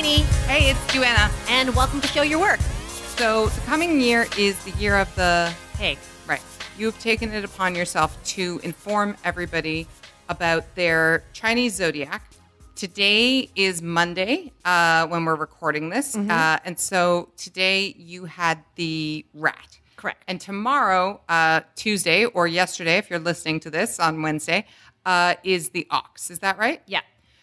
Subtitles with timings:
[0.00, 1.30] Lainey, Hey, it's Duana.
[1.50, 2.58] and welcome to Show Your Work.
[3.18, 5.98] So the coming year is the year of the pig.
[6.26, 6.40] Right.
[6.78, 9.86] You've taken it upon yourself to inform everybody
[10.30, 12.32] about their Chinese zodiac.
[12.76, 16.16] Today is Monday uh, when we're recording this.
[16.16, 16.30] Mm-hmm.
[16.30, 19.80] Uh, and so today you had the rat.
[19.96, 20.24] Correct.
[20.26, 24.64] And tomorrow, uh, Tuesday, or yesterday, if you're listening to this on Wednesday,
[25.04, 26.30] uh, is the ox.
[26.30, 26.80] Is that right?
[26.86, 27.02] Yeah.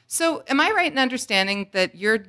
[0.10, 2.24] So, am I right in understanding that you're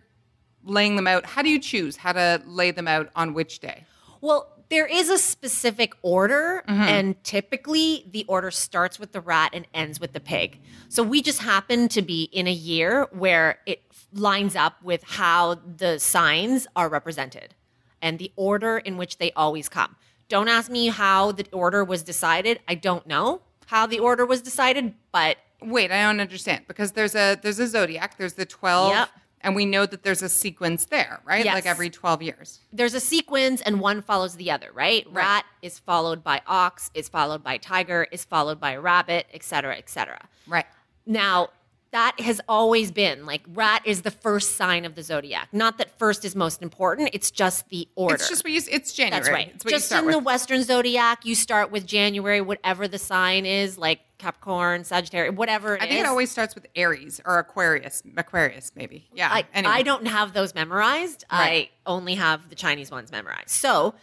[0.65, 1.27] laying them out?
[1.27, 3.85] How do you choose how to lay them out on which day?
[4.21, 6.81] Well, there is a specific order, mm-hmm.
[6.83, 10.61] and typically the order starts with the rat and ends with the pig.
[10.89, 15.55] So we just happen to be in a year where it lines up with how
[15.55, 17.55] the signs are represented
[18.03, 19.97] and the order in which they always come.
[20.29, 22.61] Don't ask me how the order was decided.
[22.69, 27.17] I don't know how the order was decided, but Wait, I don't understand because there's
[27.17, 29.09] a there's a zodiac, there's the twelve, Yep.
[29.43, 31.45] And we know that there's a sequence there, right?
[31.45, 31.55] Yes.
[31.55, 32.61] Like every twelve years.
[32.73, 35.05] there's a sequence and one follows the other, right?
[35.07, 35.15] Right.
[35.15, 39.77] Rat is followed by ox, is followed by tiger, is followed by rabbit, et cetera,
[39.77, 40.29] et cetera.
[40.47, 40.67] Right.
[41.07, 41.49] Now,
[41.91, 45.49] that has always been like rat is the first sign of the zodiac.
[45.53, 48.15] Not that first is most important, it's just the order.
[48.15, 48.61] It's just what you.
[48.71, 49.21] It's January.
[49.21, 49.53] That's right.
[49.55, 50.15] It's what Just in with.
[50.15, 55.77] the Western zodiac, you start with January, whatever the sign is, like Capricorn, Sagittarius, whatever
[55.77, 56.01] it I think is.
[56.01, 58.03] it always starts with Aries or Aquarius.
[58.17, 59.09] Aquarius, maybe.
[59.15, 59.29] Yeah.
[59.31, 59.75] I, anyway.
[59.75, 61.25] I don't have those memorized.
[61.33, 61.71] Right.
[61.87, 63.51] I only have the Chinese ones memorized.
[63.51, 63.95] So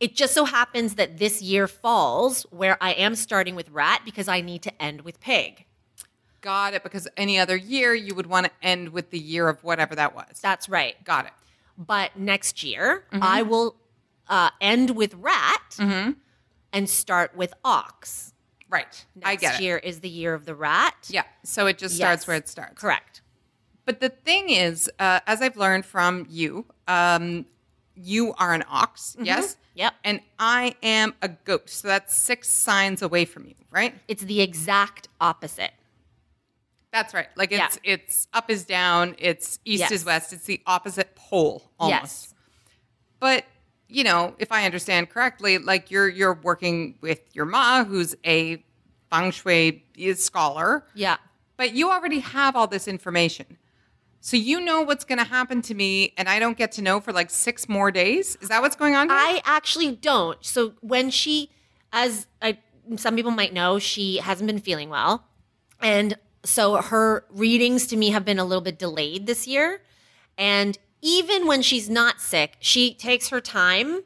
[0.00, 4.26] it just so happens that this year falls where I am starting with rat because
[4.28, 5.64] I need to end with pig.
[6.42, 6.82] Got it.
[6.82, 10.14] Because any other year you would want to end with the year of whatever that
[10.14, 10.38] was.
[10.42, 11.02] That's right.
[11.04, 11.32] Got it.
[11.78, 13.22] But next year, Mm-hmm.
[13.22, 13.76] I will
[14.28, 18.34] uh, end with rat and start with ox.
[18.68, 19.04] Right.
[19.14, 19.62] Next I get it.
[19.62, 20.94] year is the year of the rat.
[21.10, 21.24] Yeah.
[21.44, 22.26] So it just starts Yes.
[22.28, 22.80] where it starts.
[22.80, 23.20] Correct.
[23.84, 27.46] But the thing is, uh, as I've learned from you, um,
[27.94, 29.56] you are an ox, yes?
[29.74, 29.94] Yep.
[30.04, 31.68] And I am a goat.
[31.68, 33.94] So that's six signs away from you, right?
[34.08, 35.72] It's the exact opposite.
[36.92, 37.28] That's right.
[37.36, 37.66] Like Yeah.
[37.66, 39.90] it's it's up is down, it's east Yes.
[39.92, 42.02] is west, it's the opposite pole almost.
[42.02, 42.34] Yes.
[43.18, 43.44] But
[43.88, 48.62] you know, if I understand correctly, like you're you're working with your ma, who's a
[49.10, 51.16] feng shui scholar, Yeah.
[51.56, 53.58] but you already have all this information.
[54.20, 57.00] So you know what's going to happen to me, and I don't get to know
[57.00, 58.36] for like six more days.
[58.40, 59.08] Is that what's going on?
[59.08, 59.18] Here?
[59.18, 60.38] I actually don't.
[60.44, 61.50] So when she,
[61.92, 62.58] as I,
[62.96, 65.24] some people might know, she hasn't been feeling well,
[65.80, 69.82] and so her readings to me have been a little bit delayed this year.
[70.36, 74.02] And even when she's not sick, she takes her time,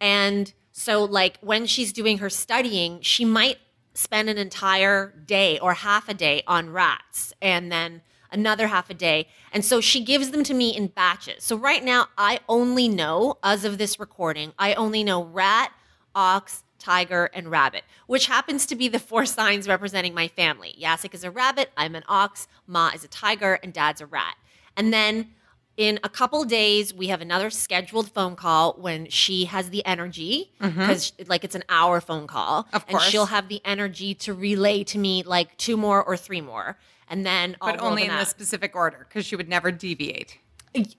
[0.00, 3.58] and so like when she's doing her studying, she might
[3.94, 8.02] spend an entire day or half a day on rats, and then
[8.32, 9.28] another half a day.
[9.52, 11.44] And so she gives them to me in batches.
[11.44, 15.70] So right now, I only know, as of this recording, I only know rat,
[16.14, 20.74] ox, tiger, and rabbit, which happens to be the four signs representing my family.
[20.80, 24.36] Jacek is a rabbit, I'm an ox, Ma is a tiger, and dad's a rat.
[24.76, 25.30] And then
[25.76, 30.52] in a couple days, we have another scheduled phone call when she has the energy,
[30.60, 30.78] mm-hmm.
[30.78, 32.68] because like it's an hour phone call.
[32.72, 36.40] Of And she'll have the energy to relay to me like two more or three
[36.40, 36.76] more.
[37.08, 40.38] And then I'll but only in the specific order because she would never deviate.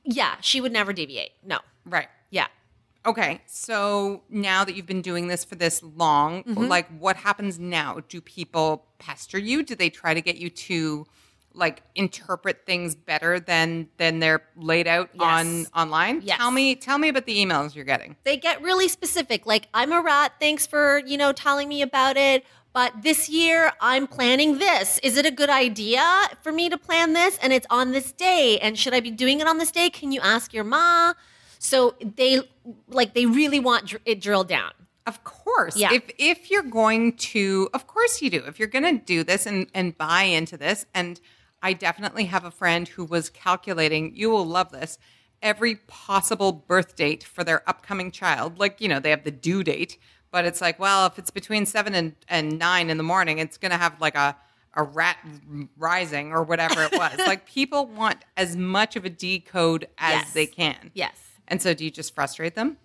[0.04, 1.32] Yeah, she would never deviate.
[1.44, 1.60] No.
[1.86, 2.08] Right.
[3.06, 3.42] Okay.
[3.46, 6.64] So now that you've been doing this for this long, Mm-hmm.
[6.66, 8.02] like what happens now?
[8.10, 9.64] Do people pester you?
[9.64, 11.06] Do they try to get you to
[11.54, 16.22] like interpret things better than than they're laid out on online?
[16.24, 16.38] Yes.
[16.38, 18.16] Tell me tell me about the emails you're getting.
[18.24, 19.46] They get really specific.
[19.46, 20.34] Like, I'm a rat.
[20.40, 22.46] Thanks for, you know, telling me about it.
[22.74, 25.00] But this year, I'm planning this.
[25.02, 26.04] Is it a good idea
[26.44, 27.38] for me to plan this?
[27.42, 28.60] And it's on this day.
[28.60, 29.90] And should I be doing it on this day?
[29.90, 31.14] Can you ask your ma?
[31.66, 32.42] So they
[32.88, 34.72] like they really want dr- it drilled down.
[35.08, 35.76] Of course.
[35.78, 35.94] Yeah.
[35.94, 38.44] If if you're going to of course you do.
[38.46, 41.20] If you're going to do this and and buy into this and
[41.64, 45.00] I definitely have a friend who was calculating, you will love this,
[45.42, 48.60] every possible birth date for their upcoming child.
[48.60, 49.98] Like, you know, they have the due date,
[50.30, 53.58] but it's like, well, if it's between seven and, and nine in the morning, it's
[53.58, 54.36] going to have like a,
[54.76, 55.18] a rat
[55.78, 57.18] rising or whatever it was.
[57.26, 60.34] like people want as much of a decode as Yes.
[60.34, 60.92] they can.
[60.94, 61.25] Yes.
[61.48, 62.78] And so do you just frustrate them?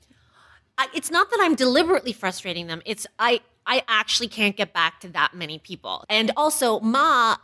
[0.78, 2.82] I, it's not that I'm deliberately frustrating them.
[2.86, 6.04] It's I I actually can't get back to that many people.
[6.08, 7.36] And also Ma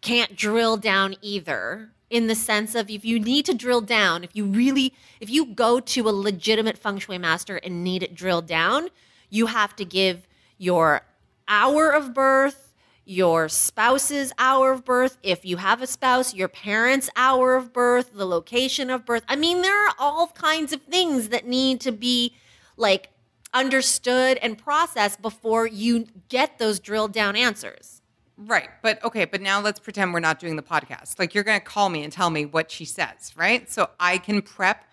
[0.00, 4.30] can't drill down either in the sense of if you need to drill down, if
[4.34, 8.46] you really if you go to a legitimate feng shui master and need it drilled
[8.46, 8.88] down,
[9.30, 10.28] you have to give
[10.58, 11.02] your
[11.48, 12.65] hour of birth,
[13.06, 18.10] your spouse's hour of birth, if you have a spouse, your parents' hour of birth,
[18.12, 19.22] the location of birth.
[19.28, 22.34] I mean, there are all kinds of things that need to be
[22.76, 23.10] like
[23.54, 28.02] understood and processed before you get those drilled down answers.
[28.36, 28.68] Right.
[28.82, 31.18] But okay, but now let's pretend we're not doing the podcast.
[31.18, 33.70] Like you're going to call me and tell me what she says, right?
[33.70, 34.84] So I can prep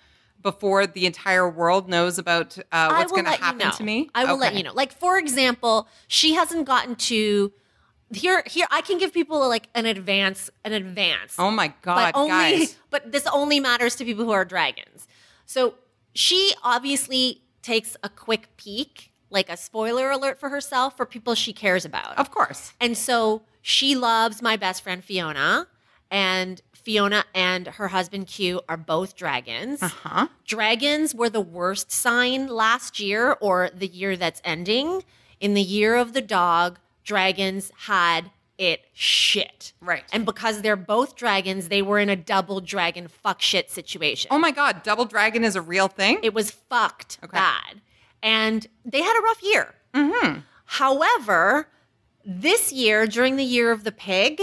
[0.42, 3.72] before the entire world knows about uh, what's going to let you happen know.
[3.72, 4.10] to me.
[4.14, 4.74] I will let you know.
[4.74, 7.52] Like for example, she hasn't gotten to
[8.12, 11.36] here here I can give people like an advance an advance.
[11.38, 12.78] Oh my god, but only guys.
[12.90, 15.08] but this only matters to people who are dragons.
[15.46, 15.76] So
[16.14, 21.54] she obviously takes a quick peek, like a spoiler alert for herself for people she
[21.54, 22.18] cares about.
[22.18, 22.74] Of course.
[22.80, 25.68] And so she loves my best friend Fiona,
[26.12, 29.82] and Fiona and her husband Q are both dragons.
[29.82, 30.28] Huh?
[30.46, 35.04] Dragons were the worst sign last year or the year that's ending.
[35.40, 39.74] In the year of the dog, dragons had it shit.
[39.82, 40.04] Right.
[40.14, 44.30] And because they're both dragons, they were in a double dragon fuck shit situation.
[44.32, 46.20] Oh my god, double dragon is a real thing?
[46.22, 47.36] It was fucked Okay.
[47.38, 47.82] bad.
[48.22, 49.76] And they had a rough year.
[50.66, 51.68] However,
[52.26, 54.42] this year, during the year of the pig,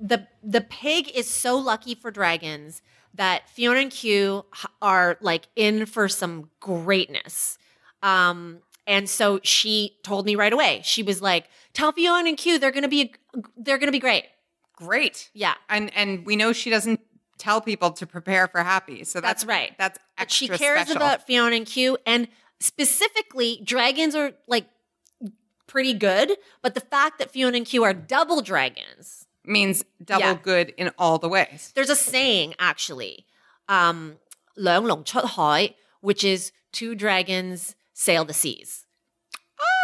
[0.00, 2.82] the the pig is so lucky for dragons
[3.14, 4.44] that Fiona and Q
[4.82, 7.58] are like in for some greatness.
[8.02, 10.81] Um, and so she told me right away.
[10.83, 13.13] She was like, "Tell Fiona and Q they're gonna be
[13.57, 14.25] they're gonna be great."
[14.75, 15.29] Great.
[15.33, 15.55] Yeah.
[15.69, 16.99] And and we know she doesn't
[17.37, 19.03] tell people to prepare for happy.
[19.03, 19.71] So that's, That's right.
[19.77, 20.95] That's But extra she cares special.
[20.97, 22.27] about Fiona and Q, and
[22.59, 24.65] specifically, dragons are like
[25.67, 26.37] pretty good.
[26.61, 30.33] But the fact that Fiona and Q are double dragons, means double Yeah.
[30.41, 31.71] good in all the ways.
[31.75, 33.25] there's a saying actually,
[33.67, 34.17] um,
[34.55, 38.84] 两龙出海, which is two dragons sail the seas.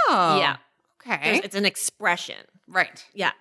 [0.08, 0.36] Oh.
[0.38, 0.56] Yeah.
[1.00, 1.20] Okay.
[1.24, 2.36] There's- It's an expression.
[2.68, 3.04] right.
[3.14, 3.32] Yeah.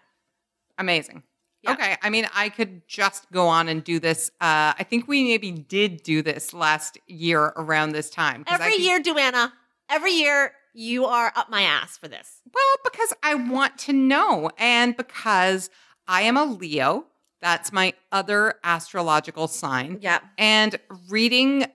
[0.78, 1.24] Amazing.
[1.62, 1.74] Yeah.
[1.74, 1.98] Okay.
[2.02, 4.30] I mean, I could just go on and do this.
[4.40, 8.46] Uh, I think we maybe did do this last year around this time.
[8.48, 9.52] Every year, Duana,
[9.90, 12.42] every year you are up my ass for this.
[12.54, 15.70] Well, because I want to know and because
[16.08, 17.06] I am a Leo.
[17.42, 20.00] That's my other astrological sign.
[20.02, 20.20] Yeah.
[20.38, 20.78] And
[21.10, 21.66] reading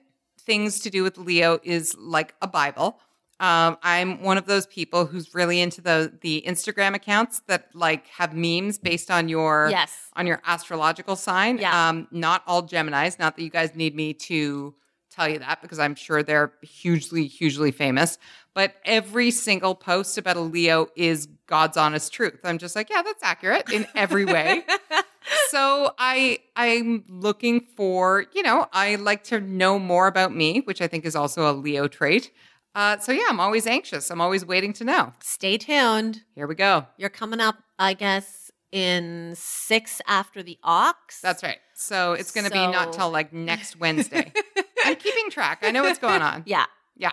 [0.45, 2.99] things to do with Leo is like a Bible.
[3.39, 8.07] Um, I'm one of those people who's really into the the Instagram accounts that like
[8.07, 9.91] have memes based on your Yes.
[10.13, 11.57] on your astrological sign.
[11.57, 11.89] Yeah.
[11.89, 13.19] Um, not all Geminis.
[13.19, 14.73] Not that you guys need me to
[15.11, 18.17] tell you that because I'm sure they're hugely, hugely famous.
[18.53, 22.39] But every single post about a Leo is God's honest truth.
[22.45, 24.63] I'm just like, yeah, that's accurate in every way.
[25.49, 30.81] so I I'm looking for, you know, I like to know more about me, which
[30.81, 32.31] I think is also a Leo trait.
[32.73, 34.11] Uh, so yeah, I'm always anxious.
[34.11, 35.13] I'm always waiting to know.
[35.21, 36.23] Stay tuned.
[36.35, 36.85] Here we go.
[36.97, 41.21] You're coming up, I guess, in six after the ox.
[41.21, 41.57] That's right.
[41.75, 44.31] So it's going to be not till like next Wednesday.
[44.85, 45.59] I'm keeping track.
[45.63, 46.43] I know what's going on.
[46.45, 46.65] Yeah.
[46.97, 47.11] Yeah.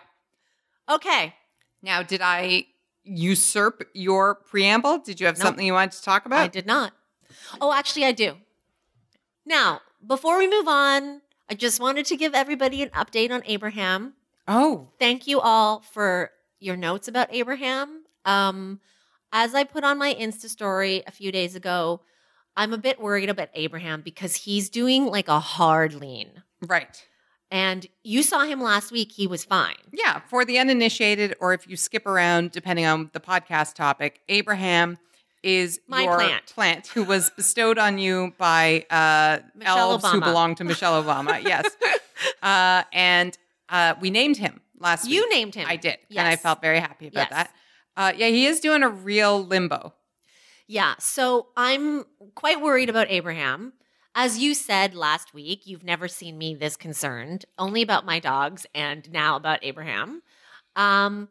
[0.90, 1.34] Okay.
[1.82, 2.66] Now, did I
[3.04, 4.98] usurp your preamble?
[4.98, 5.46] Did you have Nope.
[5.46, 6.40] something you wanted to talk about?
[6.40, 6.92] I did not.
[7.60, 8.36] Oh, actually, I do.
[9.44, 11.20] Now, before we move on,
[11.50, 14.14] I just wanted to give everybody an update on Abraham.
[14.48, 18.04] Oh, Thank you all for your notes about Abraham.
[18.24, 18.80] Um,
[19.32, 22.00] as I put on my Insta story a few days ago,
[22.56, 26.42] I'm a bit worried about Abraham because he's doing like a hard lean.
[26.66, 27.04] right.
[27.50, 29.76] And you saw him last week, he was fine.
[29.92, 30.20] Yeah.
[30.20, 34.96] For the uninitiated, or if you skip around, depending on the podcast topic, Abraham
[35.42, 36.18] is My your
[36.54, 36.86] plant.
[36.88, 40.24] who was bestowed on you by uh, Michelle elves who Obama.
[40.24, 41.42] belong to Michelle Obama.
[41.42, 41.68] Yes.
[42.42, 43.36] uh, and
[43.68, 45.14] uh, we named him last week.
[45.14, 45.66] You named him.
[45.68, 45.98] I did.
[46.16, 47.30] And I felt very happy about Yes.
[47.30, 47.54] that.
[47.96, 49.92] Uh, yeah, he is doing a real limbo.
[50.66, 50.94] Yeah.
[50.98, 53.72] So I'm quite worried about Abraham.
[54.14, 58.66] As you said last week, you've never seen me this concerned, only about my dogs
[58.74, 60.22] and now about Abraham.
[60.76, 61.28] Um,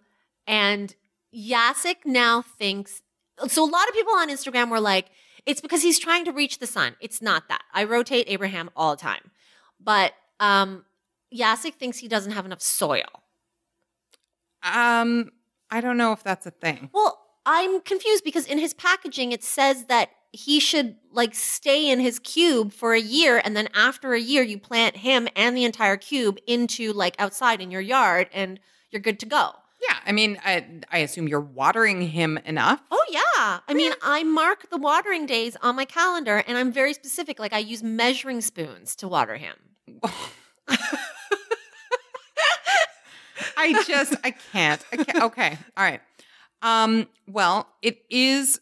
[0.48, 0.96] and
[1.34, 3.04] Jacek now thinks
[3.48, 3.64] so.
[3.64, 5.08] A lot of people on Instagram were like,
[5.46, 6.96] it's because he's trying to reach the sun.
[7.00, 7.64] It's not that.
[7.74, 9.32] I rotate Abraham all the time.
[9.80, 10.86] But um,
[11.34, 13.24] Jacek thinks he doesn't have enough soil.
[14.64, 15.32] Um,
[15.70, 16.90] I don't know if that's a thing.
[16.94, 22.00] Well, I'm confused because in his packaging it says that he should like stay in
[22.00, 25.66] his cube for a year and then after a year you plant him and the
[25.66, 28.60] entire cube into like outside in your yard and
[28.92, 29.52] you're good to go.
[29.82, 32.82] Yeah, I mean, I, I assume you're watering him enough.
[32.92, 33.60] Oh yeah.
[33.68, 37.54] I mean, I mark the watering days on my calendar and I'm very specific like
[37.54, 39.56] I use measuring spoons to water him.
[43.58, 44.84] I just, I can't.
[44.92, 45.24] I can't.
[45.24, 46.02] Okay, all right.
[46.62, 48.60] Um, well, it is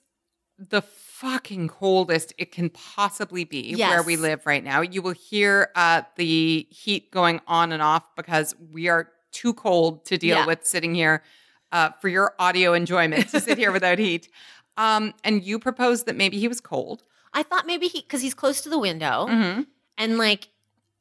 [0.58, 4.82] the fucking coldest it can possibly be where we live right now.
[4.82, 10.06] You will hear uh, the heat going on and off because we are too cold
[10.06, 10.46] to deal Yeah.
[10.46, 11.24] with sitting here
[11.72, 14.30] uh, for your audio enjoyment to sit here without heat.
[14.78, 17.04] Um, and you proposed that maybe he was cold.
[17.34, 19.62] I thought maybe he cuz he's close to the window Mm-hmm.
[19.98, 20.50] and like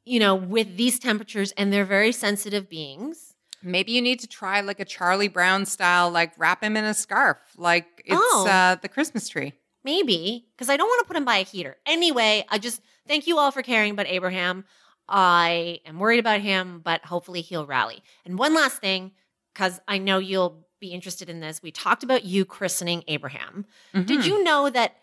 [0.05, 3.35] you know, with these temperatures and they're very sensitive beings.
[3.61, 6.93] Maybe you need to try like a Charlie Brown style, like wrap him in a
[6.95, 8.47] scarf, like it's Oh.
[8.47, 9.53] uh, the Christmas tree.
[9.83, 11.77] Maybe, because I don't want to put him by a heater.
[11.85, 14.65] Anyway, I just thank you all for caring about Abraham.
[15.09, 18.03] I am worried about him, but hopefully he'll rally.
[18.25, 19.11] And one last thing,
[19.53, 21.61] because I know you'll be interested in this.
[21.61, 23.65] We talked about you christening Abraham.
[23.93, 24.25] Did Mhm.
[24.25, 24.95] you know that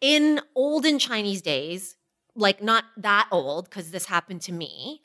[0.00, 1.96] in olden Chinese days,
[2.34, 5.02] like not that old, because this happened to me,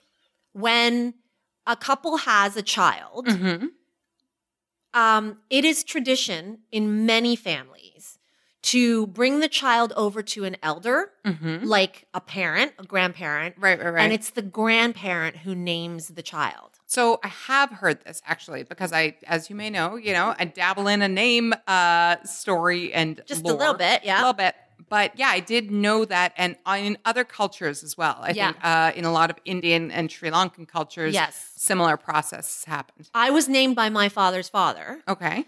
[0.52, 1.16] when
[1.66, 3.72] a couple has a child, Mhm.
[4.94, 8.20] um, it is tradition in many families
[8.64, 11.66] to bring the child over to an elder, Mhm.
[11.66, 14.04] like a parent, a grandparent, Right, right, right.
[14.04, 16.70] and it's the grandparent who names the child.
[16.86, 20.46] So I have heard this actually because I, as you may know, you know, I
[20.46, 24.56] dabble in a name uh, story and Just a little bit, yeah, a little bit.
[24.90, 28.18] But yeah, I did know that, and in other cultures as well.
[28.22, 28.52] I Yeah.
[28.52, 31.52] think uh, in a lot of Indian and Sri Lankan cultures, Yes.
[31.56, 33.10] similar process happened.
[33.14, 35.02] I was named by my father's father.
[35.08, 35.46] Okay,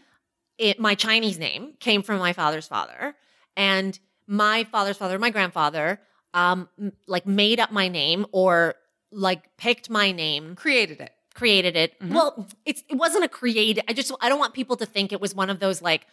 [0.67, 3.15] It, my Chinese name came from my father's father,
[3.57, 5.99] and my father's father, my grandfather,
[6.33, 8.75] um, m- like made up my name or
[9.11, 11.11] like picked my name created it.
[11.35, 11.99] created it.
[11.99, 12.13] Mhm.
[12.15, 13.83] Well, it's it wasn't a created.
[13.89, 16.07] I just I don't want people to think it was one of those like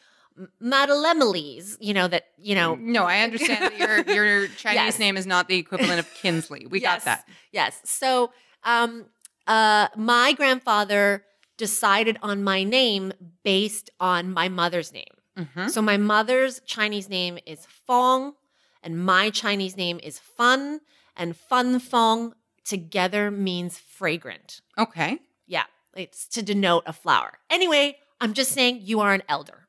[0.61, 2.75] Madeleines, you know that you know.
[2.77, 4.99] No, I understand that your your Chinese Yes.
[4.99, 6.67] name is not the equivalent of Kinsley.
[6.67, 7.29] We yes, got that.
[7.53, 7.81] Yes.
[7.85, 8.33] So,
[8.65, 9.07] um,
[9.47, 11.25] uh, my grandfather
[11.61, 13.13] decided on my name
[13.45, 15.15] based on my mother's name.
[15.39, 15.71] Mhm.
[15.71, 18.35] So my mother's Chinese name is Fong,
[18.83, 20.81] and my Chinese name is Fun,
[21.15, 24.61] and Fun Fong together means fragrant.
[24.79, 25.19] Okay.
[25.47, 27.39] Yeah, it's to denote a flower.
[27.49, 29.69] Anyway, I'm just saying you are an elder.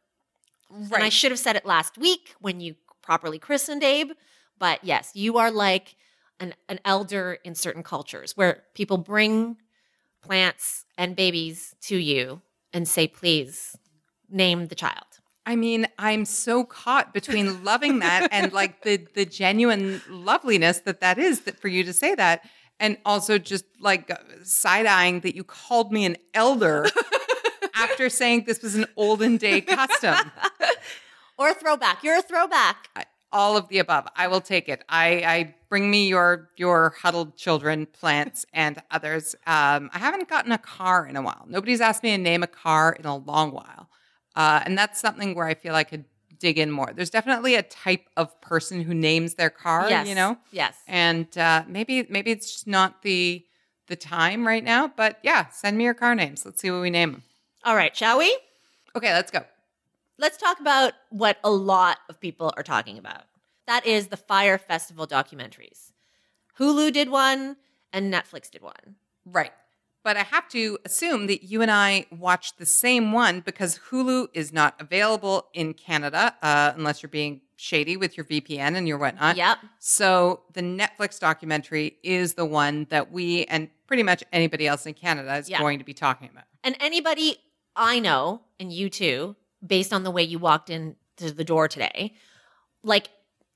[0.69, 4.11] And I should have said it last week when you properly christened Abe.
[4.57, 5.95] But yes, you are like
[6.39, 9.57] an, an elder in certain cultures where people bring
[10.21, 12.41] plants and babies to you
[12.73, 13.75] and say, please
[14.29, 15.05] name the child.
[15.45, 20.99] I mean, I'm so caught between loving that and like the the genuine loveliness that
[21.01, 22.41] that is that for you to say that,
[22.79, 24.11] and also just like
[24.43, 26.85] side eyeing that you called me an elder
[27.75, 30.15] after saying this was an olden day custom.
[31.37, 32.03] Or a throwback.
[32.03, 32.89] You're a throwback.
[32.95, 34.07] I- All of the above.
[34.15, 34.83] I will take it.
[34.89, 39.35] I, I bring me your your huddled children, plants, and others.
[39.47, 41.45] Um, I haven't gotten a car in a while.
[41.47, 43.89] Nobody's asked me to name a car in a long while,
[44.35, 46.05] uh, and that's something where I feel I could
[46.39, 46.91] dig in more.
[46.93, 49.87] There's definitely a type of person who names their car.
[49.89, 50.07] yes.
[50.07, 50.75] You know, Yes.
[50.87, 53.45] and uh, maybe maybe it's just not the
[53.87, 54.87] the time right now.
[54.87, 56.45] But yeah, send me your car names.
[56.45, 57.23] Let's see what we name them.
[57.63, 58.37] All right, shall we?
[58.95, 59.45] Okay, let's go.
[60.21, 63.23] Let's talk about what a lot of people are talking about.
[63.65, 65.93] That is the Fyre Festival documentaries.
[66.59, 67.57] Hulu did one
[67.91, 68.97] and Netflix did one.
[69.25, 69.51] Right.
[70.03, 74.27] But I have to assume that you and I watched the same one because Hulu
[74.35, 78.99] is not available in Canada uh, unless you're being shady with your VPN and your
[78.99, 79.37] whatnot.
[79.37, 79.57] Yep.
[79.79, 84.93] So the Netflix documentary is the one that we and pretty much anybody else in
[84.93, 85.57] Canada is Yeah.
[85.57, 86.43] going to be talking about.
[86.63, 87.37] And anybody
[87.75, 91.67] I know, and you too, based on the way you walked in to the door
[91.67, 92.13] today,
[92.83, 93.09] like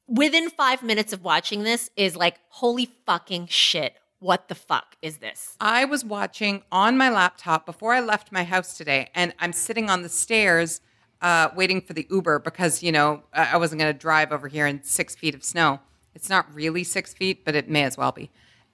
[0.07, 3.95] within five minutes of watching this is like, holy fucking shit.
[4.19, 5.55] What the fuck is this?
[5.59, 9.89] I was watching on my laptop before I left my house today, and I'm sitting
[9.89, 10.81] on the stairs
[11.21, 14.65] uh, waiting for the Uber because, you know, I wasn't going to drive over here
[14.67, 15.79] in six feet of snow.
[16.15, 18.31] It's not really six feet, but it may as well be.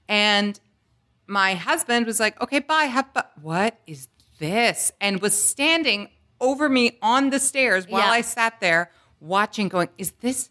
[0.07, 0.59] And
[1.27, 2.85] my husband was like, okay, bye.
[2.85, 4.09] Have bu-" what is
[4.39, 4.91] this?
[5.01, 6.09] And was standing
[6.41, 8.11] over me on the stairs while Yeah.
[8.11, 10.49] I sat there watching, going, is this,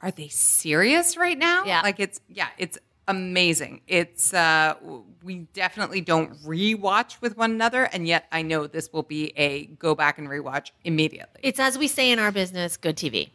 [0.00, 1.64] are they serious right now?
[1.64, 1.82] Yeah.
[1.82, 3.80] Like it's, yeah, it's amazing.
[3.86, 4.74] It's uh,
[5.22, 9.66] we definitely don't rewatch with one another, and yet I know this will be a
[9.66, 11.40] go back and rewatch immediately.
[11.42, 13.30] It's as we say in our business, good TV.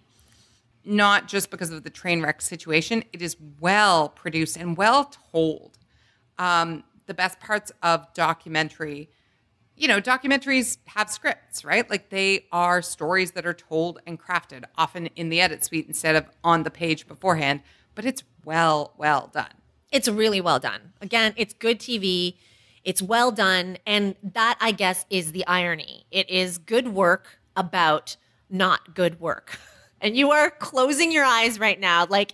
[0.86, 5.78] Not just because of the train wreck situation; it is well produced and well told.
[6.38, 9.10] Um, the best parts of documentary
[9.75, 11.89] you know, documentaries have scripts, right?
[11.89, 16.15] Like they are stories that are told and crafted, often in the edit suite instead
[16.15, 17.62] of on the page beforehand,
[17.96, 19.53] but it's well, well done.
[19.92, 20.94] It's really well done.
[21.01, 22.36] Again, it's good TV.
[22.84, 23.77] It's well done.
[23.86, 26.06] And that, I guess, is the irony.
[26.12, 28.18] It is good work about
[28.50, 29.60] not good work.
[30.01, 32.34] And you are closing your eyes right now, like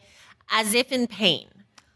[0.50, 1.48] as if in pain.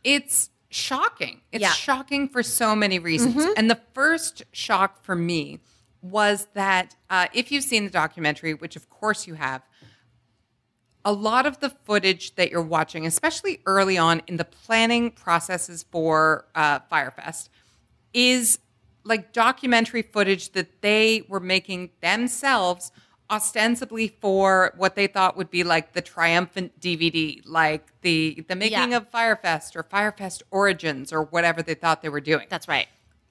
[0.03, 1.41] It's shocking.
[1.51, 1.71] It's Yeah.
[1.71, 3.45] shocking for so many reasons.
[3.57, 5.59] And the first shock for me
[6.01, 9.61] was that uh, if you've seen the documentary, which of course you have,
[11.05, 15.85] a lot of the footage that you're watching, especially early on in the planning processes
[15.91, 17.49] for uh, Fyrefest,
[18.13, 18.59] is
[19.03, 22.91] like documentary footage that they were making themselves
[23.31, 28.91] ostensibly for what they thought would be like the triumphant DVD, like the the making
[28.91, 28.97] Yeah.
[28.97, 32.47] of Fyrefest or Fyrefest Origins or whatever they thought they were doing.
[32.49, 32.87] That's right.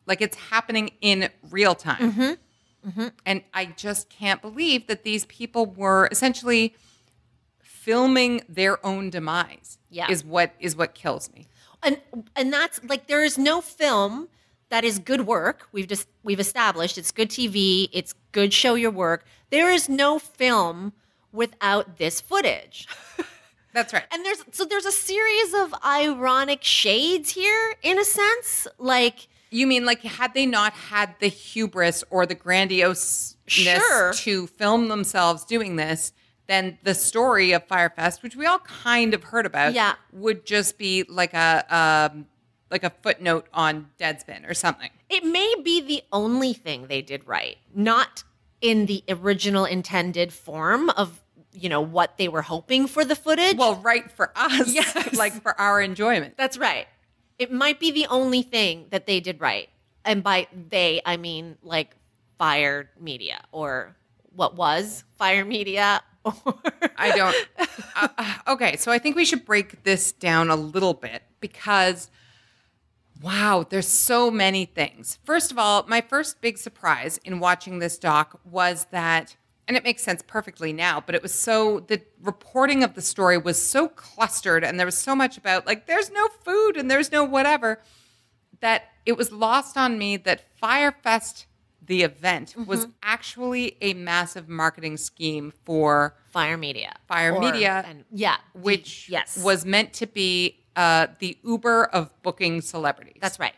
[0.06, 2.12] Like it's happening in real time.
[2.12, 2.88] Mm-hmm.
[2.90, 3.08] Mm-hmm.
[3.24, 6.74] And I just can't believe that these people were essentially
[7.60, 9.78] filming their own demise.
[9.90, 10.10] Yeah.
[10.10, 11.46] Is what is what kills me.
[11.82, 12.00] and
[12.34, 14.28] and that's like there is no film
[14.72, 15.68] that is good work.
[15.70, 19.24] We've just we've established it's good TV, it's good show your work.
[19.50, 20.94] There is no film
[21.30, 22.88] without this footage.
[23.74, 24.04] That's right.
[24.10, 28.66] And there's so there's a series of ironic shades here in a sense.
[28.78, 34.12] Like You mean like had they not had the hubris or the grandioseness Sure.
[34.14, 36.12] to film themselves doing this,
[36.46, 39.94] then the story of Fyrefest, which we all kind of heard about, Yeah.
[40.12, 41.64] would just be like a
[42.14, 42.26] um,
[42.72, 44.90] like a footnote on Deadspin or something.
[45.08, 48.24] it may be the only thing they did right, not
[48.60, 51.20] in the original intended form of
[51.54, 53.56] you know what they were hoping for the footage.
[53.58, 55.14] Well, right for us, Yes.
[55.16, 56.34] like for our enjoyment.
[56.36, 56.86] That's right.
[57.38, 59.68] It might be the only thing that they did right.
[60.04, 61.94] And by they, I mean like
[62.38, 63.94] Fyre Media or
[64.34, 66.02] what was Fyre Media.
[66.24, 66.54] Or
[66.96, 67.34] I don't.
[67.96, 72.10] uh, uh, okay, so I think we should break this down a little bit because,
[73.22, 75.18] wow, there's so many things.
[75.24, 79.36] First of all, my first big surprise in watching this doc was that,
[79.68, 83.38] and it makes sense perfectly now, but it was so, the reporting of the story
[83.38, 87.12] was so clustered and there was so much about, like, there's no food and there's
[87.12, 87.80] no whatever,
[88.60, 91.46] that it was lost on me that Fyrefest,
[91.84, 92.64] the event, mm-hmm.
[92.64, 96.94] was actually a massive marketing scheme for Fyre Media.
[97.08, 98.36] Fire Or- Media, And yeah.
[98.54, 99.42] which yes.
[99.42, 103.18] was meant to be uh, the Uber of booking celebrities.
[103.20, 103.54] That's right.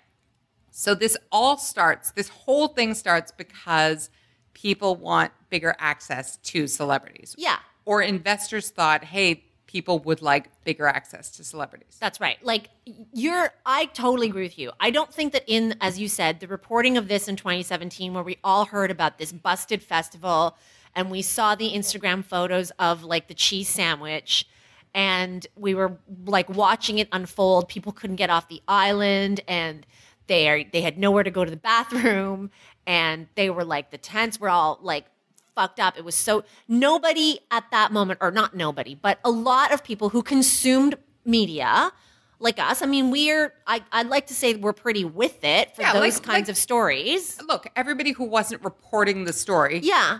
[0.71, 4.11] So this all starts, this whole thing starts because
[4.55, 7.35] people want bigger access to celebrities.
[7.39, 7.59] Yeah.
[7.85, 11.97] Or investors thought, hey, people would like bigger access to celebrities.
[12.01, 12.39] That's right.
[12.45, 12.71] Like
[13.13, 14.71] you're I totally agree with you.
[14.79, 18.23] I don't think that in as you said, the reporting of this in 2017 where
[18.23, 20.57] we all heard about this busted festival
[20.95, 24.47] and we saw the Instagram photos of like the cheese sandwich
[24.95, 27.69] and we were like watching it unfold.
[27.69, 29.85] People couldn't get off the island and
[30.27, 32.51] they are they had nowhere to go to the bathroom
[32.87, 35.07] and they were like the tents were all like
[35.55, 35.97] fucked up.
[35.99, 40.09] It was so nobody at that moment, or not nobody, but a lot of people
[40.09, 41.93] who consumed media
[42.41, 42.83] like us.
[42.83, 46.15] I mean, we're I, I'd like to say we're pretty with it for Yeah, those
[46.15, 47.41] like- kinds like- of stories.
[47.47, 49.81] Look, everybody who wasn't reporting the story.
[49.83, 50.19] Yeah.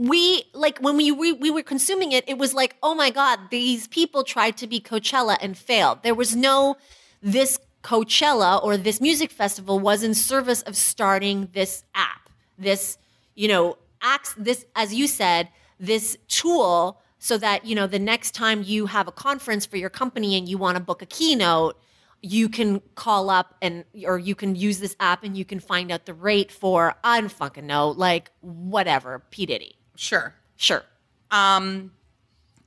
[0.00, 3.40] We like when we, we we were consuming it, it was like, oh my God,
[3.50, 6.04] these people tried to be Coachella and failed.
[6.04, 6.76] There was no
[7.20, 12.98] this Coachella or this music festival was in service of starting this app, this,
[13.34, 15.48] you know, acts this, as you said,
[15.80, 19.90] this tool so that, you know, the next time you have a conference for your
[19.90, 21.80] company and you want to book a keynote,
[22.20, 25.90] you can call up and or you can use this app and you can find
[25.90, 29.77] out the rate for I don't fucking know, like whatever, P Diddy.
[29.98, 30.32] Sure.
[30.56, 30.84] Sure.
[31.32, 31.90] Um,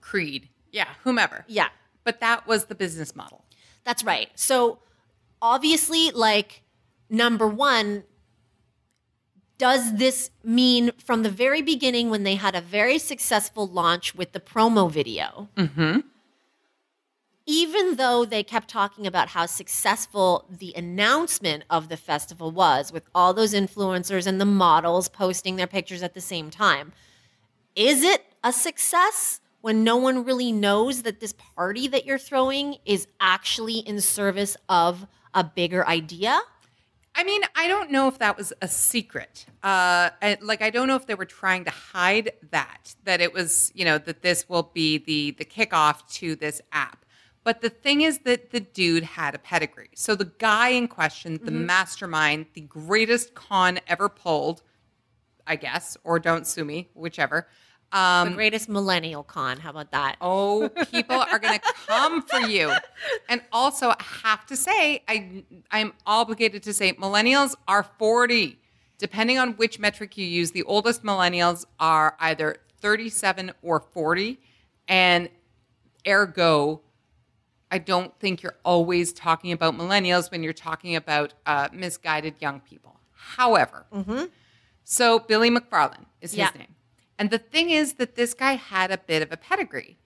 [0.02, 0.50] Creed.
[0.72, 1.46] Yeah, whomever.
[1.48, 1.70] Yeah.
[2.04, 3.46] But that was the business model.
[3.86, 4.30] That's right.
[4.36, 4.80] So
[5.42, 6.62] obviously, like
[7.10, 8.04] number one,
[9.58, 14.34] does this mean from the very beginning when they had a very successful launch with
[14.34, 15.48] the promo video?
[17.46, 23.04] Even though they kept talking about how successful the announcement of the festival was, with
[23.16, 26.92] all those influencers and the models posting their pictures at the same time,
[27.76, 32.78] is it a success when no one really knows that this party that you're throwing
[32.86, 36.40] is actually in service of a bigger idea?
[37.14, 39.46] I mean, I don't know if that was a secret.
[39.64, 43.34] Uh, I, like, I don't know if they were trying to hide that, that it
[43.34, 47.06] was, you know, that this will be the the kickoff to this app.
[47.44, 49.90] But the thing is that the dude had a pedigree.
[49.96, 54.62] So the guy in question, the mastermind, the greatest con ever pulled,
[55.52, 57.46] I guess, or don't sue me, whichever.
[57.92, 59.58] Um, the greatest millennial con.
[59.58, 60.16] How about that?
[60.22, 62.72] Oh, people are going to come for you.
[63.28, 68.60] And also, I have to say, I I'm obligated to say, millennials are 40.
[68.98, 74.40] Depending on which metric you use, the oldest millennials are either 37 or 40,
[74.88, 75.28] and
[76.08, 76.80] ergo,
[77.72, 82.62] I don't think you're always talking about millennials when you're talking about uh, misguided young
[82.62, 83.00] people.
[83.12, 83.86] However,
[84.92, 86.50] so Billy McFarland is his Yeah.
[86.58, 86.76] name.
[87.18, 89.98] And the thing is that this guy had a bit of a pedigree.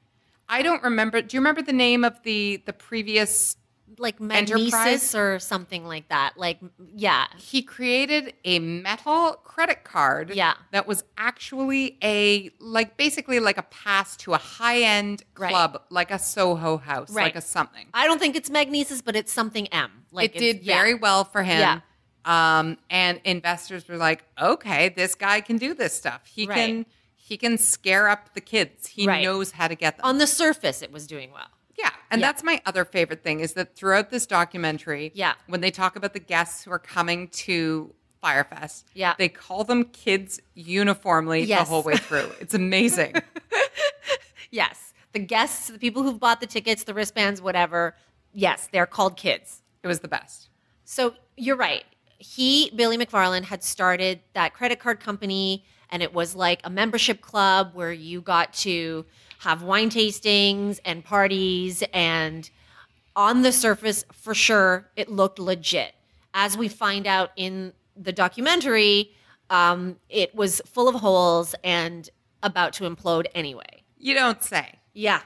[0.48, 1.22] I don't remember.
[1.24, 3.58] Do you remember the name of the the previous?
[3.98, 4.74] Like Enterprise?
[4.74, 6.34] Magnises or something like that.
[6.36, 6.60] Like,
[6.94, 7.28] yeah.
[7.38, 10.32] He created a metal credit card.
[10.36, 10.56] Yeah.
[10.72, 15.50] That was actually a like basically like a pass to a high end Right.
[15.50, 17.24] club, like a Soho house, Right.
[17.24, 17.88] like a something.
[17.94, 19.92] I don't think it's Magnises, but it's something M.
[20.12, 20.76] Like it did yeah.
[20.78, 21.60] very well for him.
[21.60, 21.80] Yeah.
[22.26, 26.22] Um, and investors were like, okay, this guy can do this stuff.
[26.26, 26.56] He Right.
[26.56, 26.86] can
[27.18, 28.86] he can scare up the kids.
[28.88, 29.24] He Right.
[29.24, 30.06] knows how to get them.
[30.06, 31.48] On the surface, it was doing well.
[31.78, 31.90] yeah.
[32.12, 32.28] And Yeah.
[32.28, 35.34] that's my other favorite thing is that throughout this documentary, Yeah.
[35.48, 39.16] when they talk about the guests who are coming to Fyrefest, Yeah.
[39.18, 42.32] they call them kids uniformly the whole way through.
[42.40, 43.16] It's amazing.
[44.52, 44.94] Yes.
[45.12, 47.96] The guests, the people who've bought the tickets, the wristbands, whatever,
[48.34, 49.62] yes, they're called kids.
[49.84, 50.50] it was the best.
[50.84, 51.84] So you're right.
[52.18, 57.22] He, Billy McFarland, had started that credit card company, and it was like a membership
[57.22, 59.06] club where you got to
[59.40, 61.84] have wine tastings and parties.
[61.94, 62.50] And
[63.16, 65.94] on the surface, for sure, it looked legit.
[66.34, 69.12] As we find out in the documentary,
[69.50, 72.10] um, it was full of holes and
[72.44, 73.84] about to implode anyway.
[73.98, 74.80] You don't say.
[74.94, 75.22] Yeah.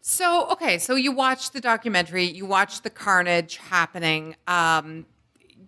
[0.00, 4.36] So, okay, so you watch the documentary, you watch the carnage happening.
[4.46, 5.06] Um,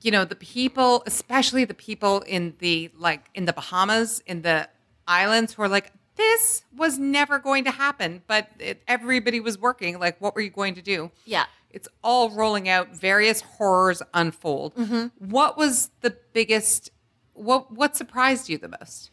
[0.02, 4.68] you know, the people, especially the people in the like in the Bahamas, in the
[5.06, 9.98] islands who are like, this was never going to happen, but it, everybody was working.
[9.98, 11.10] Like, what were you going to do?
[11.24, 11.46] Yeah.
[11.70, 14.74] It's all rolling out, various horrors unfold.
[14.74, 15.30] Mm-hmm.
[15.30, 16.90] What was the biggest
[17.34, 19.10] what what surprised you the most?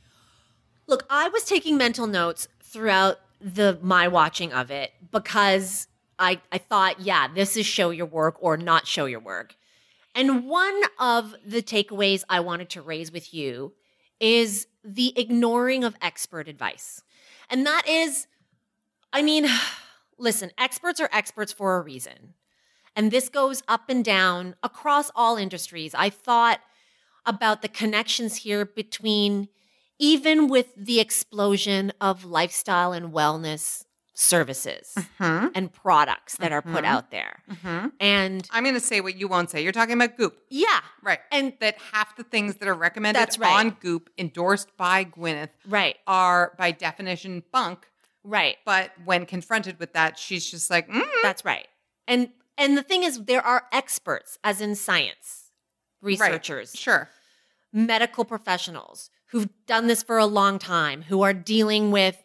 [0.88, 5.88] Look, I was taking mental notes throughout the my watching of it because
[6.20, 9.56] I I thought, yeah, this is show your work or not show your work.
[10.18, 13.74] And one of the takeaways I wanted to raise with you
[14.20, 17.04] is the ignoring of expert advice.
[17.52, 18.26] And that is
[19.14, 19.48] I mean,
[20.18, 22.34] listen, experts are experts for a reason.
[22.96, 25.94] And this goes up and down across all industries.
[25.94, 26.62] I thought
[27.24, 29.50] about the connections here between
[30.00, 33.86] even with the explosion of lifestyle and wellness
[34.20, 35.50] services mm-hmm.
[35.54, 36.86] and products that are put mm-hmm.
[36.86, 37.44] out there.
[37.52, 37.90] Mm-hmm.
[38.00, 39.62] And I'm going to say what you won't say.
[39.62, 40.36] You're talking about Goop.
[40.50, 41.20] yeah, Right.
[41.32, 43.60] And- that half the things that are recommended That's right.
[43.60, 47.86] on Goop, endorsed by Gwyneth, right, are by definition bunk.
[48.24, 48.58] right.
[48.66, 51.68] But when confronted with that, she's just like, mm, That's right.
[52.08, 55.52] And and the thing is there are experts as in science,
[56.02, 56.20] right.
[56.20, 57.08] researchers, Sure.
[57.72, 62.24] medical professionals who've done this for a long time, who are dealing with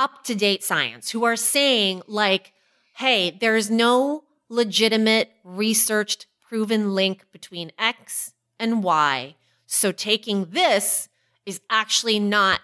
[0.00, 2.54] up to date science, who are saying, like,
[2.96, 9.36] hey, there's no legitimate, researched, proven link between X and Y.
[9.66, 11.10] So taking this
[11.44, 12.60] is actually not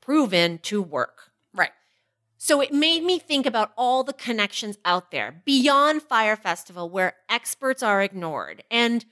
[0.00, 1.32] proven to work.
[1.52, 1.72] Right.
[2.36, 7.16] So it made me think about all the connections out there beyond Fyre Festival where
[7.28, 9.04] experts are ignored and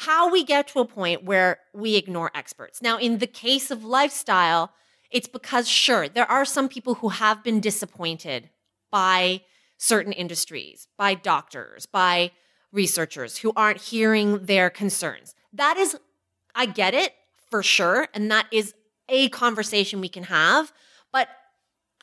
[0.00, 2.82] how we get to a point where we ignore experts.
[2.82, 4.72] Now, in the case of lifestyle,
[5.10, 8.50] it's because, sure, there are some people who have been disappointed
[8.90, 9.42] by
[9.78, 12.30] certain industries, by doctors, by
[12.72, 15.34] researchers who aren't hearing their concerns.
[15.52, 15.96] That is,
[16.54, 17.14] I get it
[17.50, 18.08] for sure.
[18.14, 18.74] And that is
[19.08, 20.72] a conversation we can have.
[21.12, 21.28] But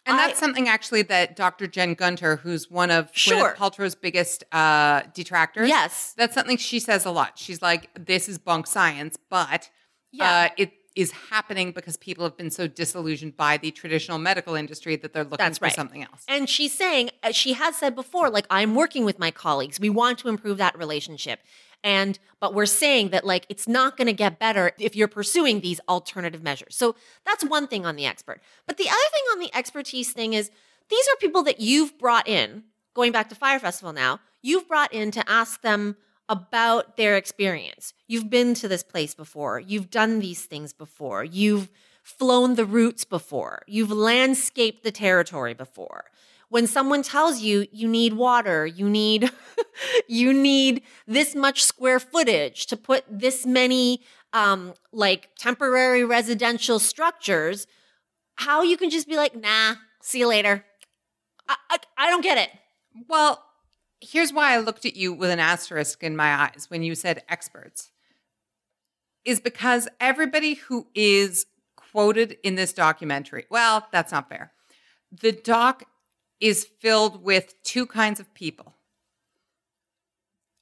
[0.05, 1.67] And I- that's something actually that Dr.
[1.67, 3.53] Jen Gunter, who's one of Sure.
[3.53, 6.13] Gwyneth Paltrow's biggest uh, detractors, Yes.
[6.17, 7.37] that's something she says a lot.
[7.37, 9.69] She's like, "This is bunk science," but
[10.11, 10.29] Yeah.
[10.31, 14.95] uh, it is happening because people have been so disillusioned by the traditional medical industry
[14.95, 15.73] that they're looking That's for right.
[15.73, 16.23] something else.
[16.27, 19.79] And she's saying, as she has said before, like, I'm working with my colleagues.
[19.79, 21.39] We want to improve that relationship.
[21.83, 25.59] And but we're saying that like it's not going to get better if you're pursuing
[25.59, 26.75] these alternative measures.
[26.75, 28.41] So that's one thing on the expert.
[28.65, 30.49] But the other thing on the expertise thing is
[30.89, 34.93] these are people that you've brought in, going back to Fyre Festival now, you've brought
[34.93, 35.97] in to ask them
[36.29, 37.93] about their experience.
[38.07, 39.59] You've been to this place before.
[39.59, 41.23] You've done these things before.
[41.23, 41.69] You've
[42.01, 43.63] flown the routes before.
[43.67, 46.05] You've landscaped the territory before.
[46.49, 49.31] When someone tells you you need water, you need
[50.07, 54.01] you need this much square footage to put this many
[54.33, 57.65] um like temporary residential structures,
[58.35, 60.63] how you can just be like, "Nah, see you later."
[61.49, 62.49] I, I, I don't get it.
[63.09, 63.43] Well,
[64.03, 67.23] here's why I looked at you with an asterisk in my eyes when you said
[67.29, 67.91] experts.
[69.25, 71.45] Is because everybody who is
[71.77, 74.51] quoted in this documentary, well, that's not fair.
[75.11, 75.83] The doc
[76.41, 78.73] is filled with two kinds of people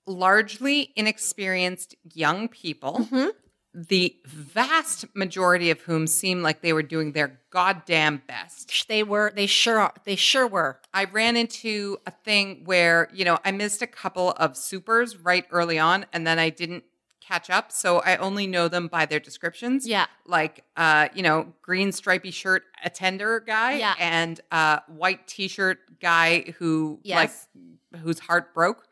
[0.07, 3.29] largely inexperienced young people, mm-hmm.
[3.73, 8.87] The vast majority of whom seemed like they were doing their goddamn best.
[8.89, 10.79] They were they sure are, they sure were.
[10.93, 15.45] I ran into a thing where, you know, I missed a couple of supers right
[15.51, 16.83] early on and then I didn't
[17.21, 17.71] catch up.
[17.71, 19.87] So I only know them by their descriptions.
[19.87, 20.07] Yeah.
[20.25, 23.93] Like, uh, you know, green stripy shirt attender guy Yeah.
[23.99, 27.47] and uh, white t-shirt guy who Yes.
[27.93, 28.85] like whose heart broke,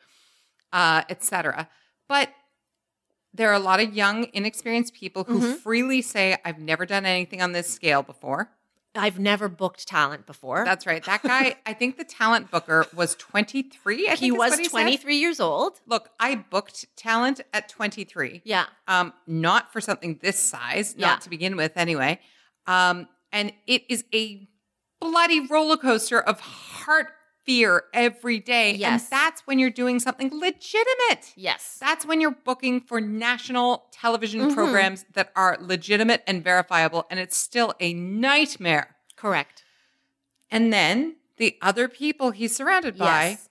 [0.72, 1.68] uh, etc.
[2.08, 2.30] But
[3.40, 5.54] there are a lot of young, inexperienced people who Mm-hmm.
[5.60, 8.52] freely say, I've never done anything on this scale before.
[8.96, 10.66] I've never booked talent before.
[10.66, 11.02] That's right.
[11.06, 14.10] That guy, I think the talent booker was 23.
[14.10, 14.66] I he was said.
[14.70, 15.80] 23 years old.
[15.88, 18.42] Look, I booked talent at 23.
[18.44, 18.66] Yeah.
[18.88, 21.16] Um, not for something this size, not Yeah.
[21.20, 22.20] to begin with anyway.
[22.68, 24.50] Um, and it is a
[25.00, 27.08] bloody roller coaster of heart
[27.46, 28.74] fear every day.
[28.76, 29.04] Yes.
[29.04, 31.34] And that's when you're doing something legitimate.
[31.36, 31.78] Yes.
[31.80, 34.54] That's when you're booking for national television Mm-hmm.
[34.54, 37.06] programs that are legitimate and verifiable.
[37.10, 38.96] And it's still a nightmare.
[39.16, 39.64] Correct.
[40.52, 43.50] And then the other people he's surrounded by Yes.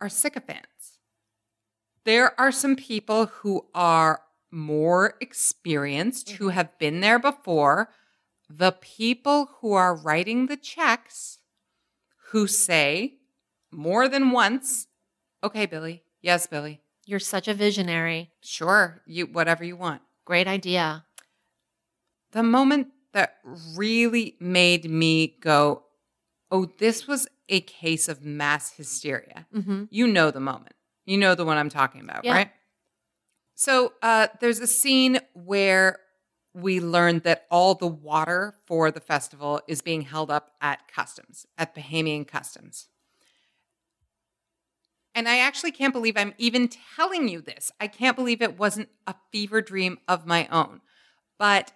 [0.00, 0.98] are sycophants.
[2.04, 7.90] There are some people who are more experienced, who have been there before.
[8.48, 11.35] The people who are writing the checks,
[12.30, 13.14] who say
[13.70, 14.86] more than once,
[15.42, 18.30] okay, Billy, yes, Billy, You're such a visionary.
[18.40, 20.02] sure, you whatever you want.
[20.24, 21.04] Great idea.
[22.32, 23.36] the moment that
[23.76, 25.84] really made me go,
[26.50, 29.46] oh, this was a case of mass hysteria.
[29.54, 29.84] Mm-hmm.
[29.90, 30.74] You know the moment.
[31.06, 32.32] You know the one I'm talking about, Yeah.
[32.34, 32.50] right?
[33.54, 35.98] So uh, there's a scene where
[36.56, 41.46] we learned that all the water for the festival is being held up at customs,
[41.58, 42.88] at Bahamian customs.
[45.14, 47.70] And I actually can't believe I'm even telling you this.
[47.78, 50.80] I can't believe it wasn't a fever dream of my own.
[51.38, 51.72] But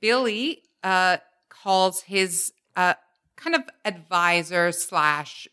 [0.00, 2.94] Billy uh, calls his uh,
[3.36, 5.46] kind of advisor slash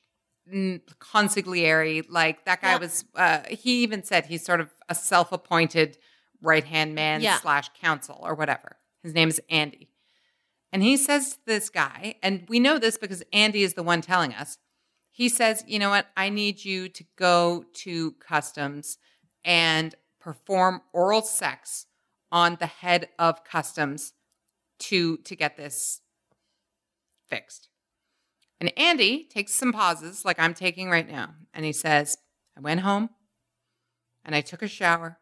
[0.52, 2.78] mm, consigliere, like that guy Yeah.
[2.80, 6.00] was, uh, he even said he's sort of a self appointed
[6.42, 7.40] right hand man Yeah.
[7.40, 8.78] slash counsel or whatever.
[9.04, 9.90] His name is Andy.
[10.72, 14.02] And he says to this guy, and we know this because Andy is the one
[14.02, 14.58] telling us,
[15.12, 16.08] he says, you know what?
[16.16, 18.98] I need you to go to customs
[19.44, 21.86] and perform oral sex
[22.32, 24.14] on the head of customs
[24.80, 26.02] to to get this
[27.30, 27.70] fixed.
[28.60, 32.18] And Andy takes some pauses like I'm taking right now and he says,
[32.58, 33.10] I went home
[34.26, 35.18] and I took a shower.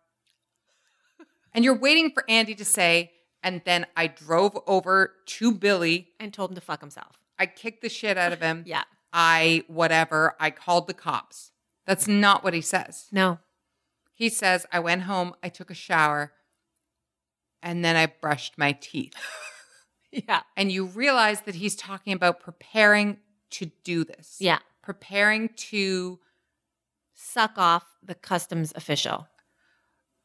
[1.55, 6.09] And you're waiting for Andy to say, and then I drove over to Billy.
[6.19, 7.17] And told him to fuck himself.
[7.39, 8.63] I kicked the shit out of him.
[8.67, 8.83] Yeah.
[9.13, 11.51] I, whatever, I called the cops.
[11.87, 13.07] That's not what he says.
[13.11, 13.39] No.
[14.13, 16.33] He says, I went home, I took a shower,
[17.63, 19.13] and then I brushed my teeth.
[20.29, 20.43] Yeah.
[20.55, 23.17] And you realize that he's talking about preparing
[23.49, 24.37] to do this.
[24.39, 24.59] Yeah.
[24.81, 26.19] Preparing to,
[27.13, 29.27] Suck off the customs official.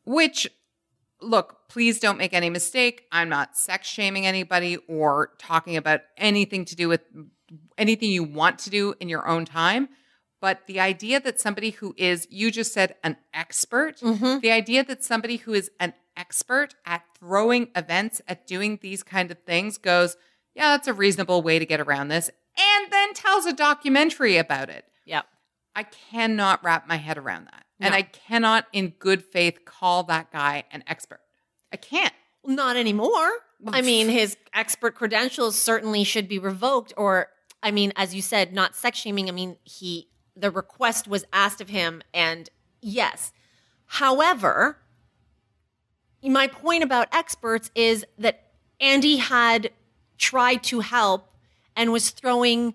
[0.05, 0.47] which,
[1.23, 3.07] look, please don't make any mistake.
[3.13, 7.03] I'm not sex shaming anybody or talking about anything to do with
[7.79, 9.89] anything you want to do in your own time.
[10.41, 14.39] But the idea that somebody who is, you just said, an expert, Mm-hmm.
[14.41, 19.31] the idea that somebody who is an expert at throwing events, at doing these kind
[19.31, 20.17] of things, goes,
[20.55, 24.71] yeah, that's a reasonable way to get around this, and then tells a documentary about
[24.71, 24.85] it.
[25.05, 25.27] Yep.
[25.77, 27.65] I cannot wrap my head around that.
[27.81, 27.99] And No.
[27.99, 31.21] I cannot, in good faith, call that guy an expert.
[31.73, 32.13] I can't.
[32.45, 33.31] Not anymore.
[33.67, 37.29] I mean, his expert credentials certainly should be revoked, or
[37.63, 39.29] I mean, as you said, not sex shaming.
[39.29, 42.49] I mean, he the request was asked of him, and
[42.81, 43.33] yes.
[43.87, 44.79] However,
[46.23, 48.45] my point about experts is that
[48.81, 49.71] Andy had
[50.17, 51.29] tried to help
[51.77, 52.75] and was throwing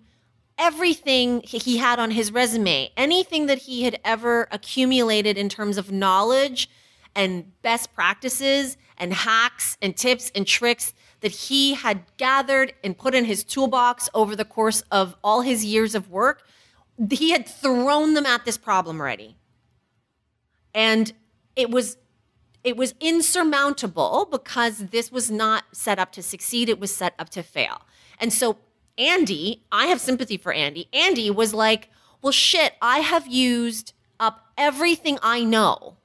[0.57, 5.91] everything he had on his resume, anything that he had ever accumulated in terms of
[5.91, 6.69] knowledge
[7.15, 13.15] and best practices and hacks and tips and tricks that he had gathered and put
[13.15, 16.43] in his toolbox over the course of all his years of work.
[17.09, 19.37] He had thrown them at this problem already.
[20.73, 21.11] And
[21.55, 21.97] it was
[22.63, 27.29] it was insurmountable because this was not set up to succeed, it was set up
[27.29, 27.81] to fail.
[28.19, 28.57] And so
[28.97, 30.87] Andy, I have sympathy for Andy.
[30.93, 31.89] Andy was like,
[32.21, 35.97] well, shit, I have used up everything I know.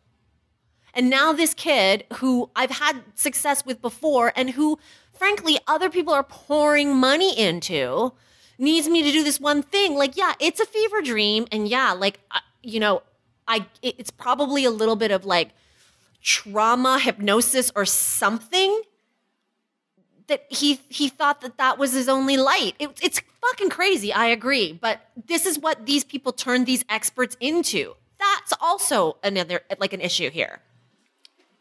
[0.93, 4.79] And now this kid who I've had success with before and who,
[5.13, 8.13] frankly, other people are pouring money into
[8.59, 9.95] needs me to do this one thing.
[9.95, 11.47] Like, yeah, it's a fever dream.
[11.53, 12.21] And yeah, like,
[12.63, 13.03] you know,
[13.47, 15.51] I, it's probably a little bit of like
[16.23, 18.83] trauma hypnosis or something
[20.31, 22.75] that he he thought that that was his only light.
[22.79, 24.13] It, it's fucking crazy.
[24.13, 27.95] I agree, but this is what these people turn these experts into.
[28.19, 30.61] That's also another like an issue here.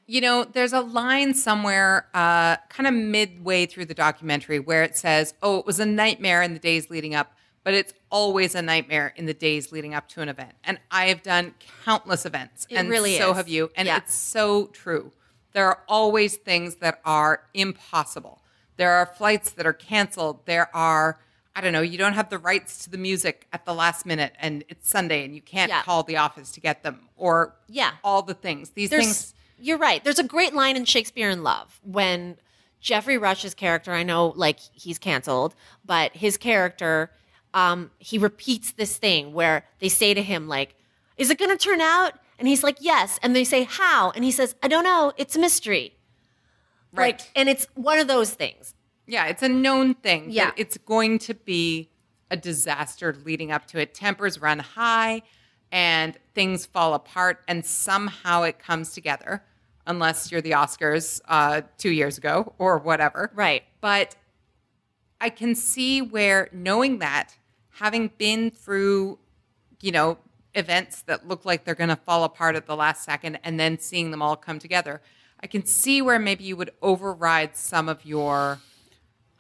[0.06, 4.98] You know, there's a line somewhere, uh, kind of midway through the documentary, where it
[4.98, 8.62] says, "Oh, it was a nightmare in the days leading up, but it's always a
[8.62, 11.54] nightmare in the days leading up to an event." And I have done
[11.86, 13.38] countless events, It and really so is.
[13.38, 13.98] have you, and Yeah.
[13.98, 15.12] it's so true.
[15.54, 18.39] There are always things that are impossible.
[18.80, 20.46] There are flights that are canceled.
[20.46, 21.20] There are,
[21.54, 24.34] I don't know, you don't have the rights to the music at the last minute
[24.40, 25.82] and it's Sunday and you can't Yeah.
[25.84, 27.92] call the office to get them or Yeah.
[28.06, 28.70] all the things.
[28.70, 30.02] These There's, things you're right.
[30.02, 32.38] There's a great line in Shakespeare in Love when
[32.80, 37.12] Geoffrey Rush's character, I know like he's canceled, but his character,
[37.54, 40.76] um, he repeats this thing where they say to him, like,
[41.18, 42.14] is it going to turn out?
[42.38, 43.20] And he's like, yes.
[43.22, 44.12] And they say, how?
[44.12, 45.12] And he says, I don't know.
[45.18, 45.96] It's a mystery.
[46.92, 47.20] Right.
[47.20, 48.74] Like, and it's one of those things.
[49.08, 50.28] Yeah, it's a known thing.
[50.30, 50.52] Yeah.
[50.56, 51.90] it's going to be
[52.32, 53.94] a disaster leading up to it.
[53.94, 55.24] Tempers run high
[55.72, 59.44] and things fall apart, and somehow it comes together,
[59.86, 63.32] unless you're the Oscars uh, two years ago or whatever.
[63.36, 63.64] Right.
[63.82, 64.16] But
[65.22, 67.38] I can see where knowing that,
[67.72, 69.20] having been through,
[69.82, 70.18] you know,
[70.56, 73.80] events that look like they're going to fall apart at the last second and then
[73.80, 75.02] seeing them all come together,
[75.42, 78.60] I can see where maybe you would override some of your.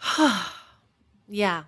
[1.27, 1.63] Yeah.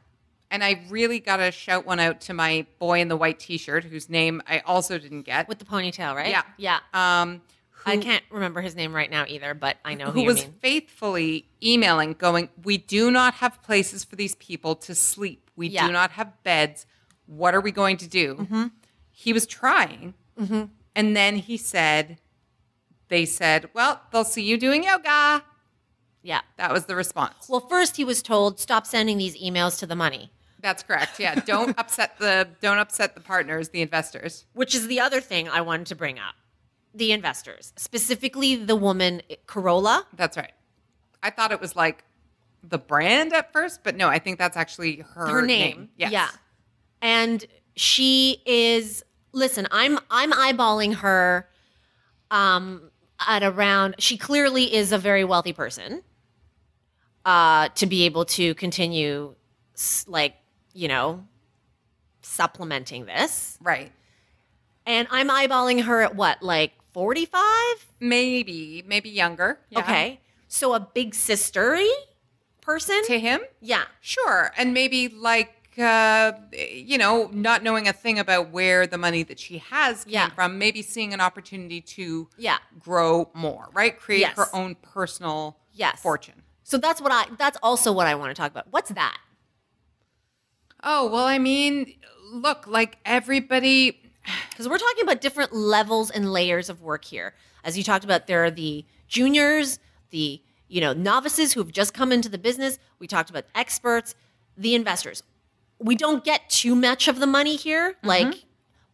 [0.50, 3.58] And I really got to shout one out to my boy in the white t
[3.58, 5.48] shirt, whose name I also didn't get.
[5.48, 6.30] With the ponytail, right?
[6.30, 6.42] yeah.
[6.58, 6.80] Yeah.
[6.94, 7.42] Um,
[7.86, 10.54] I can't remember his name right now either, but I know who, who was mean.
[10.62, 15.50] faithfully emailing, going, We do not have places for these people to sleep.
[15.56, 15.88] We Yeah.
[15.88, 16.86] do not have beds.
[17.28, 18.36] What are we going to do?
[18.36, 18.64] Mm-hmm.
[19.12, 20.16] He was trying.
[20.96, 22.18] And then he said,
[23.12, 25.44] They said, Well, they'll see you doing yoga.
[26.24, 26.40] Yeah.
[26.58, 27.50] That was the response.
[27.50, 30.32] Well, first he was told, stop sending these emails to the money.
[30.62, 31.20] That's correct.
[31.20, 31.36] Yeah.
[31.46, 34.46] Don't upset the don't upset the partners, the investors.
[34.54, 36.36] which is the other thing I wanted to bring up.
[36.94, 40.06] The investors, specifically the woman Carola.
[40.16, 40.54] That's right.
[41.22, 42.06] I thought it was like
[42.64, 45.90] the brand at first, but no, I think that's actually her, her name.
[45.98, 46.12] Yes.
[46.14, 46.30] Yeah.
[47.02, 47.44] And
[47.76, 51.50] she is listen, I'm I'm eyeballing her
[52.30, 52.91] um
[53.28, 56.04] at around she clearly is a very wealthy person.
[57.26, 59.36] Uh to be able to continue
[60.08, 60.36] like,
[60.74, 61.26] you know,
[62.22, 63.58] supplementing this.
[63.62, 63.92] Right.
[64.86, 66.42] And I'm eyeballing her at what?
[66.42, 67.42] Like 45?
[68.00, 69.60] Maybe, maybe younger.
[69.70, 69.80] Yeah.
[69.80, 70.20] Okay.
[70.48, 71.90] So a big sistery
[72.62, 73.02] person?
[73.06, 73.42] To him?
[73.62, 73.84] yeah.
[74.02, 74.52] Sure.
[74.58, 79.40] And maybe like uh, you know, not knowing a thing about where the money that
[79.40, 80.30] she has came Yeah.
[80.30, 82.58] from, maybe seeing an opportunity to Yeah.
[82.80, 83.98] grow more, right?
[84.00, 84.36] Create Yes.
[84.38, 86.02] her own personal Yes.
[86.02, 86.44] fortune.
[86.64, 88.68] So that's what I that's also what I want to talk about.
[88.72, 89.18] What's that?
[90.84, 91.96] Oh, well, I mean,
[92.32, 93.98] look, like everybody
[94.52, 97.34] Because we're talking about different levels and layers of work here.
[97.64, 99.80] As you talked about, there are the juniors,
[100.12, 102.78] the you know novices who've just come into the business.
[103.00, 104.14] We talked about experts,
[104.56, 105.24] the investors.
[105.84, 108.46] We don't get too much of the money here, like,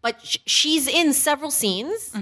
[0.02, 2.14] but sh- she's in several scenes,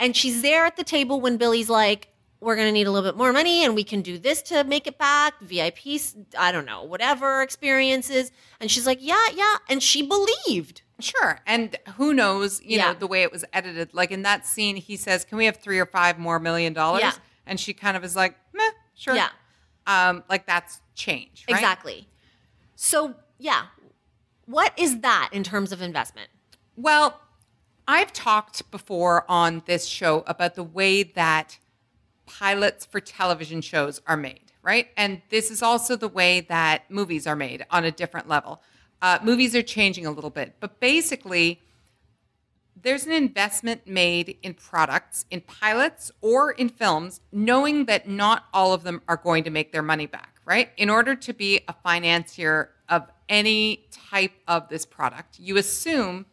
[0.00, 2.08] and she's there at the table when Billy's like,
[2.40, 4.64] "We're going to need a little bit more money, and we can do this to
[4.64, 9.82] make it back." VIPs, I don't know, whatever experiences, and she's like, "Yeah, yeah," and
[9.82, 10.82] she believed.
[11.00, 11.40] Sure.
[11.46, 12.92] And who knows, you Yeah.
[12.92, 13.92] know, the way it was edited.
[13.94, 17.02] Like in that scene, he says, Can we have three or five more million dollars?
[17.02, 17.12] Yeah.
[17.46, 18.62] And she kind of is like, Meh,
[18.94, 19.16] sure.
[19.16, 19.30] Yeah.
[19.88, 21.46] Um, like that's change.
[21.50, 21.56] Right?
[21.58, 22.06] Exactly.
[22.76, 23.64] So, yeah.
[24.46, 26.28] What is that in terms of investment?
[26.76, 27.20] Well,
[27.86, 31.58] I've talked before on this show about the way that
[32.26, 34.88] pilots for television shows are made, right?
[34.96, 38.62] And this is also the way that movies are made on a different level.
[39.02, 41.60] Uh, movies are changing a little bit, but basically,
[42.80, 48.72] there's an investment made in products, in pilots, or in films, knowing that not all
[48.72, 50.70] of them are going to make their money back, right?
[50.76, 56.26] In order to be a financier of any type of this product, you assume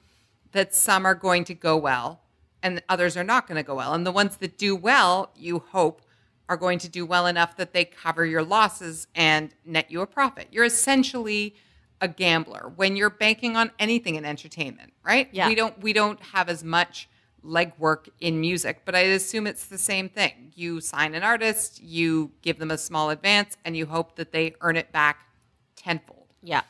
[0.51, 2.21] that some are going to go well
[2.63, 3.93] and others are not going to go well.
[3.93, 6.01] And the ones that do well, you hope,
[6.47, 10.07] are going to do well enough that they cover your losses and net you a
[10.07, 10.47] profit.
[10.51, 11.55] You're essentially
[12.01, 15.29] a gambler when you're banking on anything in entertainment, right?
[15.31, 15.47] Yeah.
[15.47, 17.07] We don't we don't have as much
[17.45, 20.51] legwork in music, but I assume it's the same thing.
[20.55, 24.55] You sign an artist, you give them a small advance, and you hope that they
[24.61, 25.27] earn it back
[25.75, 26.27] tenfold.
[26.43, 26.61] Yeah.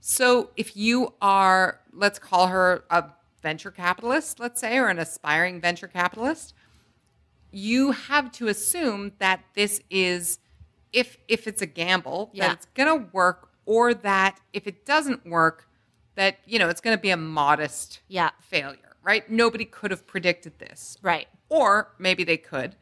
[0.00, 3.04] So if you are, let's call her a
[3.42, 6.54] venture capitalist, let's say, or an aspiring venture capitalist,
[7.50, 10.38] you have to assume that this is,
[10.92, 12.48] if if it's a gamble, Yeah.
[12.48, 15.68] that it's gonna work, or that if it doesn't work,
[16.14, 18.30] that you know it's gonna be a modest Yeah.
[18.40, 19.28] failure, right?
[19.30, 21.28] Nobody could have predicted this, Right.
[21.48, 22.76] or maybe they could.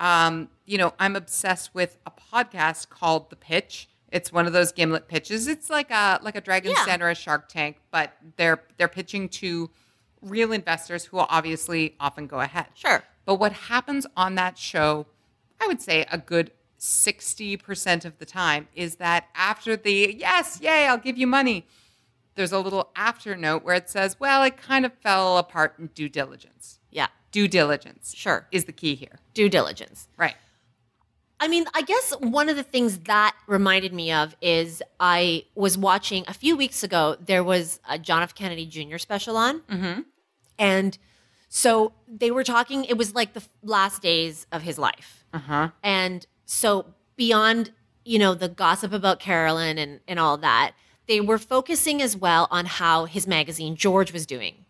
[0.00, 3.88] Um, you know, I'm obsessed with a podcast called The Pitch.
[4.12, 5.48] It's one of those gimlet pitches.
[5.48, 6.84] It's like a like a Dragon's Yeah.
[6.86, 9.70] Den or a Shark Tank, but they're they're pitching to
[10.20, 12.66] real investors who will obviously often go ahead.
[12.74, 13.02] Sure.
[13.24, 15.06] But what happens on that show,
[15.60, 20.86] I would say a good 60% of the time, is that after the yes, yay,
[20.86, 21.66] I'll give you money,
[22.34, 25.88] there's a little after note where it says, well, it kind of fell apart in
[25.88, 26.78] due diligence.
[26.90, 27.08] Yeah.
[27.30, 28.46] Due diligence Sure.
[28.52, 29.18] is the key here.
[29.34, 30.08] Due diligence.
[30.16, 30.34] Right.
[31.42, 35.76] I mean, I guess one of the things that reminded me of is I was
[35.76, 38.32] watching a few weeks ago, there was a John F.
[38.32, 38.96] Kennedy Jr.
[38.98, 39.58] special on.
[39.62, 40.02] Mm-hmm.
[40.56, 40.96] And
[41.48, 45.24] so they were talking, it was like the last days of his life.
[45.34, 45.70] Uh-huh.
[45.82, 47.72] And so beyond,
[48.04, 50.74] you know, the gossip about Carolyn and, and all that,
[51.08, 54.64] they were focusing as well on how his magazine, George, was doing.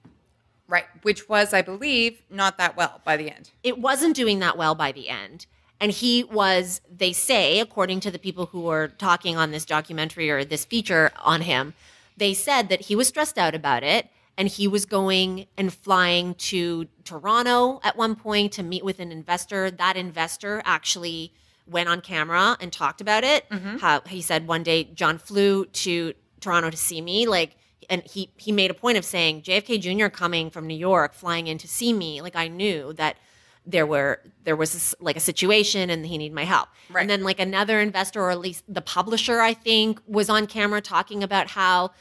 [0.68, 0.86] Right.
[1.02, 3.50] Which was, I believe, not that well by the end.
[3.62, 5.44] it wasn't doing that well by the end.
[5.82, 10.30] And he was, they say, according to the people who were talking on this documentary
[10.30, 11.74] or this feature on him,
[12.16, 14.08] they said that he was stressed out about it
[14.38, 19.10] and he was going and flying to Toronto at one point to meet with an
[19.10, 19.72] investor.
[19.72, 21.32] That investor actually
[21.66, 23.48] went on camera and talked about it.
[23.50, 23.78] Mm-hmm.
[23.78, 27.56] How he said one day John flew to Toronto to see me, like,
[27.90, 30.06] and he he made a point of saying JFK Jr.
[30.06, 33.16] coming from New York, flying in to see me, like I knew that
[33.64, 36.68] there were there was this, like a situation and he needed my help.
[36.90, 37.02] Right.
[37.02, 40.80] And then like another investor or at least the publisher I think was on camera
[40.80, 41.92] talking about how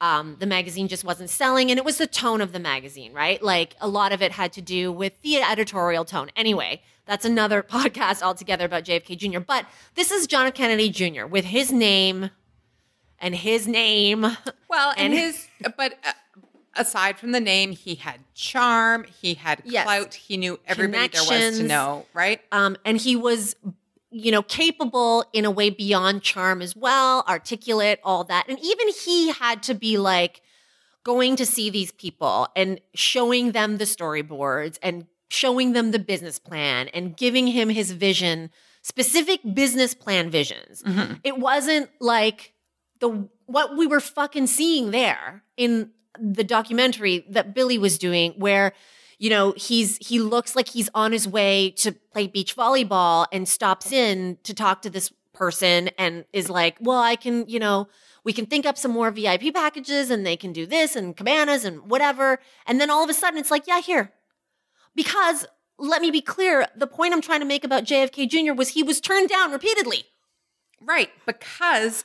[0.00, 3.42] um, the magazine just wasn't selling and it was the tone of the magazine, right?
[3.42, 6.30] Like a lot of it had to do with the editorial tone.
[6.36, 9.40] Anyway, that's another podcast altogether about JFK Jr.
[9.40, 9.66] But
[9.96, 10.54] this is John F.
[10.54, 11.26] Kennedy Jr.
[11.26, 12.30] with his name
[13.18, 14.20] and his name.
[14.70, 16.12] Well, and, And- his, but uh,
[16.78, 19.84] aside from the name, he had charm, he had Yes.
[19.84, 22.40] clout, he knew everybody there was to know, right?
[22.52, 23.56] um, and he was
[24.10, 28.88] you know capable in a way beyond charm as well articulate all that and even
[29.04, 30.40] he had to be like
[31.04, 36.38] going to see these people and showing them the storyboards and showing them the business
[36.38, 38.48] plan and giving him his vision
[38.80, 40.82] specific business plan visions
[41.22, 42.54] it wasn't like
[43.00, 45.90] the what we were fucking seeing there in
[46.20, 48.72] the documentary that Billy was doing where
[49.18, 53.48] you know he's he looks like he's on his way to play beach volleyball and
[53.48, 57.88] stops in to talk to this person and is like well I can you know
[58.24, 61.64] we can think up some more VIP packages and they can do this and cabanas
[61.64, 64.12] and whatever and then all of a sudden it's like yeah here
[64.94, 65.46] because
[65.78, 68.54] let me be clear the point I'm trying to make about JFK Jr.
[68.54, 70.04] was he was turned down repeatedly
[70.80, 72.04] Right, because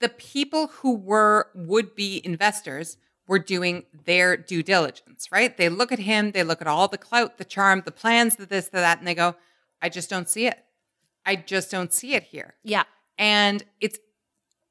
[0.00, 5.56] the people who were would be investors were doing their due diligence, right?
[5.56, 8.46] They look at him, they look at all the clout, the charm, the plans, the
[8.46, 9.36] this, the that, and they go,
[9.80, 10.58] I just don't see it.
[11.24, 12.54] I just don't see it here.
[12.64, 12.84] yeah
[13.16, 13.98] And it's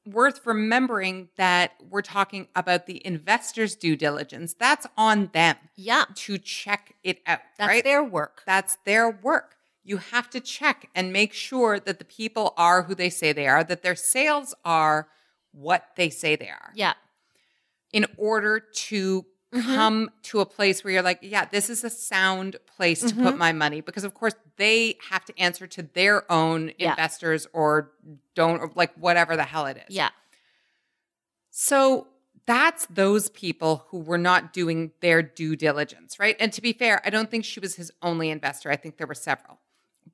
[0.05, 4.53] worth remembering that we're talking about the investors' due diligence.
[4.53, 7.39] That's on them yeah to check it out.
[7.57, 7.83] that's right?
[7.83, 9.55] their work That's their work.
[9.83, 13.47] You have to check and make sure that the people are who they say they
[13.47, 15.07] are, that their sales are
[15.53, 16.93] what they say they are, yeah
[17.93, 22.55] in order to come to a place where you're like, yeah, this is a sound
[22.65, 23.81] place to put my money.
[23.81, 26.91] Because, of course, they have to answer to their own Yeah.
[26.91, 27.91] investors or
[28.33, 29.83] don't, or like whatever the hell it is.
[29.93, 30.09] yeah
[31.49, 32.07] So
[32.45, 36.35] that's those people who were not doing their due diligence, right?
[36.39, 38.71] And to be fair, I don't think she was his only investor.
[38.71, 39.59] I think there were several.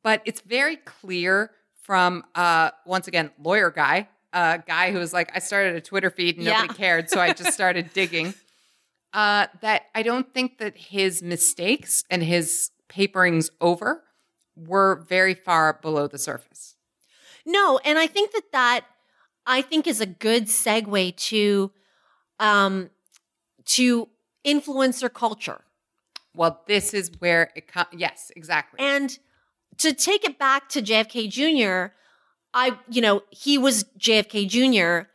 [0.04, 1.52] But it's very clear
[1.84, 6.10] from uh once again, lawyer guy, a guy who was like, I started a Twitter
[6.10, 6.74] feed and nobody Yeah.
[6.84, 8.34] cared, so I just started digging.
[9.14, 14.04] Uh that I don't think that his mistakes and his paperings over
[14.56, 16.76] were very far below the surface.
[17.46, 18.86] No, and I think that that
[19.46, 21.72] I think is a good segue to
[22.40, 22.90] um
[23.66, 24.10] to
[24.46, 25.62] influencer culture.
[26.34, 27.88] Well, this is where it comes.
[27.94, 28.80] Yes, exactly.
[28.80, 29.18] And
[29.78, 31.94] to take it back to JFK Jr.,
[32.58, 35.08] I you know, he was JFK Jr.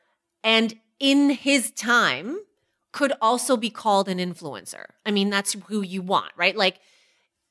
[0.45, 2.39] and in his time
[2.93, 4.85] could also be called an influencer.
[5.05, 6.57] I mean, that's who you want, right?
[6.57, 6.79] Like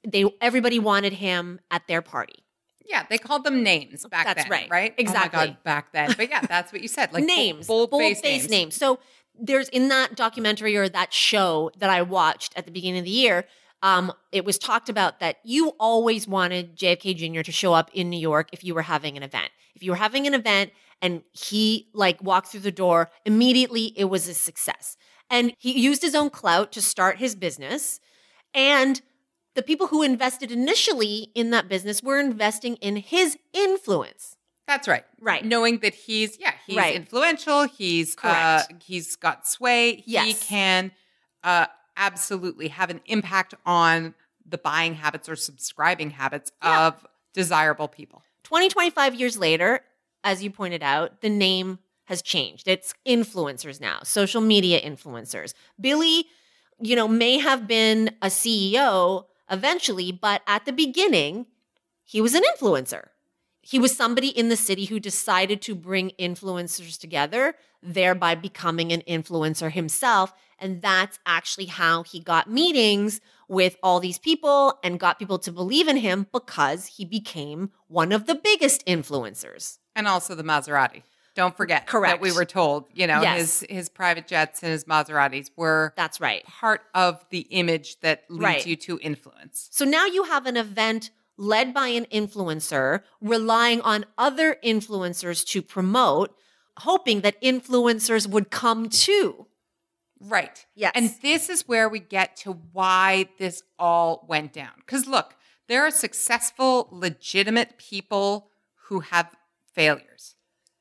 [0.07, 2.43] they everybody wanted him at their party.
[2.85, 4.69] Yeah, they called them names back That's then, right.
[4.69, 4.93] right?
[4.97, 5.37] Exactly.
[5.37, 6.13] Oh my God, back then.
[6.17, 7.13] But yeah, that's what you said.
[7.13, 8.49] Like names, bold, bold face names.
[8.49, 8.75] names.
[8.75, 8.99] So
[9.37, 13.11] there's in that documentary or that show that I watched at the beginning of the
[13.11, 13.45] year.
[13.83, 17.41] Um, it was talked about that you always wanted JFK Jr.
[17.41, 19.51] to show up in New York if you were having an event.
[19.81, 20.69] If you were having an event
[21.01, 24.95] and he like walked through the door, immediately it was a success.
[25.27, 27.99] And he used his own clout to start his business.
[28.53, 29.01] And
[29.55, 34.37] the people who invested initially in that business were investing in his influence.
[34.67, 35.03] That's right.
[35.19, 35.43] Right.
[35.43, 36.93] Knowing that he's yeah, he's Right.
[36.95, 40.91] influential, he's uh he's got sway, he can
[41.43, 41.65] uh
[41.97, 44.13] absolutely have an impact on
[44.45, 46.85] the buying habits or subscribing habits Yeah.
[46.87, 48.21] of desirable people.
[48.51, 49.79] 20, 25 years later,
[50.25, 52.67] as you pointed out, the name has changed.
[52.67, 55.53] It's influencers now, social media influencers.
[55.79, 56.25] Billy,
[56.81, 61.45] you know, may have been a CEO eventually, but at the beginning,
[62.03, 63.07] he was an influencer.
[63.61, 69.01] He was somebody in the city who decided to bring influencers together, thereby becoming an
[69.07, 70.33] influencer himself.
[70.59, 73.21] And that's actually how he got meetings
[73.51, 78.13] with all these people and got people to believe in him because he became one
[78.13, 79.77] of the biggest influencers.
[79.93, 81.03] And also the Maserati.
[81.35, 82.13] Don't forget Correct.
[82.13, 83.59] that we were told, you know, Yes.
[83.59, 86.45] his his private jets and his Maseratis were That's right.
[86.45, 88.65] part of the image that leads Right.
[88.65, 89.67] you to influence.
[89.71, 95.61] So now you have an event led by an influencer, relying on other influencers to
[95.61, 96.33] promote,
[96.79, 99.47] hoping that influencers would come too.
[100.23, 100.65] Right.
[100.75, 100.91] Yes.
[100.95, 104.71] And this is where we get to why this all went down.
[104.77, 105.35] Because look,
[105.67, 108.49] there are successful, legitimate people
[108.87, 109.31] who have
[109.73, 110.35] failures,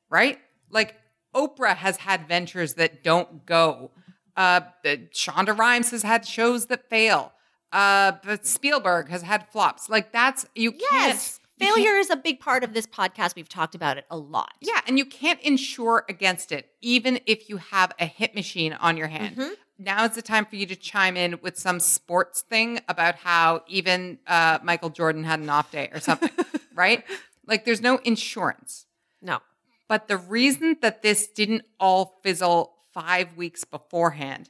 [0.09, 0.37] right?
[0.69, 0.95] Like
[1.35, 3.91] Oprah has had ventures that don't go.
[4.35, 7.33] Uh, the- Shonda Rhimes has had shows that fail.
[7.71, 9.89] Uh, but Spielberg has had flops.
[9.89, 10.83] Like that's you can't.
[10.91, 11.39] Yes.
[11.61, 13.35] Can't you can't- Failure is a big part of this podcast.
[13.35, 14.53] We've talked about it a lot.
[14.61, 18.97] Yeah, and you can't insure against it, even if you have a hit machine on
[18.97, 19.35] your hand.
[19.37, 19.53] Mm-hmm.
[19.79, 23.63] Now is the time for you to chime in with some sports thing about how
[23.67, 26.29] even uh, Michael Jordan had an off day or something,
[26.75, 27.03] right?
[27.47, 28.85] Like, there's no insurance.
[29.21, 29.39] No.
[29.87, 34.49] But the reason that this didn't all fizzle five weeks beforehand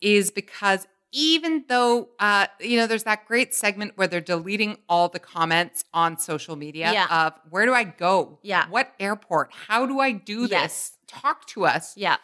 [0.00, 5.08] is because even though, uh, you know, there's that great segment where they're deleting all
[5.08, 7.26] the comments on social media Yeah.
[7.26, 8.38] of where do I go?
[8.42, 8.68] Yeah.
[8.68, 9.52] What airport?
[9.52, 10.98] How do I do this?
[11.06, 11.96] Talk to us.
[11.96, 12.16] Yeah.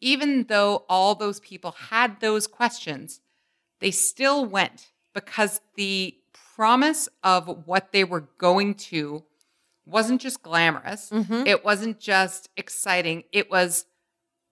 [0.00, 3.20] Even though all those people had those questions,
[3.80, 6.14] they still went because the
[6.54, 9.24] promise of what they were going to
[9.86, 11.08] wasn't just glamorous.
[11.10, 11.46] Mhm.
[11.46, 13.24] It wasn't just exciting.
[13.32, 13.86] It was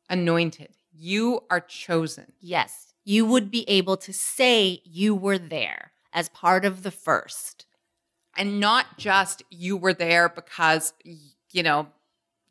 [0.09, 0.75] anointed.
[0.93, 2.33] You are chosen.
[2.41, 2.86] Yes.
[3.09, 7.65] You would be able to say you were there as part of the first.
[8.37, 10.93] And not just you were there because,
[11.53, 11.87] you know,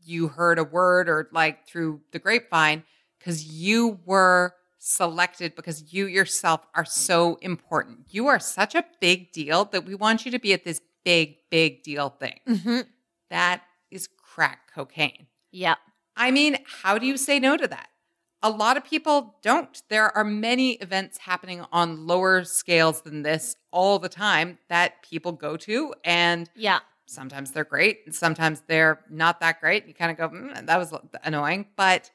[0.01, 2.83] you heard a word or like through the grapevine,
[3.19, 8.05] because you were selected because you yourself are so important.
[8.11, 11.35] You are such a big deal that we want you to be at this big,
[11.49, 12.39] big deal thing.
[12.47, 12.81] Mm-hmm.
[13.29, 15.27] That is crack cocaine.
[15.51, 15.79] Yep.
[16.15, 17.89] I mean, how do you say no to that?
[18.45, 19.81] A lot of people don't.
[19.89, 25.31] There are many events happening on lower scales than this all the time that people
[25.31, 26.81] go to, and Yeah.
[27.07, 29.87] sometimes they're great, and sometimes they're not that great.
[29.87, 30.93] You kind of go, mm, "That was
[31.23, 32.11] annoying," but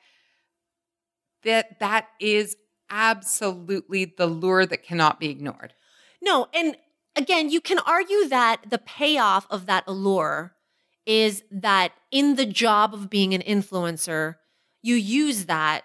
[1.42, 2.56] that that is
[2.90, 5.74] absolutely the lure that cannot be ignored.
[6.22, 6.76] No, and
[7.16, 10.54] again, you can argue that the payoff of that allure
[11.06, 14.36] is that in the job of being an influencer,
[14.80, 15.82] you use that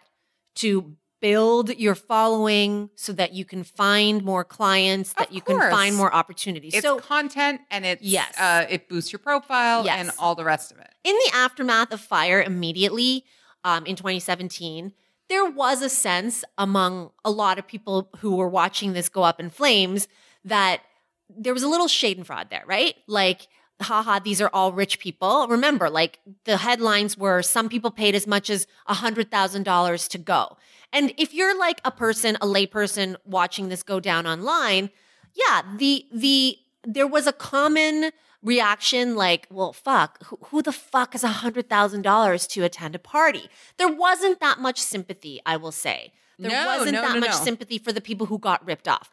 [0.55, 5.95] to build your following so that you can find more clients, that you can find
[5.95, 6.73] more opportunities.
[6.73, 8.37] It's so, content, and it's Yes.
[8.37, 9.99] uh, it boosts your profile Yes.
[9.99, 10.89] and all the rest of it.
[11.03, 13.25] in the aftermath of Fyre, immediately
[13.63, 14.93] um, in 2017,
[15.29, 19.39] there was a sense among a lot of people who were watching this go up
[19.39, 20.07] in flames
[20.43, 20.81] that
[21.29, 22.93] there was a little shade and fraud there, right?
[23.07, 23.47] Like,
[23.81, 25.47] haha, these are all rich people.
[25.47, 30.57] Remember, like the headlines were some people paid as much as $100,000 to go.
[30.93, 34.91] And if you're like a person, a layperson watching this go down online,
[35.33, 38.11] yeah, the, the, there was a common
[38.41, 43.49] reaction like, well, fuck, who, who the fuck is $100,000 to attend a party?
[43.77, 46.13] There wasn't that much sympathy, I will say.
[46.37, 49.09] There No, wasn't no, that no, much sympathy for the people who got ripped off.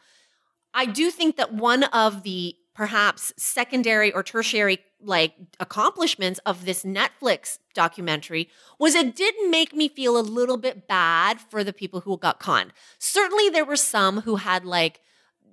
[0.75, 6.85] I do think that one of the perhaps secondary or tertiary like accomplishments of this
[6.85, 8.49] Netflix documentary
[8.79, 12.39] was it did make me feel a little bit bad for the people who got
[12.39, 12.73] conned.
[12.99, 15.01] Certainly there were some who had like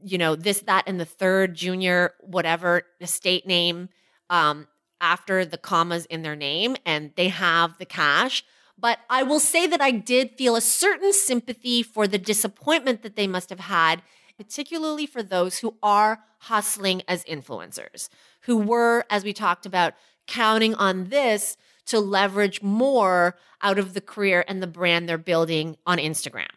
[0.03, 3.89] you know this that and the third junior whatever estate name
[4.29, 4.67] um
[5.01, 8.43] after the commas in their name and they have the cash
[8.77, 13.15] but I will say that I did feel a certain sympathy for the disappointment that
[13.17, 14.01] they must have had
[14.39, 18.07] particularly for those who are hustling as influencers,
[18.43, 19.93] who were, as we talked about,
[20.27, 25.75] counting on this to leverage more out of the career and the brand they're building
[25.85, 26.47] on Instagram.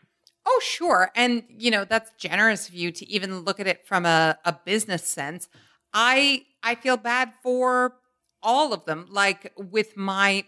[0.46, 1.10] Oh, sure.
[1.16, 4.56] And, you know, that's generous of you to even look at it from a, a
[4.64, 5.48] business sense.
[5.92, 7.96] I I feel bad for
[8.44, 9.06] all of them.
[9.10, 10.44] Like with my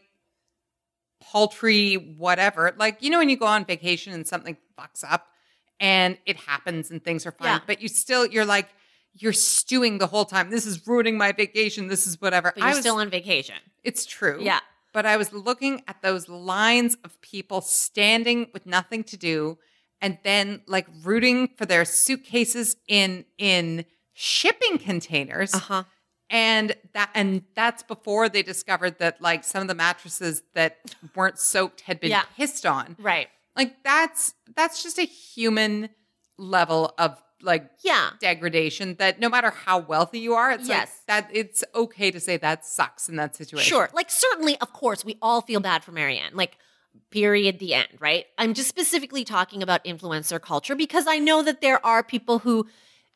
[1.21, 2.73] paltry whatever.
[2.77, 5.27] Like, you know, when you go on vacation and something fucks up
[5.81, 7.61] and it happens and things are fine, Yeah.
[7.67, 8.69] but you still you're like
[9.17, 10.51] you're stewing the whole time.
[10.51, 11.87] This is ruining my vacation.
[11.89, 12.51] This is whatever.
[12.55, 13.57] But you're I was, still on vacation.
[13.85, 14.39] it's true.
[14.41, 14.61] Yeah.
[14.93, 19.59] But I was looking at those lines of people standing with nothing to do
[20.01, 25.55] and then like rooting for their suitcases in in shipping containers.
[25.55, 25.85] Uh-huh.
[26.31, 30.79] And that and that's before they discovered that like some of the mattresses that
[31.15, 32.23] weren't soaked had been Yeah.
[32.37, 32.97] pissed on.
[32.99, 33.29] Right.
[33.57, 35.91] Like that's that's just a human
[36.39, 38.11] level of like Yeah.
[38.21, 40.89] degradation that no matter how wealthy you are, it's Yes.
[40.89, 43.69] like that it's okay to say that sucks in that situation.
[43.69, 43.91] Sure.
[43.93, 46.35] Like, certainly, of course, we all feel bad for Marianne.
[46.35, 46.57] Like,
[47.11, 48.25] period, the end, right?
[48.39, 52.67] I'm just specifically talking about influencer culture because I know that there are people who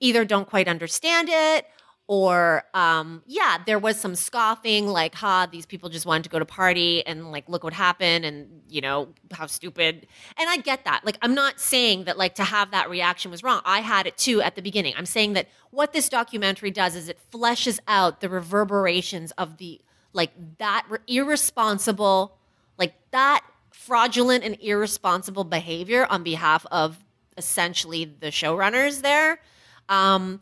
[0.00, 1.66] either don't quite understand it
[2.08, 6.38] or, um, yeah, there was some scoffing, like, ha, these people just wanted to go
[6.38, 10.06] to party and, like, look what happened and, you know, how stupid.
[10.38, 11.04] And I get that.
[11.04, 13.60] Like, I'm not saying that, like, to have that reaction was wrong.
[13.64, 14.94] I had it too at the beginning.
[14.96, 19.80] I'm saying that what this documentary does is it fleshes out the reverberations of the
[20.12, 22.38] like that re- irresponsible,
[22.78, 27.04] like that fraudulent and irresponsible behavior on behalf of
[27.36, 29.40] essentially the showrunners there.
[29.88, 30.40] Um,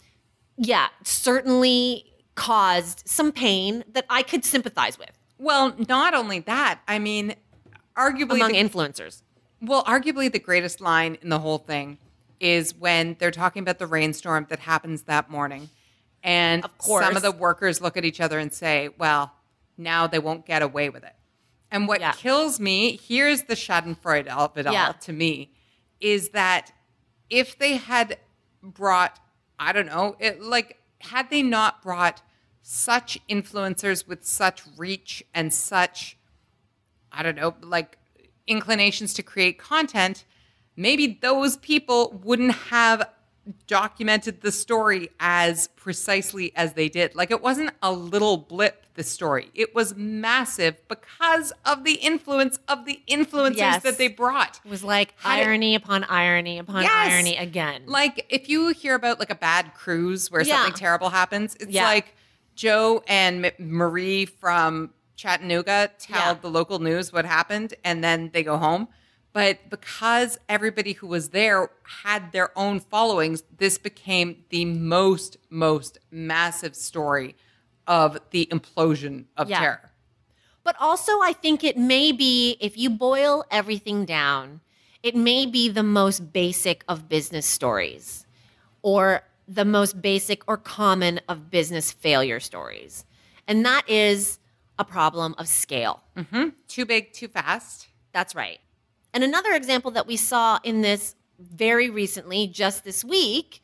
[0.57, 6.99] yeah, certainly caused some pain that I could sympathize with Well, not only that, I
[6.99, 7.35] mean,
[7.97, 9.23] arguably, among the, influencers.
[9.63, 11.99] well, arguably the greatest line in the whole thing
[12.41, 15.71] is when they're talking about the rainstorm that happens that morning,
[16.23, 17.05] and Of course.
[17.07, 19.33] some of the workers look at each other and say, "Well,
[19.79, 21.15] now they won't get away with it."
[21.71, 22.13] And what Yeah.
[22.13, 24.93] kills me here's the Schadenfreude of it all Yeah.
[24.93, 25.53] to me
[26.01, 26.73] is that
[27.31, 28.19] if they had
[28.63, 29.19] brought,
[29.59, 32.23] I don't know, it, like had they not brought
[32.63, 36.17] such influencers with such reach and such
[37.13, 37.99] I don't know, like
[38.47, 40.25] inclinations to create content,
[40.77, 43.09] maybe those people wouldn't have
[43.67, 47.15] documented the story as precisely as they did.
[47.15, 49.51] Like it wasn't a little blip, the story.
[49.55, 53.83] It was massive because of the influence of the influencers Yes.
[53.85, 54.61] that they brought.
[54.65, 57.13] It was like Had it- irony upon irony upon Yes.
[57.13, 57.83] irony again.
[57.87, 60.57] Like if you hear about like a bad cruise where Yeah.
[60.63, 61.85] something terrible happens, it's Yeah.
[61.85, 62.15] like
[62.55, 66.41] Joe and M- Marie from Chattanooga tell Yeah.
[66.41, 68.89] the local news what happened and then they go home.
[69.33, 71.71] But because everybody who was there
[72.03, 77.37] had their own followings, this became the most, most massive story
[77.87, 79.61] of the implosion of Yeah.
[79.61, 79.91] terror.
[80.65, 84.61] But also, I think it may be, if you boil everything down,
[85.03, 88.27] it may be the most basic of business stories
[88.83, 93.05] or the most basic or common of business failure stories.
[93.47, 94.41] And that is
[94.79, 96.03] a problem of scale.
[96.17, 96.49] Mm-hmm.
[96.67, 97.89] Too big, too fast.
[98.13, 98.59] That's right.
[99.15, 103.63] And another example that we saw in this very recently, just this week,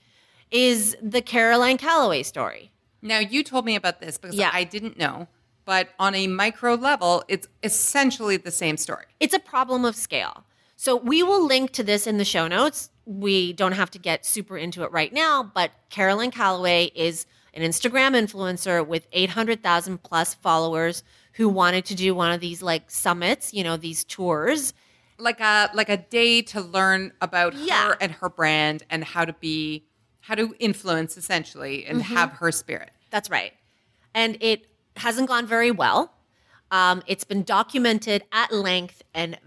[0.51, 2.72] is the Caroline Calloway story.
[3.03, 4.51] Now, you told me about this because Yeah.
[4.53, 5.27] I didn't know,
[5.65, 9.07] but on a micro level, it's essentially the same story.
[9.21, 10.45] It's a problem of scale.
[10.77, 12.91] So we will link to this in the show notes.
[13.05, 17.63] We don't have to get super into it right now, but Caroline Calloway is an
[17.63, 21.03] Instagram influencer with 800,000 plus followers
[21.35, 24.75] who wanted to do one of these like summits, you know, these tours.
[25.19, 27.89] like a like a day to learn about Yeah.
[27.89, 29.85] her and her brand and how to be
[30.23, 32.15] how to influence essentially and Mm-hmm.
[32.15, 32.91] have her spirit.
[33.11, 33.53] That's right.
[34.15, 34.67] And it
[34.97, 36.13] hasn't gone very well.
[36.71, 39.39] Um, it's been documented at length and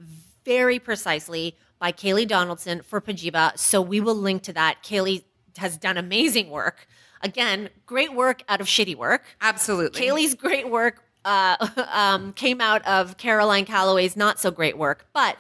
[0.46, 3.58] very precisely by Kayleigh Donaldson for Pajiba.
[3.58, 4.84] So we will link to that.
[4.84, 5.24] Kayleigh
[5.58, 6.88] has done amazing work.
[7.22, 9.24] Again, great work out of shitty work.
[9.42, 10.00] Absolutely.
[10.02, 11.56] Kayleigh's great work uh,
[11.92, 15.38] um, came out of Caroline Calloway's not so great work, but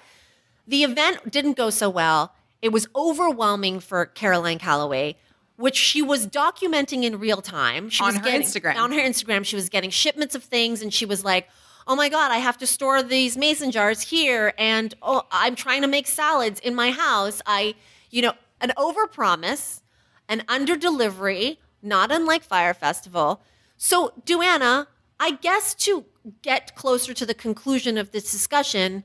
[0.67, 2.33] the event didn't go so well.
[2.65, 5.17] It was overwhelming for Caroline Calloway,
[5.55, 7.91] which she was documenting in real time.
[7.91, 8.77] She On was her getting, Instagram.
[8.77, 11.47] On her Instagram, she was getting shipments of things, and she was like,
[11.85, 15.83] "Oh my god, I have to store these mason jars here, and oh, I'm trying
[15.83, 17.39] to make salads in my house.
[17.45, 17.75] I,
[18.09, 19.81] you know, an overpromise,
[20.27, 23.43] an underdelivery, not unlike Fyre Festival."
[23.77, 24.87] So, Duana,
[25.19, 26.05] I guess to
[26.41, 29.03] get closer to the conclusion of this discussion,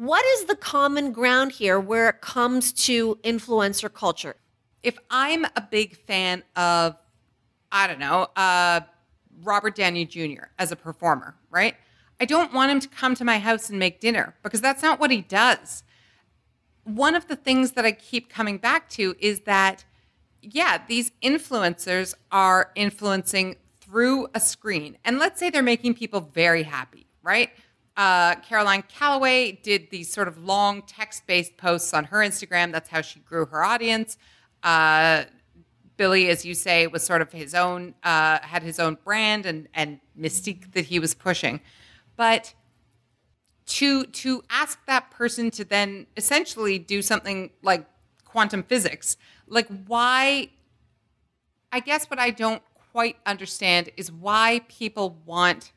[0.00, 4.36] what is the common ground here where it comes to influencer culture?
[4.82, 6.96] if I'm a big fan of,
[7.70, 8.80] I don't know, uh,
[9.42, 10.44] Robert Downey Jr.
[10.58, 11.74] as a performer, right?
[12.20, 15.00] I don't want him to come to my house and make dinner because that's not
[15.00, 15.82] what he does.
[16.84, 19.84] One of the things that I keep coming back to is that,
[20.42, 24.98] yeah, these influencers are influencing through a screen.
[25.04, 27.50] And let's say they're making people very happy, right?
[28.00, 32.72] Uh, Caroline Calloway did these sort of long text based posts on her Instagram.
[32.72, 34.16] That's how she grew her audience.
[34.62, 35.24] Uh,
[35.98, 39.68] Billy, as you say, was sort of his own, uh, had his own brand and,
[39.74, 41.60] and mystique that he was pushing.
[42.16, 42.54] But
[43.66, 47.86] to to ask that person to then essentially do something like
[48.24, 50.48] quantum physics, like why?
[51.70, 55.72] I guess what I don't quite understand is why people want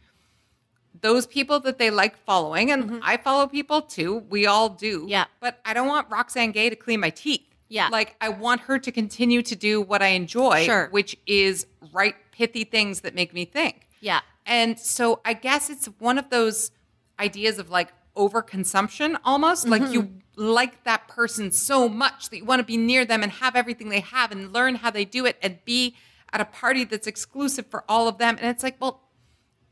[1.01, 4.19] those people that they like following, and I follow people too.
[4.29, 4.99] We all do.
[5.01, 5.07] Mm-hmm.
[5.09, 5.25] Yeah.
[5.39, 7.41] But I don't want Roxane Gay to clean my teeth.
[7.69, 7.89] Yeah.
[7.89, 10.87] Like I want her to continue to do what I enjoy, Sure.
[10.91, 13.87] which is write pithy things that make me think.
[13.99, 14.21] Yeah.
[14.45, 16.71] And so I guess it's one of those
[17.19, 19.67] ideas of like overconsumption almost.
[19.67, 23.31] Like you like that person so much that you want to be near them and
[23.31, 25.95] have everything they have and learn how they do it and be
[26.31, 28.37] at a party that's exclusive for all of them.
[28.39, 29.01] And it's like, well,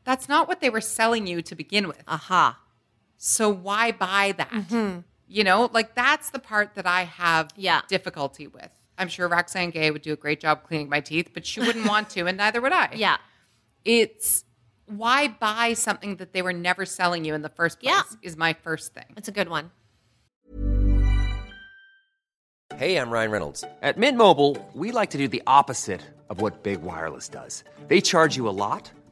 [0.04, 2.02] that's not what they were selling you to begin with.
[2.08, 2.58] Aha.
[3.16, 4.50] So why buy that?
[4.50, 5.00] Mm-hmm.
[5.28, 7.82] You know, like that's the part that I have Yeah.
[7.88, 8.68] difficulty with.
[8.98, 11.88] I'm sure Roxane Gay would do a great job cleaning my teeth, but she wouldn't
[11.88, 12.90] want to, and neither would I.
[12.96, 13.16] Yeah.
[13.84, 14.44] It's
[14.86, 18.02] why buy something that they were never selling you in the first place Yeah.
[18.22, 19.06] is my first thing.
[19.14, 19.70] That's a good one.
[22.76, 23.64] Hey, I'm Ryan Reynolds.
[23.82, 26.00] At Mint Mobile, we like to do the opposite
[26.30, 27.64] of what Big Wireless does.
[27.88, 28.90] They charge you a lot,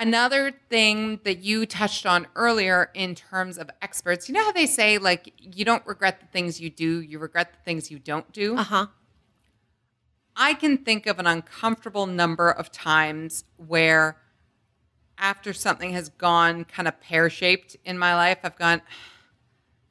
[0.00, 4.64] Another thing that you touched on earlier in terms of experts, you know how they
[4.64, 8.32] say, like, you don't regret the things you do, you regret the things you don't
[8.32, 8.56] do?
[8.56, 8.86] Uh huh.
[10.34, 14.16] I can think of an uncomfortable number of times where
[15.18, 18.80] after something has gone kind of pear shaped in my life, I've gone,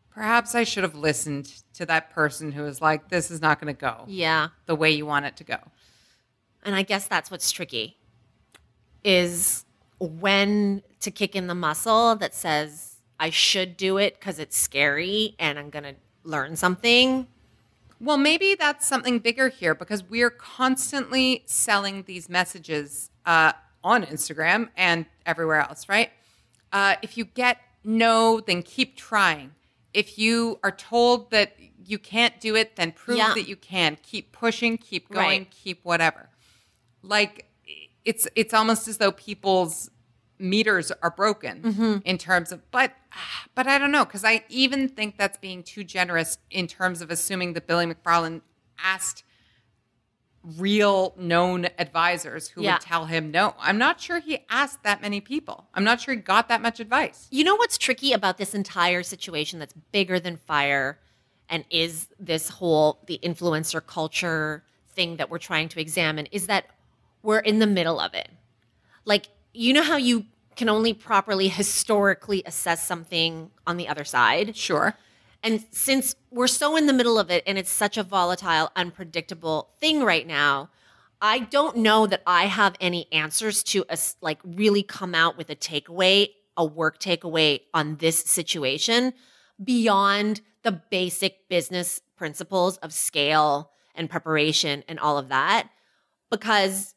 [0.10, 3.72] perhaps I should have listened to that person who was like, this is not going
[3.72, 4.48] to go Yeah.
[4.66, 5.58] the way you want it to go.
[6.64, 7.98] And I guess that's what's tricky
[9.04, 9.66] is
[10.00, 15.36] when to kick in the muscle that says I should do it because it's scary
[15.40, 17.28] and I'm going to learn something.
[18.02, 23.52] Well, maybe that's something bigger here because we're constantly selling these messages uh,
[23.84, 26.12] on Instagram and everywhere else, right?
[26.72, 29.52] Uh, if you get no, then keep trying.
[29.94, 33.34] If you are told that you can't do it, then prove Yeah.
[33.34, 33.98] that you can.
[34.04, 35.52] Keep pushing, keep going, Right.
[35.52, 36.30] keep whatever.
[37.02, 37.49] Like
[38.10, 39.90] it's it's almost as though people's
[40.40, 41.94] meters are broken Mm-hmm.
[42.12, 42.90] in terms of but
[43.58, 47.08] but I don't know because I even think that's being too generous in terms of
[47.12, 48.42] assuming that Billy McFarland
[48.96, 49.24] asked
[50.42, 52.76] real known advisors who Yeah.
[52.76, 53.56] would tell him no.
[53.60, 55.68] I'm not sure he asked that many people.
[55.74, 57.28] I'm not sure he got that much advice.
[57.30, 60.98] You know what's tricky about this entire situation that's bigger than Fyre
[61.50, 64.64] and is this whole the influencer culture
[64.96, 66.66] thing that we're trying to examine is that
[67.22, 68.30] we're in the middle of it.
[69.06, 74.56] Like you know how you can only properly historically assess something on the other side?
[74.56, 74.96] Sure.
[75.42, 79.70] And since we're so in the middle of it and it's such a volatile, unpredictable
[79.80, 80.70] thing right now,
[81.22, 85.50] I don't know that I have any answers to us like really come out with
[85.50, 89.14] a takeaway, a work takeaway on this situation
[89.64, 95.70] beyond the basic business principles of scale and preparation and all of that
[96.30, 96.96] because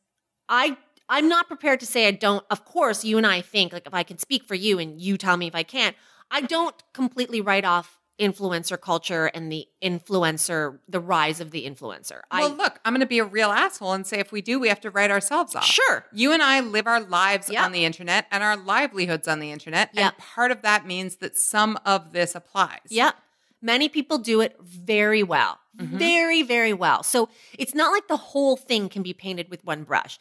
[0.49, 0.76] I
[1.09, 3.95] I'm not prepared to say I don't of course you and I think like if
[3.95, 5.97] I can speak for you and you tell me if I can't
[6.30, 12.20] I don't completely write off influencer culture and the influencer the rise of the influencer.
[12.30, 14.61] Well, I look, I'm going to be a real asshole and say if we do,
[14.61, 15.64] we have to write ourselves off.
[15.64, 16.05] Sure.
[16.12, 17.64] You and I live our lives Yep.
[17.64, 19.90] on the internet and our livelihoods on the internet.
[19.95, 20.05] Yep.
[20.05, 22.80] And part of that means that some of this applies.
[22.90, 23.14] Yep.
[23.61, 25.59] Many people do it very well.
[25.79, 25.99] Mm-hmm.
[25.99, 27.03] Very, very well.
[27.03, 30.18] So it's not like the whole thing can be painted with one brush.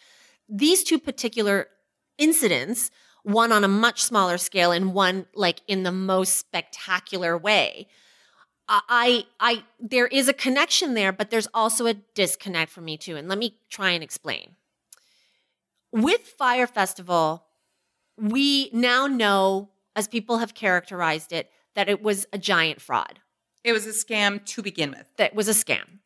[0.48, 1.68] These two particular
[2.18, 2.92] incidents,
[3.24, 7.88] one on a much smaller scale and one like in the most spectacular way.
[8.70, 13.18] I, I, there is a connection there, but there's also a disconnect for me too.
[13.18, 14.56] And let me try and explain.
[15.92, 17.44] With Fyre Festival,
[18.18, 23.20] we now know, as people have characterized it, that it was a giant fraud,
[23.64, 25.06] It was a scam to begin with.
[25.18, 26.00] that was a scam.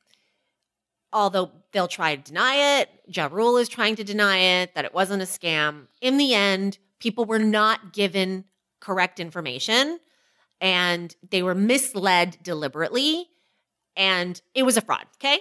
[1.13, 4.93] Although they'll try to deny it, Ja Rule is trying to deny it, that it
[4.93, 5.87] wasn't a scam.
[6.01, 8.43] In the end, people were not given
[8.81, 9.99] correct information
[10.59, 13.27] and they were misled deliberately
[13.95, 15.39] and it was a fraud, okay?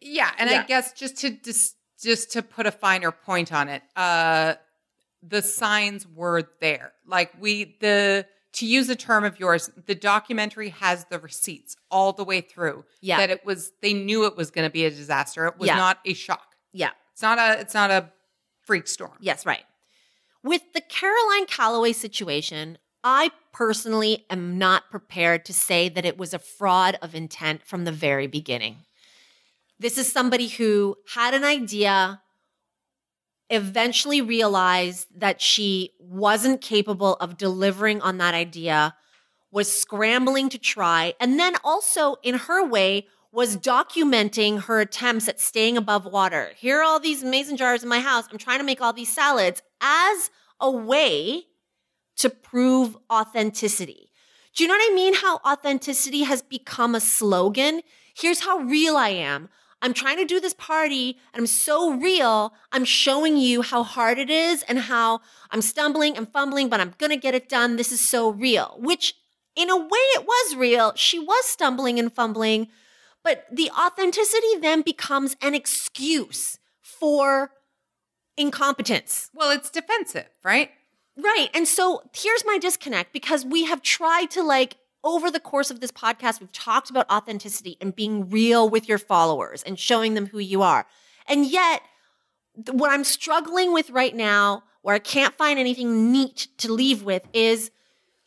[0.00, 0.62] Yeah, and Yeah.
[0.62, 4.54] I guess just to just just to put a finer point on it, uh
[5.22, 6.92] the signs were there.
[7.06, 12.12] Like we the to use a term of yours, the documentary has the receipts all
[12.12, 12.84] the way through.
[13.00, 13.18] Yeah.
[13.18, 15.46] That it was they knew it was going to be a disaster.
[15.46, 15.76] It was Yeah.
[15.76, 16.54] not a shock.
[16.72, 16.90] Yeah.
[17.12, 18.10] It's not a it's not a
[18.66, 19.16] freak storm.
[19.20, 19.64] Yes, right.
[20.42, 26.32] With the Caroline Calloway situation, I personally am not prepared to say that it was
[26.34, 28.84] a fraud of intent from the very beginning.
[29.78, 32.20] This is somebody who had an idea,
[33.50, 38.94] eventually realized that she wasn't capable of delivering on that idea,
[39.50, 45.40] was scrambling to try, and then also, in her way, was documenting her attempts at
[45.40, 46.52] staying above water.
[46.56, 48.26] Here are all these mason jars in my house.
[48.30, 50.30] I'm trying to make all these salads as
[50.60, 51.44] a way
[52.16, 54.10] to prove authenticity.
[54.54, 55.14] Do you know what I mean?
[55.14, 57.82] How authenticity has become a slogan?
[58.14, 59.48] Here's how real I am.
[59.82, 62.52] I'm trying to do this party and I'm so real.
[62.72, 65.20] I'm showing you how hard it is and how
[65.50, 67.76] I'm stumbling and fumbling, but I'm going to get it done.
[67.76, 69.14] This is so real, which
[69.56, 70.92] in a way it was real.
[70.96, 72.68] She was stumbling and fumbling,
[73.22, 77.52] but the authenticity then becomes an excuse for
[78.36, 79.30] incompetence.
[79.34, 80.70] Well, it's defensive, right?
[81.16, 81.48] Right.
[81.54, 85.80] And so here's my disconnect because we have tried to like over the course of
[85.80, 90.26] this podcast, we've talked about authenticity and being real with your followers and showing them
[90.26, 90.86] who you are.
[91.26, 91.82] And yet,
[92.70, 97.26] what I'm struggling with right now, where I can't find anything neat to leave with,
[97.32, 97.70] is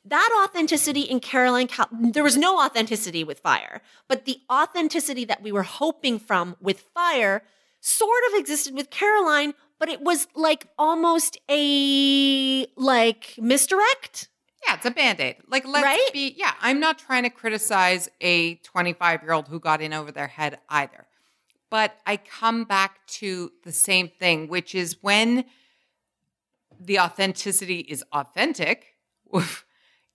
[0.06, 1.68] that authenticity in Caroline.
[1.68, 6.56] Cal- there was no authenticity with Fyre, but the authenticity that we were hoping from
[6.60, 7.44] with Fyre
[7.80, 14.30] sort of existed with Caroline, but it was like almost a like misdirect.
[14.68, 15.38] Yeah, it's a band-aid.
[15.48, 16.10] Like let's Right?
[16.14, 20.60] be yeah, I'm not trying to criticize a 25-year-old who got in over their head
[20.70, 21.08] either.
[21.70, 25.46] But I come back to the same thing, which is when
[26.80, 28.96] the authenticity is authentic,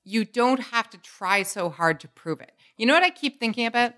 [0.04, 2.52] you don't have to try so hard to prove it.
[2.76, 3.92] You know what I keep thinking about?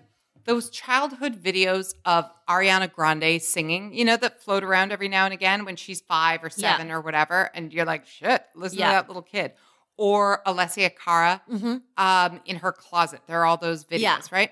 [0.45, 5.33] Those childhood videos of Ariana Grande singing, you know, that float around every now and
[5.33, 6.71] again when she's five or Yeah.
[6.77, 7.51] seven or whatever.
[7.53, 8.87] And you're like, shit, listen Yeah.
[8.87, 9.53] to that little kid.
[9.97, 11.77] Or Alessia Cara Mm-hmm.
[11.97, 13.21] um, in her closet.
[13.27, 14.19] There are all those videos, Yeah.
[14.31, 14.51] right?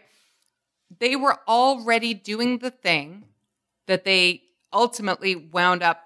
[1.00, 3.26] They were already doing the thing
[3.88, 6.02] that they ultimately wound up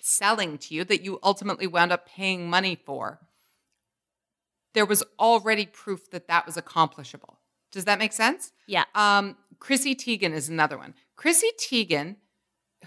[0.00, 3.18] selling to you, that you ultimately wound up paying money for.
[4.74, 7.38] There was already proof that that was accomplishable.
[7.72, 8.52] Does that make sense?
[8.66, 8.84] Yeah.
[8.94, 10.94] Um, Chrissy Teigen is another one.
[11.16, 12.16] Chrissy Teigen,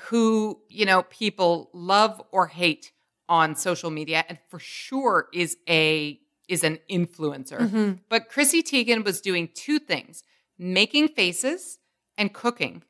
[0.09, 2.91] who, you know, people love or hate
[3.29, 6.19] on social media and for sure is a
[6.49, 7.59] is an influencer.
[7.59, 7.91] Mm-hmm.
[8.09, 10.23] But Chrissy Teigen was doing two things,
[10.57, 11.77] making faces
[12.17, 12.83] and cooking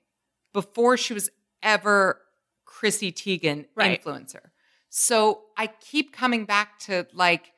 [0.53, 1.29] before she was
[1.61, 2.21] ever
[2.65, 4.01] Chrissy Teigen Right.
[4.01, 4.51] influencer.
[4.89, 7.51] So I keep coming back to like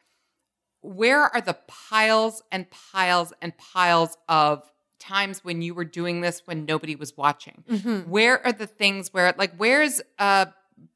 [0.81, 4.63] where are the piles and piles and piles of
[5.01, 7.63] times when you were doing this when nobody was watching?
[7.69, 8.09] Mm-hmm.
[8.09, 10.45] Where are the things where, like, where's uh,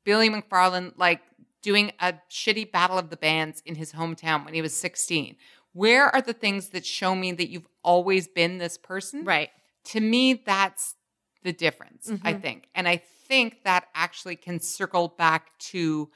[0.04, 1.22] Billy McFarland, like,
[1.66, 5.36] doing a shitty battle of the bands in his hometown when he was 16?
[5.74, 9.26] Where are the things that show me that you've always been this person?
[9.26, 9.50] Right.
[9.86, 10.94] To me, that's
[11.42, 12.42] the difference, I Mhm.
[12.42, 12.70] think.
[12.76, 16.12] And I think that actually can circle back to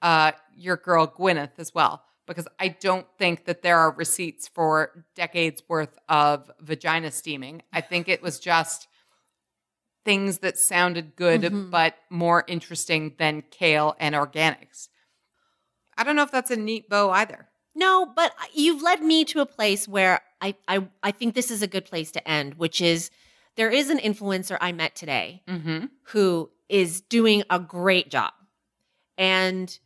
[0.00, 5.04] uh, your girl Gwyneth as well, because I don't think that there are receipts for
[5.14, 7.62] decades worth of vagina steaming.
[7.72, 8.88] I think it was just
[10.04, 11.70] things that sounded good, Mhm.
[11.70, 14.88] but more interesting than kale and organics.
[15.96, 17.48] I don't know if that's a neat bow either.
[17.74, 21.62] No, but you've led me to a place where I, I I think this is
[21.62, 23.10] a good place to end, which is
[23.56, 25.86] there is an influencer I met today Mm-hmm.
[26.12, 28.32] who is doing a great job.
[29.18, 29.76] And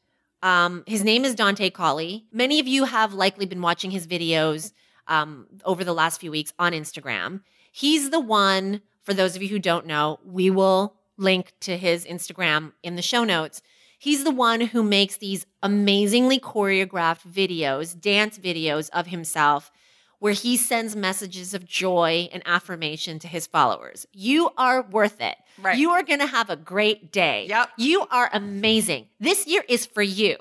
[0.43, 2.25] um, his name is Dante Colley.
[2.33, 4.73] Many of you have likely been watching his videos
[5.07, 7.41] um, over the last few weeks on Instagram.
[7.73, 12.05] He's the one, for those of you who don't know, we will link to his
[12.05, 13.61] Instagram in the show notes.
[13.99, 19.73] He's the one who makes these amazingly choreographed videos, dance videos of himself,
[20.21, 24.07] where he sends messages of joy and affirmation to his followers.
[24.13, 25.37] You are worth it.
[25.61, 25.77] Right.
[25.77, 27.47] You are going to have a great day.
[27.49, 27.71] Yep.
[27.77, 29.07] You are amazing.
[29.21, 30.37] This year is for you.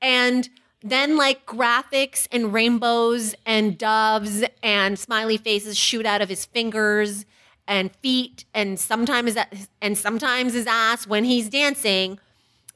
[0.00, 0.48] And
[0.80, 7.24] then, like graphics and rainbows and doves and smiley faces shoot out of his fingers
[7.66, 9.36] and feet, and sometimes
[9.82, 12.18] and sometimes his ass when he's dancing,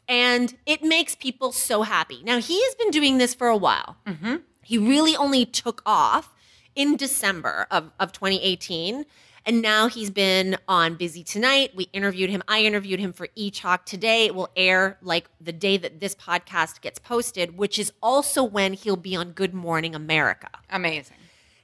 [0.09, 2.21] and it makes people so happy.
[2.25, 3.97] Now he has been doing this for a while.
[4.07, 4.37] Mm-hmm.
[4.63, 6.35] He really only took off
[6.75, 9.05] in December of, of 2018.
[9.45, 11.73] And now he's been on Busy Tonight.
[11.75, 12.45] We interviewed him.
[12.47, 14.27] I interviewed him for E Talk today.
[14.27, 18.75] It will air like the day that this podcast gets posted, which is also when
[18.75, 20.49] he'll be on Good Morning America.
[20.71, 21.17] Amazing.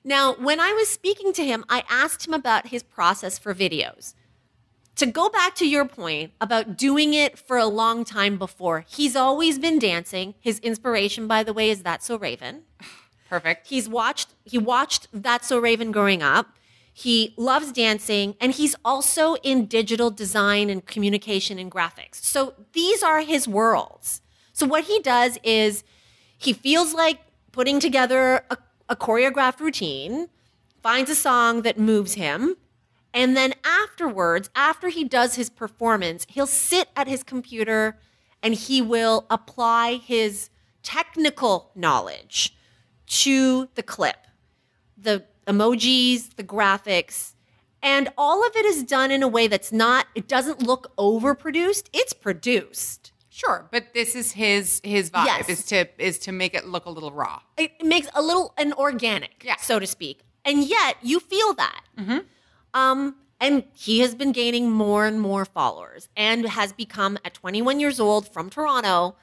[0.03, 4.14] Now, when I was speaking to him, I asked him about his process for videos.
[4.99, 9.14] To go back to your point about doing it for a long time before, he's
[9.14, 10.34] always been dancing.
[10.40, 12.64] His inspiration, by the way, is That's So Raven.
[13.28, 13.68] Perfect.
[13.68, 16.49] He's watched he watched That's So Raven growing up.
[16.92, 22.16] He loves dancing and he's also in digital design and communication and graphics.
[22.16, 24.20] So these are his worlds.
[24.53, 25.84] So what he does is
[26.36, 27.20] he feels like
[27.53, 28.57] putting together a,
[28.88, 30.28] a choreographed routine,
[30.82, 32.57] finds a song that moves him,
[33.18, 37.98] and then afterwards, after he does his performance, he'll sit at his computer
[38.42, 40.50] and he will apply his
[40.82, 42.56] technical knowledge
[43.06, 44.16] to the clip,
[44.96, 47.34] the emojis, the graphics,
[47.82, 51.84] and all of it is done in a way that's not, it doesn't look overproduced.
[51.92, 53.12] It's produced.
[53.30, 55.48] Sure, but this is his his vibe Yes.
[55.48, 57.40] is to is to make it look a little raw.
[57.56, 59.56] It makes a little an organic, Yeah.
[59.56, 60.22] so to speak.
[60.44, 61.82] And yet you feel that.
[61.96, 62.18] Mm-hmm.
[62.79, 67.81] Um, and he has been gaining more and more followers and has become, at 21
[67.81, 69.16] years old from Toronto,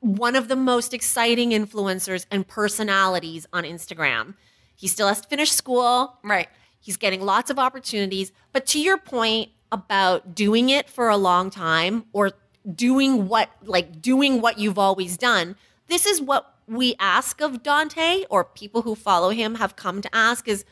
[0.00, 4.34] one of the most exciting influencers and personalities on Instagram.
[4.74, 6.18] He still has to finish school.
[6.24, 6.48] Right.
[6.80, 8.32] He's getting lots of opportunities.
[8.52, 12.32] But to your point about doing it for a long time or
[12.74, 15.56] doing what, like doing what you've always done,
[15.88, 20.14] this is what we ask of Dante or people who follow him have come to
[20.14, 20.64] ask is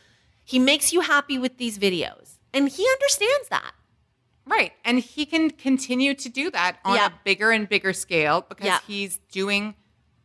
[0.51, 2.39] he makes you happy with these videos.
[2.53, 3.73] And he understands that.
[4.45, 4.73] Right.
[4.85, 7.13] And he can continue to do that on Yep.
[7.13, 8.83] a bigger and bigger scale because Yep.
[8.87, 9.75] he's doing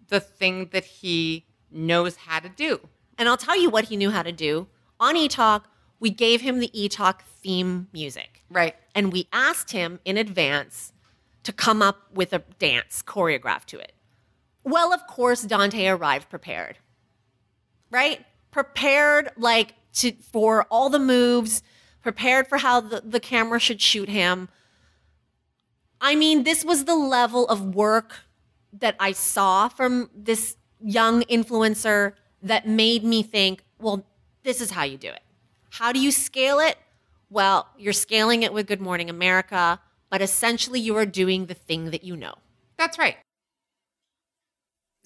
[0.08, 2.90] the thing that he knows how to do.
[3.20, 4.68] And I'll tell you what he knew how to do.
[5.00, 5.66] On eTalk,
[6.00, 8.32] we gave him the eTalk theme music.
[8.50, 8.76] Right.
[8.96, 10.94] and we asked him in advance
[11.44, 13.94] to come up with a dance choreographed to it.
[14.64, 16.78] Well, of course, Dante arrived prepared,
[17.92, 18.26] right?
[18.52, 21.62] Prepared like to for all the moves,
[22.02, 24.50] prepared for how the, the camera should shoot him.
[26.00, 28.20] I mean, this was the level of work
[28.74, 34.06] that I saw from this young influencer that made me think, well,
[34.44, 35.22] this is how you do it.
[35.72, 36.78] How do you scale it?
[37.30, 39.80] Well, you're scaling it with Good Morning America,
[40.10, 42.36] but essentially you are doing the thing that you know.
[42.78, 43.18] That's right.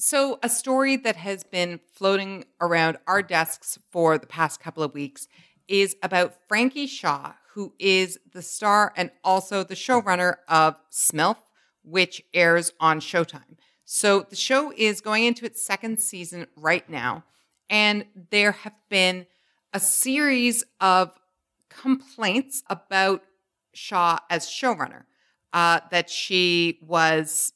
[0.02, 4.94] So, a story that has been floating around our desks for the past couple of
[4.94, 5.28] weeks
[5.68, 11.36] is about Frankie Shaw, who is the star and also the showrunner of Smilf,
[11.84, 13.58] which airs on Showtime.
[13.84, 17.26] So, the show is going into its second season right now,
[17.70, 19.26] and there have been
[19.74, 21.12] a series of
[21.68, 23.22] complaints about
[23.74, 25.04] Shaw as showrunner.
[25.52, 27.54] Uh, that she was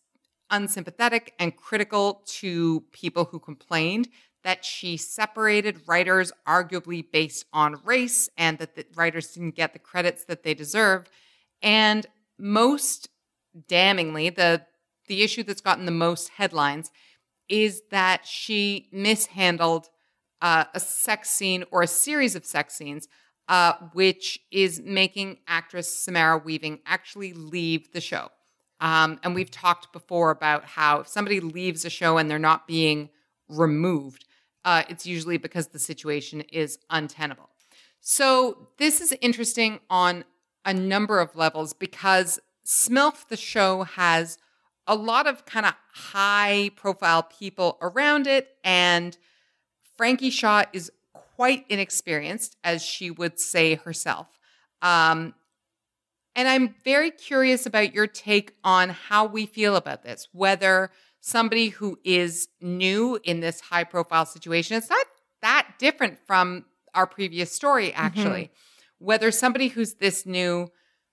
[0.54, 4.08] unsympathetic and critical to people who complained
[4.44, 9.80] that she separated writers arguably based on race and that the writers didn't get the
[9.80, 11.10] credits that they deserve
[11.62, 12.06] and
[12.38, 13.10] most
[13.68, 14.62] damningly the
[15.08, 16.90] the issue that's gotten the most headlines
[17.50, 19.90] is that she mishandled
[20.42, 23.08] uh, a sex scene or a series of sex scenes,
[23.48, 28.30] uh, which is making actress Samara Weaving actually leave the show.
[28.80, 32.68] Um, and we've talked before about how if somebody leaves a show and they're not
[32.68, 33.10] being
[33.48, 34.26] removed,
[34.66, 37.50] uh, it's usually because the situation is untenable.
[38.00, 40.26] So this is interesting on
[40.66, 44.38] a number of levels because Smilf, the show, has
[44.88, 48.50] a lot of kind of high profile people around it.
[48.64, 49.18] And
[49.96, 54.28] Frankie Shaw is quite inexperienced, as she would say herself.
[54.82, 55.34] Um,
[56.36, 61.70] and I'm very curious about your take on how we feel about this, whether somebody
[61.70, 65.06] who is new in this high profile situation, it's not
[65.42, 66.66] that different from
[66.96, 68.06] our previous story, mm-hmm.
[68.06, 68.44] actually.
[68.44, 69.06] Mm-hmm.
[69.06, 70.70] Whether somebody who's this new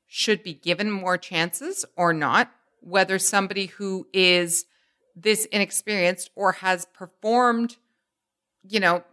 [0.07, 2.51] should be given more chances or not,
[2.81, 4.65] whether somebody who is
[5.15, 7.77] this inexperienced or has performed,
[8.69, 9.05] you know,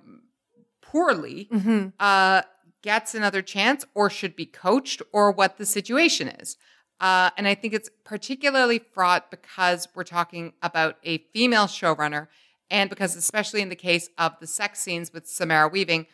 [0.81, 1.89] poorly mm-hmm.
[1.99, 2.41] uh,
[2.87, 6.55] gets another chance or should be coached or what the situation is.
[7.01, 12.27] Uh, and I think it's particularly fraught because we're talking about a female showrunner,
[12.71, 16.07] and because, especially in the case of the sex scenes with Samara Weaving,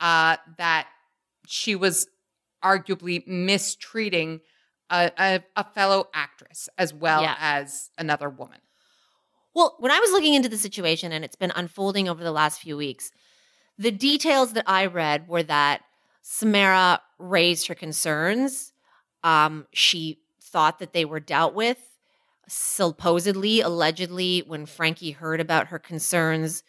[0.00, 0.88] uh, that
[1.46, 2.08] she was
[2.64, 4.40] arguably mistreating
[4.88, 7.36] a, a, a fellow actress as well yeah.
[7.38, 8.60] as another woman.
[9.54, 12.62] Well, when I was looking into the situation and it's been unfolding over the last
[12.62, 13.12] few weeks,
[13.76, 15.82] the details that I read were that
[16.26, 18.72] Samara raised her concerns.
[19.22, 21.78] Um, she thought that they were dealt with.
[22.48, 26.62] Supposedly, allegedly, when Frankie heard about her concerns,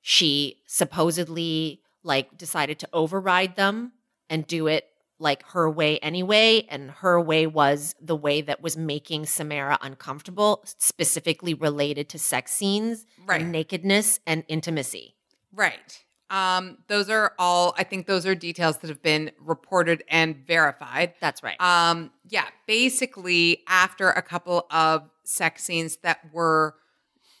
[0.00, 3.92] she supposedly like decided to override them
[4.30, 4.86] and do it
[5.18, 6.64] like her way anyway.
[6.70, 12.52] And her way was the way that was making Samara uncomfortable, specifically related to sex
[12.52, 13.40] scenes, right.
[13.40, 15.16] and nakedness, and intimacy.
[15.52, 16.04] Right.
[16.30, 21.14] Um, those are all, I think those are details that have been reported and verified.
[21.20, 21.60] That's right.
[21.60, 26.76] Um, yeah, basically, after a couple of sex scenes that were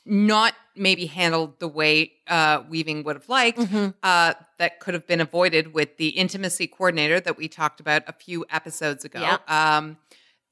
[0.04, 3.90] not maybe handled the way uh, Weaving would have liked, mm-hmm.
[4.02, 8.12] uh, that could have been avoided with the intimacy coordinator that we talked about a
[8.12, 9.20] few episodes ago.
[9.20, 9.38] Yeah.
[9.46, 9.98] Um,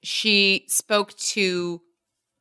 [0.02, 1.80] she spoke to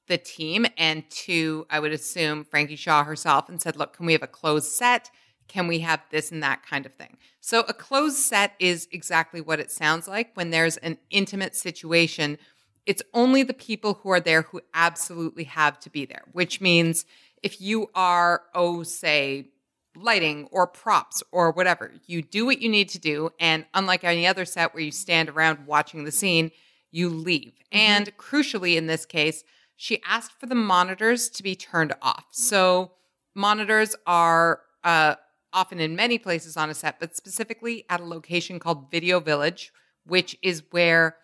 [0.07, 4.13] the team and to, I would assume, Frankie Shaw herself and said, Look, can we
[4.13, 5.09] have a closed set?
[5.47, 7.17] Can we have this and that kind of thing?
[7.39, 12.37] So, a closed set is exactly what it sounds like when there's an intimate situation.
[12.85, 17.05] It's only the people who are there who absolutely have to be there, which means
[17.43, 19.49] if you are, oh, say,
[19.95, 23.31] lighting or props or whatever, you do what you need to do.
[23.39, 26.51] And unlike any other set where you stand around watching the scene,
[26.91, 27.53] you leave.
[27.53, 27.77] Mm-hmm.
[27.77, 29.43] And crucially, in this case,
[29.75, 32.25] she asked for the monitors to be turned off.
[32.31, 32.91] So,
[33.35, 35.15] monitors are uh,
[35.53, 39.71] often in many places on a set, but specifically at a location called Video Village,
[40.05, 41.17] which is where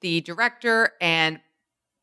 [0.00, 1.40] the director and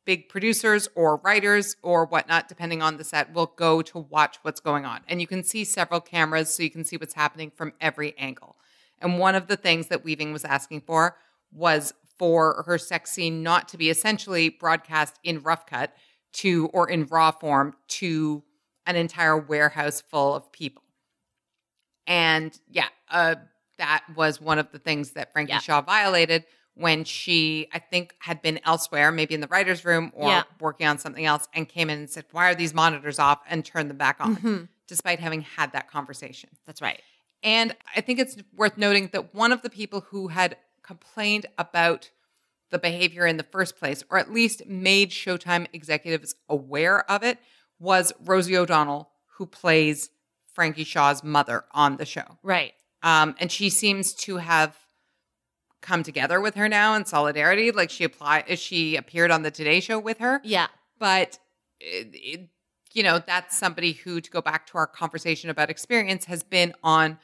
[0.06, 4.60] big producers or writers or whatnot, depending on the set, will go to watch what's
[4.60, 5.02] going on.
[5.08, 8.58] And you can see several cameras, so you can see what's happening from every angle.
[9.00, 11.18] And one of the things that Weaving was asking for
[11.52, 15.94] was for her sex scene not to be essentially broadcast in rough cut
[16.34, 18.44] to or in raw form to
[18.86, 20.83] an entire warehouse full of people.
[22.08, 23.36] And yeah, uh,
[23.78, 25.60] that was one of the things that Frankie yeah.
[25.60, 26.46] Shaw violated
[26.76, 30.44] when she, I think, had been elsewhere, maybe in the writer's room or yeah.
[30.60, 33.40] working on something else, and came in and said, Why are these monitors off?
[33.48, 34.64] and turned them back on, mm-hmm.
[34.88, 36.50] despite having had that conversation.
[36.66, 37.00] That's right.
[37.44, 42.10] And I think it's worth noting that one of the people who had complained about
[42.72, 47.38] the behavior in the first place, or at least made Showtime executives aware of it,
[47.80, 50.10] was Rosie O'Donnell, who plays
[50.54, 52.38] Frankie Shaw's mother on the show.
[52.44, 52.74] Right.
[53.02, 54.78] Um, and she seems to have
[55.82, 57.72] come together with her now in solidarity.
[57.72, 60.40] Like she applied, she appeared on the Today Show with her.
[60.44, 60.68] Yeah.
[60.98, 61.40] But
[61.80, 62.50] it, it,
[62.94, 66.74] you know, that's somebody who, to go back to our conversation about experience, has been
[66.84, 67.18] on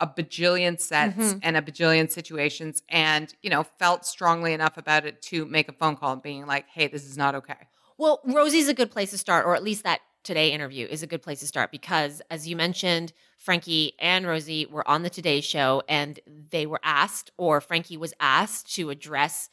[0.00, 1.38] a bajillion sets mm-hmm.
[1.42, 5.72] and a bajillion situations, and you know, felt strongly enough about it to make a
[5.72, 9.10] phone call and being like, "Hey, this is not okay." Well, Rosie's a good place
[9.10, 12.22] to start, or at least that Today interview is a good place to start because,
[12.30, 16.18] as you mentioned, Frankie and Rosie were on the Today Show and
[16.50, 19.50] they were asked, or Frankie was asked, to address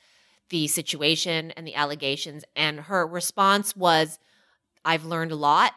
[0.47, 2.45] the situation and the allegations.
[2.55, 4.17] And her response was,
[4.85, 5.73] I've learned a lot.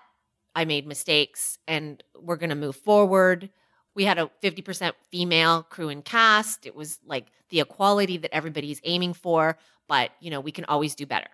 [0.54, 3.50] I made mistakes and we're going to move forward.
[3.96, 6.66] We had a 50% female crew and cast.
[6.66, 9.58] It was like the equality that everybody's aiming for,
[9.88, 11.30] but you know, we can always do better.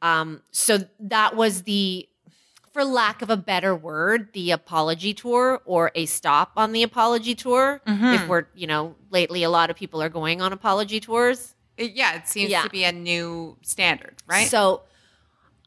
[0.00, 2.08] Um, so that was the
[2.74, 7.32] for lack of a better word, the apology tour or a stop on the apology
[7.36, 7.80] tour.
[7.86, 8.04] Mm-hmm.
[8.14, 11.54] If we're, you know, lately a lot of people are going on apology tours.
[11.76, 12.62] It- yeah, it seems Yeah.
[12.64, 14.48] to be a new standard, right?
[14.48, 14.82] So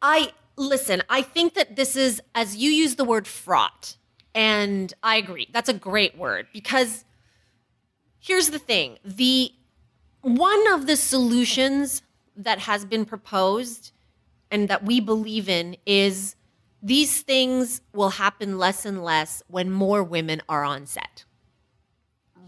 [0.02, 3.96] I listen, I think that this is as you use the word fraught,
[4.36, 5.48] and I agree.
[5.54, 7.06] That's a great word because
[8.20, 8.98] here's the thing.
[9.06, 9.54] The
[10.22, 12.02] one of the solutions
[12.36, 13.92] that has been proposed
[14.52, 16.36] and that we believe in is
[16.82, 21.26] these things will happen less and less when more women are on set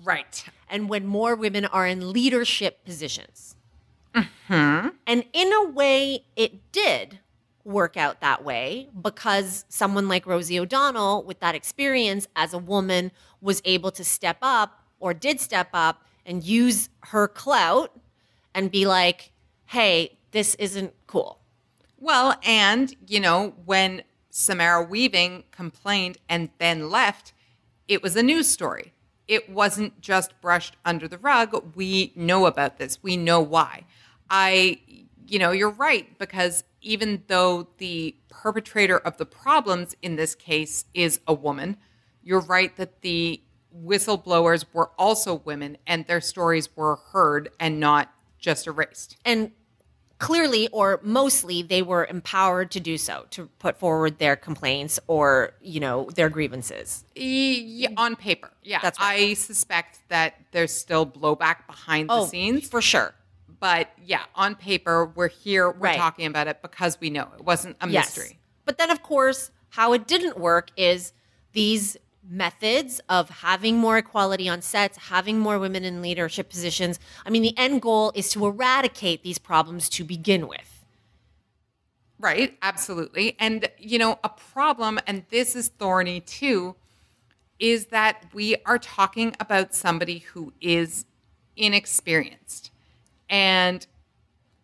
[0.04, 0.46] right.
[0.70, 3.56] and when more women are in leadership positions.
[4.48, 4.90] Hmm.
[5.06, 7.20] And in a way, it did
[7.64, 13.12] work out that way because someone like Rosie O'Donnell, with that experience as a woman,
[13.42, 17.96] was able to step up or did step up and use her clout
[18.56, 19.32] and be like,
[19.68, 21.40] hey, this isn't cool.
[22.00, 24.02] Well, and, you know, when
[24.40, 27.34] Samara Weaving complained and then left,
[27.90, 28.94] it was a news story.
[29.28, 31.76] It wasn't just brushed under the rug.
[31.76, 33.04] We know about this.
[33.04, 33.84] We know why.
[34.30, 34.80] I,
[35.28, 40.86] you know, you're right, because even though the perpetrator of the problems in this case
[40.94, 41.76] is a woman,
[42.24, 43.42] you're right that the
[43.78, 49.18] whistleblowers were also women and their stories were heard and not just erased.
[49.26, 49.52] And
[50.20, 55.54] clearly or mostly they were empowered to do so to put forward their complaints or
[55.62, 58.52] you know their grievances Yeah, on paper.
[58.64, 58.80] Yeah.
[58.82, 59.30] That's right.
[59.30, 62.68] I suspect that there's still blowback behind the oh, scenes.
[62.68, 63.14] for sure
[63.60, 65.98] But yeah, on paper, we're here, we're Right.
[65.98, 68.40] talking about it because we know it wasn't a mystery.
[68.66, 71.12] But then, of course, how it didn't work is
[71.54, 71.98] these
[72.30, 77.00] methods of having more equality on sets, having more women in leadership positions.
[77.26, 80.86] I mean, the end goal is to eradicate these problems to begin with.
[82.20, 83.36] Right, absolutely.
[83.40, 86.76] And, you know, a problem, and this is thorny too,
[87.60, 91.06] is that we are talking about somebody who is
[91.56, 92.72] inexperienced.
[93.30, 93.86] And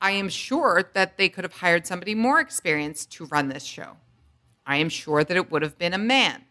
[0.02, 3.98] I am sure that they could have hired somebody more experienced to run this show.
[4.66, 6.44] I am sure that it would have been a man.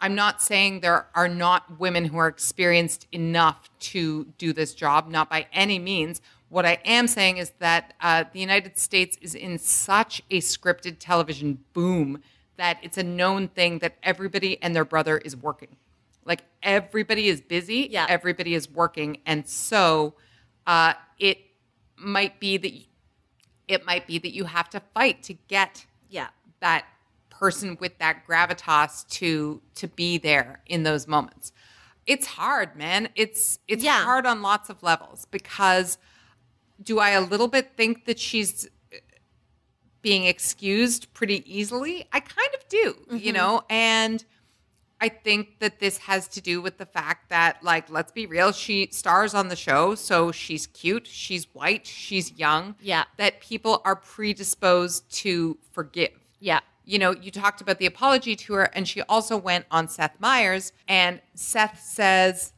[0.00, 5.08] I'm not saying there are not women who are experienced enough to do this job,
[5.08, 6.20] not by any means.
[6.50, 10.96] What I am saying is that uh, the United States is in such a scripted
[10.98, 12.22] television boom
[12.56, 15.76] that it's a known thing that everybody and their brother is working.
[16.24, 18.06] Like everybody is busy, Yeah.
[18.08, 20.14] everybody is working, and so
[20.66, 21.38] uh, it
[21.96, 22.72] might be that
[23.66, 26.28] it might be that you have to fight to get Yeah.
[26.60, 26.86] that
[27.38, 31.52] person with that gravitas to to be there in those moments.
[32.06, 33.08] It's hard, man.
[33.14, 34.02] It's it's Yeah.
[34.04, 35.98] hard on lots of levels because
[36.82, 38.96] do I a little bit think that she's uh,
[40.02, 42.06] being excused pretty easily?
[42.12, 44.24] I kind of do, you know, and
[45.00, 48.50] I think that this has to do with the fact that, like, let's be real,
[48.50, 52.74] she stars on the show, so she's cute, she's white, she's young.
[52.80, 53.04] Yeah.
[53.16, 56.10] That people are predisposed to forgive.
[56.40, 56.60] Yeah.
[56.88, 60.72] You know, you talked about the apology tour, and she also went on Seth Meyers,
[60.88, 62.54] and Seth says,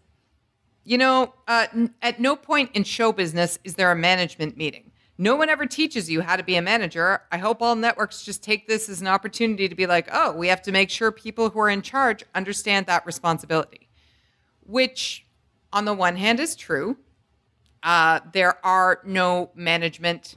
[0.85, 4.93] you know, uh, n- at no point in show business is there a management meeting.
[5.19, 7.23] No one ever teaches you how to be a manager.
[7.33, 10.47] I hope all networks just take this as an opportunity to be like, oh, we
[10.47, 13.89] have to make sure people who are in charge understand that responsibility.
[14.65, 15.27] Which,
[15.73, 16.99] on the one hand, is true.
[17.83, 20.37] Uh, there are no management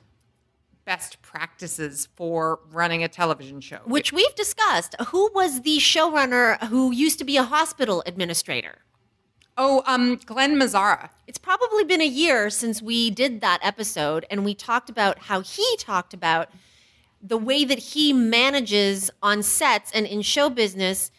[0.86, 3.80] best practices for running a television show.
[3.86, 4.96] Which we've discussed.
[5.08, 8.80] Who was the showrunner who used to be a hospital administrator?
[9.58, 11.10] oh, um, Glen Mazzara.
[11.28, 15.42] It's probably been a year since we did that episode, and we talked about how
[15.42, 16.50] he talked about
[17.22, 21.12] the way that he manages on sets and in show business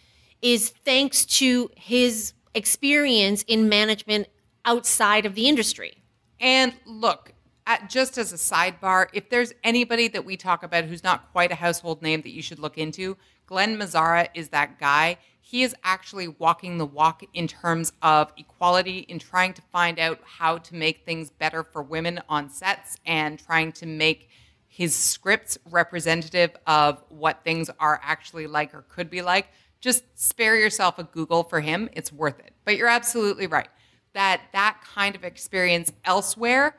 [0.42, 4.28] is thanks to his experience in management
[4.64, 6.02] outside of the industry.
[6.38, 7.32] And look,
[7.66, 11.50] at, just as a sidebar, if there's anybody that we talk about who's not quite
[11.50, 13.16] a household name that you should look into,
[13.46, 15.18] Glen Mazzara is that guy.
[15.40, 20.20] He is actually walking the walk in terms of equality, in trying to find out
[20.24, 24.28] how to make things better for women on sets and trying to make
[24.66, 29.48] his scripts representative of what things are actually like or could be like.
[29.80, 31.88] Just spare yourself a Google for him.
[31.92, 32.52] It's worth it.
[32.64, 33.68] But you're absolutely right
[34.14, 36.76] that that kind of experience elsewhere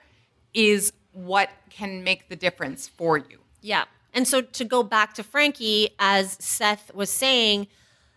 [0.56, 3.40] is what can make the difference for you.
[3.62, 3.86] Yeah.
[4.14, 7.68] And so to go back to Frankie, as Seth was saying,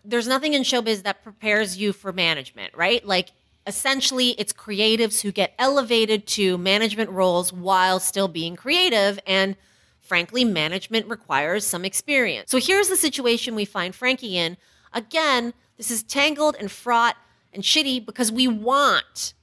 [0.04, 3.04] there's nothing in showbiz that prepares you for management, right?
[3.04, 3.32] Like
[3.66, 9.56] essentially it's creatives who get elevated to management roles while still being creative and
[10.00, 12.50] frankly, management requires some experience.
[12.50, 14.56] So here's the situation we find Frankie in.
[14.94, 17.14] Again, this is tangled and fraught
[17.52, 19.34] and shitty because we want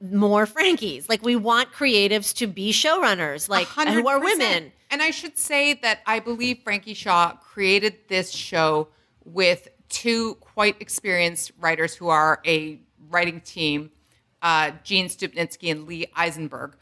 [0.00, 1.08] more Frankies.
[1.08, 4.72] Like we want creatives to be showrunners, like and who are women.
[4.90, 8.88] And I should say that I believe Frankie Shaw created this show
[9.24, 12.80] with two quite experienced writers who are a
[13.10, 13.90] writing team,
[14.42, 16.76] uh, Gene Stupnitsky and Lee Eisenberg.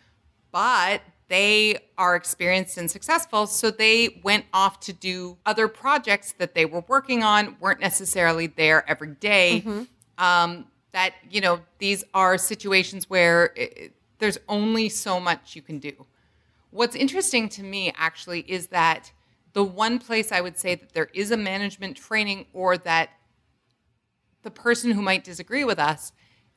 [0.52, 6.55] But they are experienced and successful, so they went off to do other projects that
[6.55, 9.64] they were working on, weren't necessarily there every day.
[10.18, 10.66] Um,
[10.97, 16.06] that, you know, these are situations where it, there's only so much you can do.
[16.70, 19.12] What's interesting to me actually is that
[19.52, 23.10] the one place I would say that there is a management training or that
[24.43, 26.12] the person who might disagree with us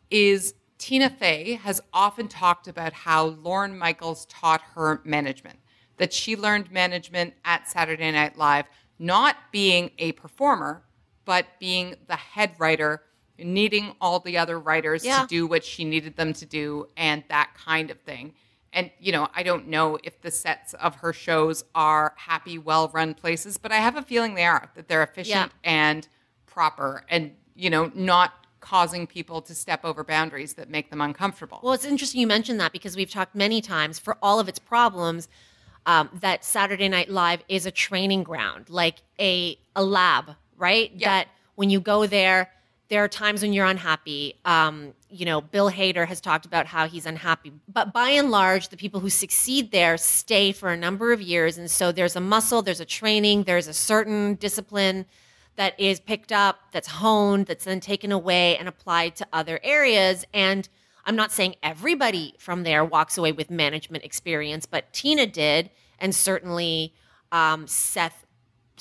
[0.09, 5.59] is Tina Fey has often talked about how Lorne Michaels taught her management,
[5.97, 8.67] that she learned management at Saturday Night Live,
[8.99, 10.85] not being a performer,
[11.25, 13.03] but being the head writer,
[13.43, 15.21] needing all the other writers Yeah.
[15.21, 18.33] to do what she needed them to do and that kind of thing.
[18.71, 22.89] And, you know, I don't know if the sets of her shows are happy, well
[22.93, 26.07] run places, but I have a feeling they are, that they're efficient and
[26.45, 31.59] proper and, you know, not causing people to step over boundaries that make them uncomfortable.
[31.63, 34.59] Well, it's interesting you mentioned that because we've talked many times for all of its
[34.59, 35.27] problems
[35.85, 40.91] um, that Saturday Night Live is a training ground, like a a lab, right?
[40.93, 41.07] Yeah.
[41.09, 42.51] That when you go there,
[42.89, 44.35] there are times when you're unhappy.
[44.45, 48.69] Um, you know, Bill Hader has talked about how he's unhappy, but by and large,
[48.69, 52.21] the people who succeed there stay for a number of years, and so there's a
[52.21, 55.05] muscle, there's a training, there's a certain discipline
[55.55, 60.25] that is picked up, that's honed, that's then taken away and applied to other areas.
[60.33, 60.69] And
[61.05, 66.15] I'm not saying everybody from there walks away with management experience, but Tina did, and
[66.15, 66.93] certainly
[67.31, 68.25] um, Seth.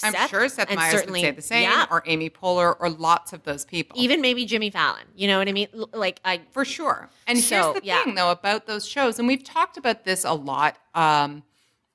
[0.03, 3.43] I'm sure Seth Meyers would say the same, Yeah, or Amy Poehler, or lots of
[3.45, 4.01] those people.
[4.01, 5.05] even maybe Jimmy Fallon.
[5.15, 5.69] You know what I mean?
[5.93, 7.11] Like I, For sure.
[7.27, 8.05] And So, here's the yeah.
[8.05, 11.43] thing, though, about those shows, and we've talked about this a lot um,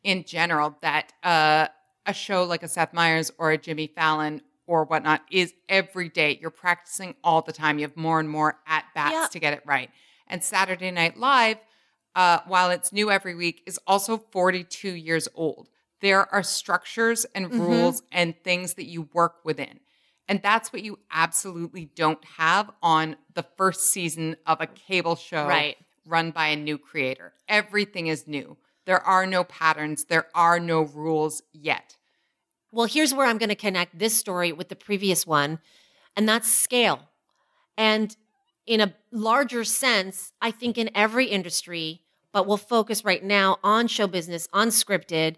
[0.04, 1.68] in general, that uh,
[2.06, 6.38] a show like a Seth Meyers or a Jimmy Fallon or whatnot is every day.
[6.42, 7.80] You're practicing all the time.
[7.80, 9.28] You have more and more at bats Yeah.
[9.32, 9.90] to get it right.
[10.28, 11.58] And Saturday Night Live,
[12.16, 15.68] uh, while it's new every week, is also 42 years old.
[16.04, 17.62] There are structures and Mm-hmm.
[17.62, 19.80] rules and things that you work within.
[20.28, 25.48] And that's what you absolutely don't have on the first season of a cable show
[25.48, 25.78] Right.
[26.06, 27.34] run by a new creator.
[27.48, 28.58] Everything is new.
[28.86, 31.96] There are no patterns, there are no rules yet.
[32.74, 35.60] Well, here's where I'm going to connect this story with the previous one,
[36.18, 37.00] and that's scale.
[37.78, 38.16] And
[38.66, 42.02] in a larger sense, I think in every industry,
[42.34, 45.36] but we'll focus right now on show business, on scripted,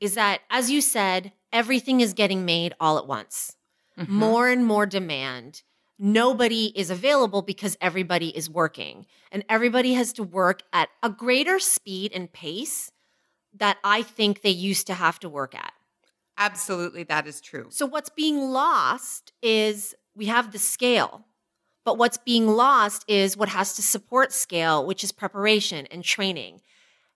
[0.00, 3.56] is that, as you said, everything is getting made all at once.
[3.98, 4.14] Mm-hmm.
[4.14, 5.62] More and more demand.
[5.98, 11.60] Nobody is available because everybody is working, and everybody has to work at a greater
[11.60, 12.90] speed and pace
[13.54, 15.72] that I think they used to have to work at.
[16.36, 17.66] Absolutely, that is true.
[17.70, 21.24] So what's being lost is we have the scale,
[21.84, 26.60] but what's being lost is what has to support scale, which is preparation and training.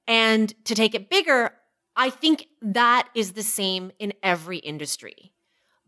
[0.07, 1.53] And to take it bigger,
[1.99, 5.33] I think that is the same in every industry,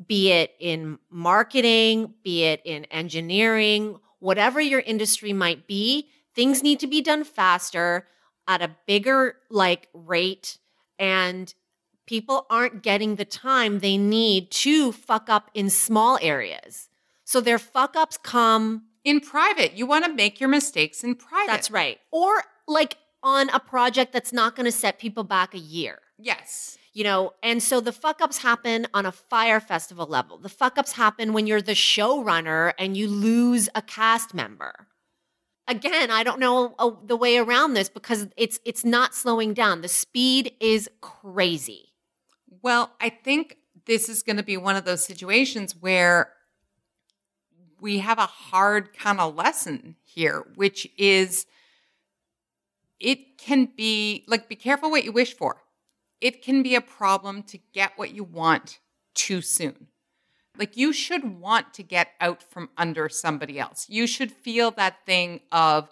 [0.04, 6.80] be it in marketing, be it in engineering, whatever your industry might be, things need
[6.80, 8.08] to be done faster
[8.48, 10.58] at a bigger like rate
[10.98, 11.54] and
[12.06, 16.88] people aren't getting the time they need to fuck up in small areas.
[17.24, 21.46] So their fuck ups come In private, you want to make your mistakes in private.
[21.46, 21.98] that's right.
[22.10, 25.98] Or like on a project that's not going to set people back a year.
[26.18, 26.78] Yes.
[26.92, 30.38] You know, and so the fuck ups happen on a Fyre Festival level.
[30.38, 34.88] The fuck ups happen when you're the showrunner and you lose a cast member.
[35.68, 39.82] Again, I don't know uh, the way around this because it's it's not slowing down.
[39.82, 41.92] The speed is crazy.
[42.60, 43.56] Well, I think
[43.86, 46.32] this is going to be one of those situations where
[47.80, 51.46] we have a hard kind of lesson here, which is
[53.00, 55.62] it can be like, be careful what you wish for.
[56.20, 58.78] It can be a problem to get what you want
[59.14, 59.88] too soon.
[60.58, 63.86] Like, you should want to get out from under somebody else.
[63.88, 65.88] You should feel that thing of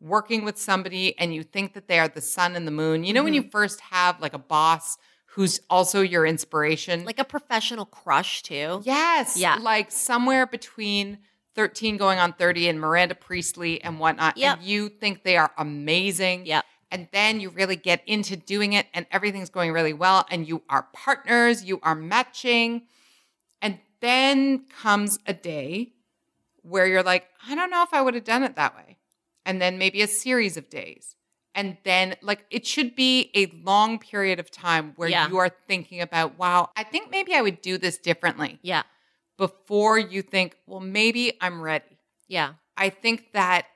[0.00, 3.04] working with somebody and you think that they are the sun and the moon.
[3.04, 3.50] You know, when you mm-hmm.
[3.50, 7.04] first have like a boss who's also your inspiration?
[7.04, 8.82] Like a professional crush too.
[8.84, 9.36] Yes.
[9.36, 9.58] Yeah.
[9.60, 11.18] Like somewhere between
[11.54, 14.36] 13 going on 30 and Miranda Priestly and whatnot.
[14.36, 14.58] Yep.
[14.58, 16.46] And you think they are amazing.
[16.46, 16.64] Yep.
[16.90, 20.26] And then you really get into doing it and everything's going really well.
[20.30, 22.82] And you are partners, you are matching.
[23.62, 25.92] And then comes a day
[26.62, 28.98] where you're like, I don't know if I would have done it that way.
[29.44, 31.16] And then maybe a series of days.
[31.54, 35.28] And then, like, it should be a long period of time where Yeah.
[35.28, 38.84] you are thinking about, wow, I think maybe I would do this differently Yeah.
[39.42, 41.98] Before you think, well, maybe I'm ready.
[42.28, 42.52] Yeah.
[42.76, 43.66] I think that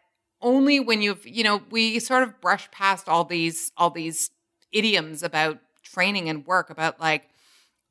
[0.40, 4.30] only when you've, you know, we sort of brush past all these all these
[4.70, 7.24] idioms about training and work about like,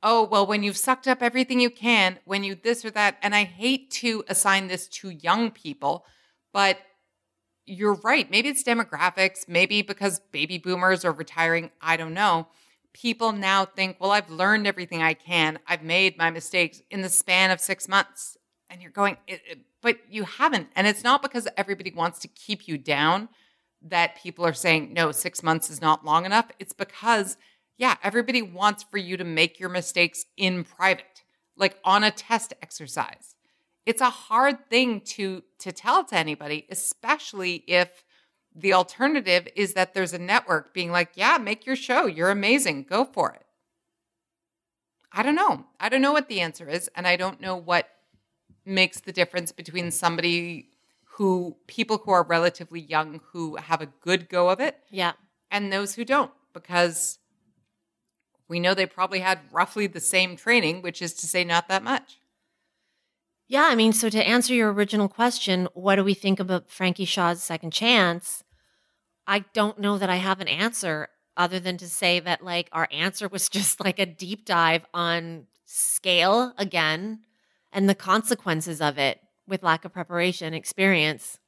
[0.01, 3.35] oh, well, when you've sucked up everything you can, when you this or that, and
[3.35, 6.05] I hate to assign this to young people,
[6.53, 6.77] but
[7.65, 8.31] you're right.
[8.31, 12.47] Maybe it's demographics, maybe because baby boomers are retiring, I don't know.
[12.95, 15.59] People now think, well, I've learned everything I can.
[15.67, 18.37] I've made my mistakes in the span of 6 months.
[18.69, 20.69] And you're going, "It- it- but you haven't.
[20.77, 23.27] And it's not because everybody wants to keep you down
[23.81, 26.49] that people are saying, no, six months is not long enough.
[26.57, 27.35] It's because,
[27.77, 31.23] yeah, everybody wants for you to make your mistakes in private,
[31.57, 33.35] like on a test exercise.
[33.85, 38.03] It's a hard thing to to tell to anybody, especially if
[38.55, 42.05] the alternative is that there's a network being like, yeah, make your show.
[42.05, 42.83] You're amazing.
[42.83, 43.41] Go for it.
[45.11, 45.65] I don't know.
[45.79, 46.89] I don't know what the answer is.
[46.95, 47.89] And I don't know what
[48.65, 50.69] makes the difference between somebody
[51.03, 55.13] who, people who are relatively young who have a good go of it Yeah.
[55.51, 57.19] and those who don't, because
[58.47, 61.83] we know they probably had roughly the same training, which is to say, not that
[61.83, 62.19] much.
[63.47, 67.05] Yeah, I mean, so to answer your original question, what do we think about Frankie
[67.05, 68.43] Shaw's second chance?
[69.27, 72.87] I don't know that I have an answer other than to say that like our
[72.91, 77.19] answer was just like a deep dive on scale again
[77.73, 81.39] and the consequences of it with lack of preparation experience.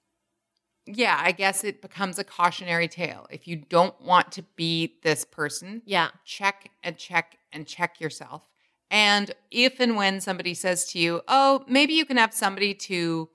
[0.85, 3.27] Yeah, I guess it becomes a cautionary tale.
[3.29, 6.09] If you don't want to be this person, Yeah.
[6.23, 8.43] check and check and check yourself.
[8.89, 13.27] And if and when somebody says to you, oh, maybe you can have somebody to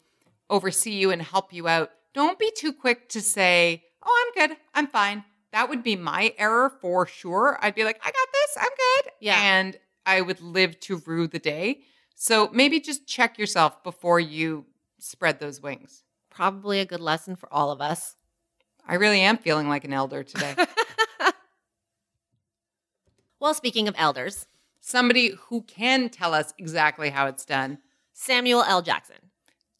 [0.48, 4.56] oversee you and help you out, don't be too quick to say, oh, I'm good,
[4.74, 5.24] I'm fine.
[5.52, 7.58] That would be my error for sure.
[7.60, 9.12] I'd be like, I got this, I'm good.
[9.20, 9.38] Yeah.
[9.40, 9.76] And
[10.06, 11.80] I would live to rue the day.
[12.14, 14.64] So maybe just check yourself before you
[14.98, 16.04] spread those wings.
[16.30, 18.16] Probably a good lesson for all of us.
[18.86, 20.54] I really am feeling like an elder today.
[23.42, 24.46] Well, speaking of elders,
[24.80, 27.78] somebody who can tell us exactly how it's done.
[28.12, 28.82] Samuel L.
[28.82, 29.16] Jackson.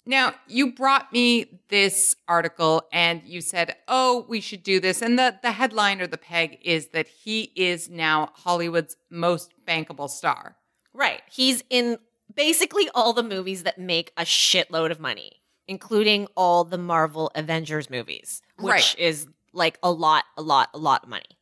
[0.04, 5.18] Now, you brought me this article and you said, "Oh, we should do this." And
[5.18, 10.56] the the headline or the peg is that he is now Hollywood's most bankable star.
[10.92, 11.22] Right.
[11.30, 11.98] He's in
[12.34, 17.88] basically all the movies that make a shitload of money, including all the Marvel Avengers
[17.88, 18.98] movies, which Right.
[18.98, 21.38] is like a lot, a lot, a lot of money.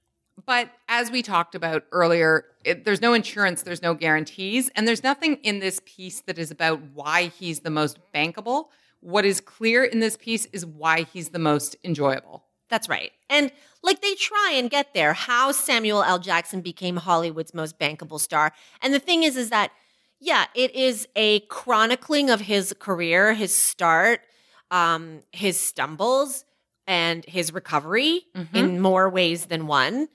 [0.46, 5.02] But as we talked about earlier, it, there's no insurance, there's no guarantees, and there's
[5.02, 8.66] nothing in this piece that is about why he's the most bankable.
[9.00, 12.44] What is clear in this piece is why he's the most enjoyable.
[12.68, 13.10] That's right.
[13.28, 13.50] And
[13.82, 16.18] like they try and get there, how Samuel L.
[16.18, 18.52] Jackson became Hollywood's most bankable star.
[18.82, 19.72] And the thing is, is that,
[20.20, 24.20] yeah, it is a chronicling of his career, his start,
[24.70, 26.44] um, his stumbles,
[26.86, 28.22] and his recovery
[28.52, 30.08] in more ways than one.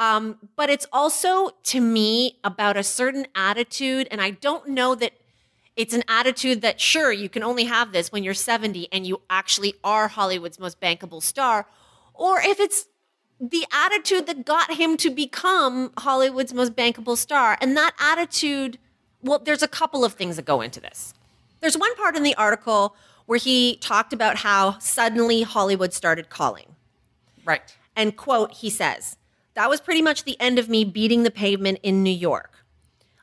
[0.00, 4.08] Um, but it's also, to me, about a certain attitude.
[4.10, 5.12] And I don't know that
[5.76, 9.20] it's an attitude that, sure, you can only have this when you're 70 and you
[9.28, 11.66] actually are Hollywood's most bankable star,
[12.14, 12.86] or if it's
[13.38, 17.58] the attitude that got him to become Hollywood's most bankable star.
[17.60, 18.78] And that attitude,
[19.22, 21.12] well, there's a couple of things that go into this.
[21.60, 22.96] There's one part in the article
[23.26, 26.74] where he talked about how suddenly Hollywood started calling.
[27.44, 27.76] Right.
[27.94, 29.16] And quote, he says,
[29.54, 32.64] that was pretty much the end of me beating the pavement in New York.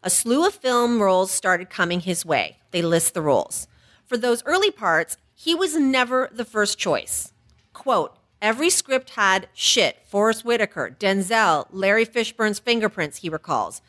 [0.04, 2.58] A slew of film roles started coming his way.
[2.72, 3.68] They list the roles.
[4.06, 7.34] For those early parts, he was never the first choice.
[7.74, 13.82] Quote, every script had shit, Forest Whitaker, Denzel, Larry Fishburne's fingerprints, he recalls.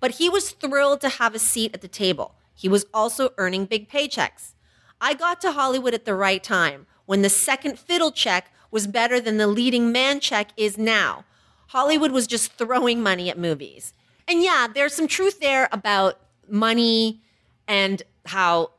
[0.00, 2.34] But he was thrilled to have a seat at the table.
[2.54, 4.52] He was also earning big paychecks.
[5.00, 9.20] I got to Hollywood at the right time when the second fiddle check was better
[9.20, 11.24] than the leading man check is now.
[11.66, 13.92] Hollywood was just throwing money at movies.
[14.28, 17.22] And yeah, there's some truth there about money
[17.68, 18.72] and how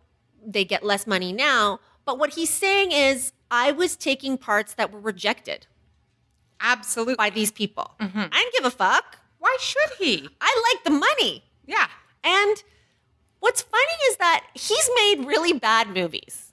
[0.46, 1.80] they get less money now.
[2.06, 5.68] But what he's saying is, I was taking parts that were rejected
[6.60, 7.16] Absolutely.
[7.16, 7.96] by these people.
[8.00, 8.20] Mm-hmm.
[8.20, 9.20] I didn't give a fuck.
[9.40, 10.28] Why should he?
[10.42, 11.44] I like the money.
[11.66, 11.88] Yeah.
[12.24, 12.64] And
[13.40, 16.47] what's funny is that he's made really bad movies.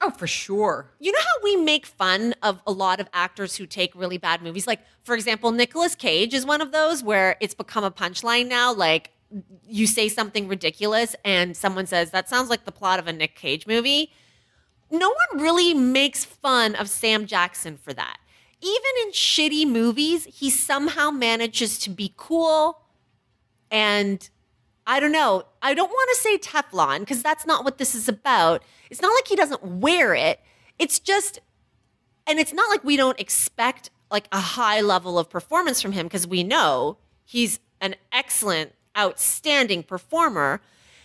[0.00, 0.90] Oh, for sure.
[1.00, 4.42] You know how we make fun of a lot of actors who take really bad
[4.42, 4.66] movies?
[4.66, 8.72] Like for example, Nicolas Cage is one of those where it's become a punchline now.
[8.72, 9.12] Like
[9.66, 13.36] you say something ridiculous and someone says, that sounds like the plot of a Nick
[13.36, 14.12] Cage movie.
[14.90, 18.18] No one really makes fun of Sam Jackson for that.
[18.60, 22.82] Even in shitty movies, he somehow manages to be cool
[23.70, 24.28] and
[24.86, 25.44] I don't know.
[25.66, 28.62] I don't want to say Teflon because that's not what this is about.
[28.88, 30.38] It's not like he doesn't wear it.
[30.78, 31.40] It's just,
[32.24, 36.06] and it's not like we don't expect like a high level of performance from him
[36.06, 40.60] because we know he's an excellent, outstanding performer.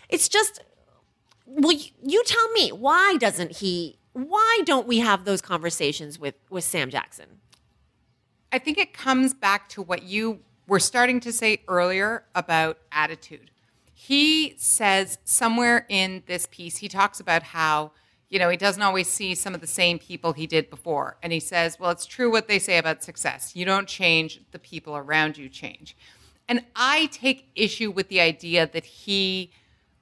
[0.10, 0.62] It's just,
[1.48, 3.98] well, you, you tell me why doesn't he?
[4.14, 7.40] Why don't we have those conversations with with Sam Jackson?
[8.52, 13.50] I think it comes back to what you were starting to say earlier about attitude
[14.04, 17.92] he says somewhere in this piece, he talks about how,
[18.30, 21.18] you know, he doesn't always see some of the same people he did before.
[21.22, 23.56] And he says, well, it's true what they say about success.
[23.56, 25.96] You don't change, the people around you change.
[26.50, 29.52] And I take issue with the idea that he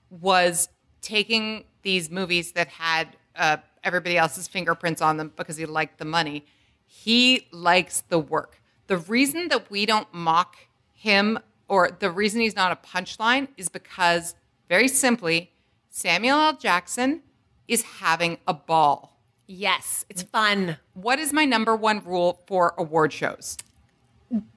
[0.10, 0.70] was
[1.02, 6.06] taking these movies that had uh, everybody else's fingerprints on them because he liked the
[6.06, 6.46] money.
[6.86, 8.62] He likes the work.
[8.88, 10.56] The reason that we don't mock
[10.94, 11.38] him
[11.70, 14.36] or the reason he's not a punchline is because
[14.68, 15.52] very simply,
[15.90, 16.58] Samuel L.
[16.58, 17.22] Jackson
[17.68, 19.18] is having a ball.
[19.48, 20.78] Yes, it's fun.
[20.94, 23.58] What is my number one rule for award shows?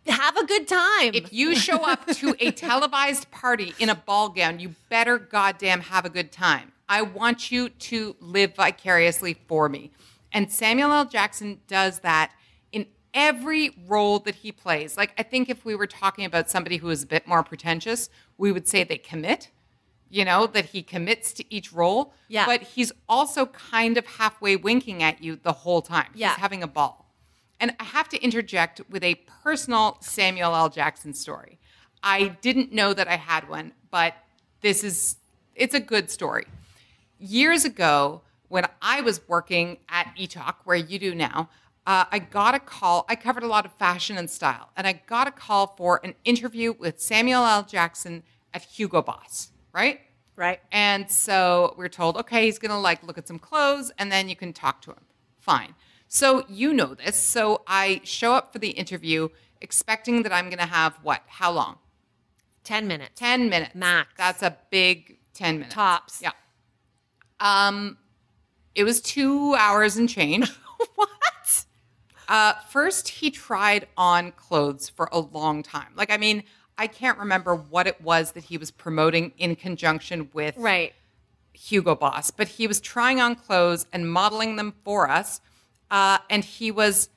[0.06, 1.12] Have a good time.
[1.14, 5.80] If you show up to a televised party in a ball gown, you better goddamn
[5.80, 6.72] have a good time.
[6.88, 9.92] I want you to live vicariously for me.
[10.30, 11.04] And Samuel L.
[11.06, 12.32] Jackson does that
[13.14, 14.96] every role that he plays.
[14.96, 18.08] Like, I think if we were talking about somebody who is a bit more pretentious,
[18.38, 19.50] we would say they commit,
[20.08, 22.14] you know, that he commits to each role.
[22.28, 22.46] Yeah.
[22.46, 26.08] But he's also kind of halfway winking at you the whole time.
[26.14, 26.30] Yeah.
[26.30, 27.12] He's having a ball.
[27.60, 30.68] And I have to interject with a personal Samuel L.
[30.68, 31.58] Jackson story.
[32.02, 34.14] I didn't know that I had one, but
[34.62, 35.16] this is,
[35.54, 36.46] it's a good story.
[37.20, 41.48] Years ago, when I was working at eTalk, where you do now,
[41.86, 43.04] uh, I got a call.
[43.08, 46.14] I covered a lot of fashion and style, and I got a call for an
[46.24, 47.64] interview with Samuel L.
[47.64, 48.22] Jackson
[48.54, 50.00] at Hugo Boss, right?
[50.36, 50.60] Right.
[50.70, 54.28] And so we are told, okay, he's gonna like look at some clothes, and then
[54.28, 55.04] you can talk to him.
[55.40, 55.74] Fine.
[56.08, 57.16] So you know this.
[57.16, 59.28] So I show up for the interview,
[59.60, 61.22] expecting that I'm gonna have what?
[61.26, 61.78] How long?
[62.64, 63.12] 10 minutes.
[63.16, 63.74] 10 minutes.
[63.74, 64.12] Max.
[64.16, 65.74] That's a big 10 minutes.
[65.74, 66.20] Tops.
[66.22, 66.30] Yeah.
[67.40, 67.98] Um,
[68.74, 70.50] it was two hours and change.
[70.94, 71.08] what?
[72.28, 75.88] Uh, first, he tried on clothes for a long time.
[75.94, 76.44] Like, I mean,
[76.78, 80.94] I can't remember what it was that he was promoting in conjunction with Right.
[81.52, 85.40] Hugo Boss, but he was trying on clothes and modeling them for us.
[85.90, 87.10] Uh, and he was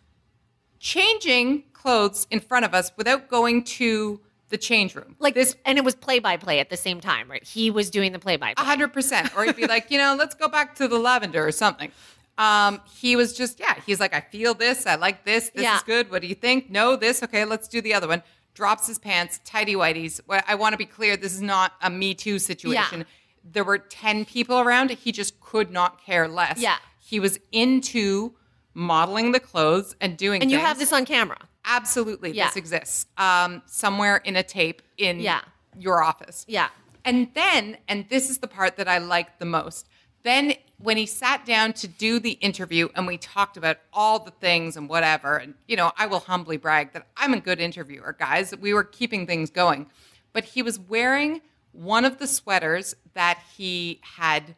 [0.79, 4.19] changing clothes in front of us without going to
[4.49, 5.15] the change room.
[5.19, 7.43] Like this and it was play by play at the same time, right?
[7.43, 8.63] He was doing the play by play.
[8.65, 9.35] hundred percent.
[9.35, 11.91] Or he'd be like, you know, let's go back to the lavender or something.
[12.37, 15.77] Um, he was just, yeah, he's like, I feel this, I like this, this Yeah.
[15.77, 16.11] is good.
[16.11, 16.69] What do you think?
[16.69, 18.23] No, this, okay, let's do the other one.
[18.53, 20.19] Drops his pants, tidy whities.
[20.47, 22.99] I want to be clear, this is not a Me Too situation.
[22.99, 23.05] Yeah.
[23.43, 26.59] There were 10 people around, he just could not care less.
[26.59, 26.77] Yeah.
[26.99, 28.33] He was into
[28.73, 31.37] modeling the clothes and doing And you have this on camera.
[31.63, 32.47] Absolutely, Yeah.
[32.47, 33.05] this exists.
[33.17, 35.41] Um, somewhere in a tape in Yeah.
[35.77, 36.43] your office.
[36.47, 36.67] Yeah.
[37.05, 39.87] And then, and this is the part that I liked the most,
[40.25, 44.31] then when he sat down to do the interview and we talked about all the
[44.31, 48.13] things and whatever, and you know, I will humbly brag that I'm a good interviewer,
[48.19, 48.53] guys.
[48.59, 49.89] We were keeping things going.
[50.33, 51.39] But he was wearing
[51.71, 54.55] one of the sweaters that he had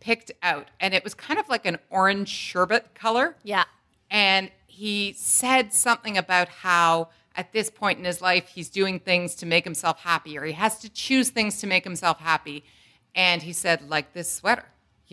[0.00, 3.64] picked out, and it was kind of like an orange sherbet color Yeah.
[4.10, 9.34] and he said something about how at this point in his life he's doing things
[9.36, 12.64] to make himself happy or he has to choose things to make himself happy
[13.14, 14.64] and he said like this sweater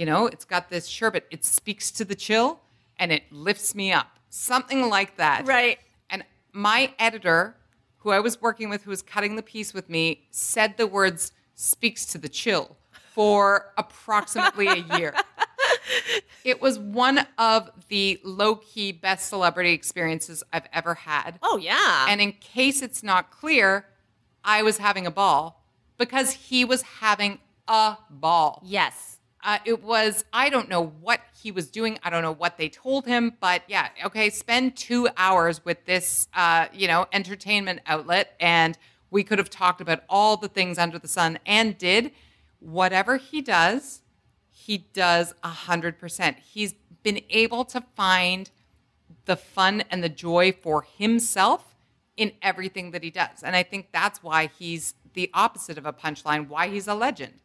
[0.01, 2.59] you know it's got this sherbet it speaks to the chill
[2.97, 5.77] and it lifts me up something like that Right.
[6.09, 6.23] and
[6.53, 7.55] my editor
[7.99, 11.31] who i was working with who was cutting the piece with me said the words
[11.53, 12.65] speaks to the chill
[13.13, 15.13] for approximately a year
[16.43, 21.37] it was one of the low key best celebrity experiences I've ever had.
[21.43, 22.05] Oh yeah.
[22.09, 23.85] And in case it's not clear,
[24.43, 25.63] I was having a ball
[25.97, 28.61] because he was having a ball.
[28.65, 29.19] yes.
[29.43, 31.97] Uh, it was, I don't know what he was doing.
[32.03, 36.27] I don't know what they told him, but yeah, okay, spend two hours with this,
[36.35, 38.35] uh, you know, entertainment outlet.
[38.39, 38.77] And
[39.09, 42.11] we could have talked about all the things under the sun and did.
[42.59, 44.01] Whatever he does,
[44.51, 46.37] he does a hundred percent.
[46.37, 48.51] He's been able to find
[49.25, 51.75] the fun and the joy for himself
[52.15, 53.41] in everything that he does.
[53.43, 57.41] And I think that's why he's the opposite of a punchline, why he's a legend.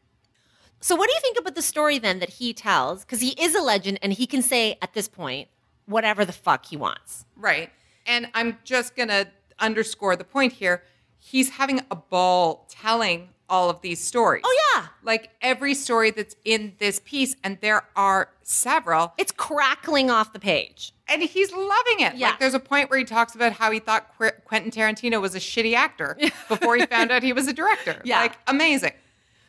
[0.80, 3.04] So, what do you think about the story then that he tells?
[3.04, 5.48] Because he is a legend and he can say at this point
[5.86, 7.24] whatever the fuck he wants.
[7.36, 7.70] Right.
[8.06, 9.28] And I'm just going to
[9.58, 10.82] underscore the point here.
[11.18, 14.42] He's having a ball telling all of these stories.
[14.44, 14.86] Oh, yeah.
[15.02, 19.12] Like every story that's in this piece, and there are several.
[19.18, 20.92] It's crackling off the page.
[21.08, 22.16] And he's loving it.
[22.16, 22.30] Yeah.
[22.30, 25.34] Like there's a point where he talks about how he thought Qu- Quentin Tarantino was
[25.36, 26.16] a shitty actor
[26.48, 28.00] before he found out he was a director.
[28.04, 28.20] Yeah.
[28.20, 28.92] Like amazing.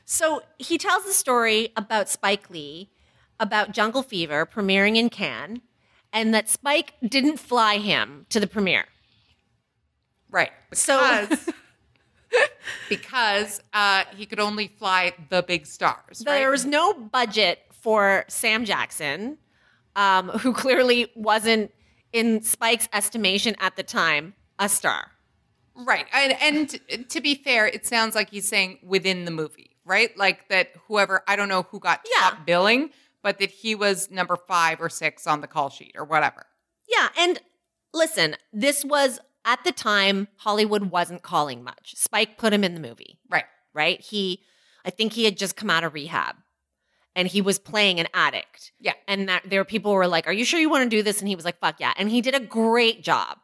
[0.10, 2.90] So he tells the story about Spike Lee,
[3.42, 5.60] about Jungle Fever premiering in Cannes,
[6.14, 8.86] and that Spike didn't fly him to the premiere.
[10.32, 10.52] Right.
[10.74, 11.50] So- Because,
[12.90, 16.24] because uh, he could only fly the big stars.
[16.26, 16.40] right?
[16.40, 19.38] There was no budget for Sam Jackson,
[19.98, 21.72] um, who clearly wasn't,
[22.14, 25.12] in Spike's estimation at the time, a star.
[25.76, 26.06] Right.
[26.14, 30.16] And, and to be fair, it sounds like he's saying within the movie, right?
[30.18, 32.30] Like that whoever, I don't know who got Yeah.
[32.30, 32.92] top billing,
[33.24, 36.46] but that he was number five or six on the call sheet or whatever.
[36.88, 37.40] Yeah, and
[37.94, 41.94] listen, this was at the time Hollywood wasn't calling much.
[41.96, 43.46] Spike put him in the movie, Right.
[43.74, 44.00] right?
[44.02, 44.44] He,
[44.86, 46.36] I think he had just come out of rehab,
[47.16, 48.72] and he was playing an addict.
[48.80, 48.94] Yeah.
[49.08, 51.02] and that there were people who were like, "Are you sure you want to do
[51.02, 53.38] this?" And he was like, "Fuck yeah!" And he did a great job.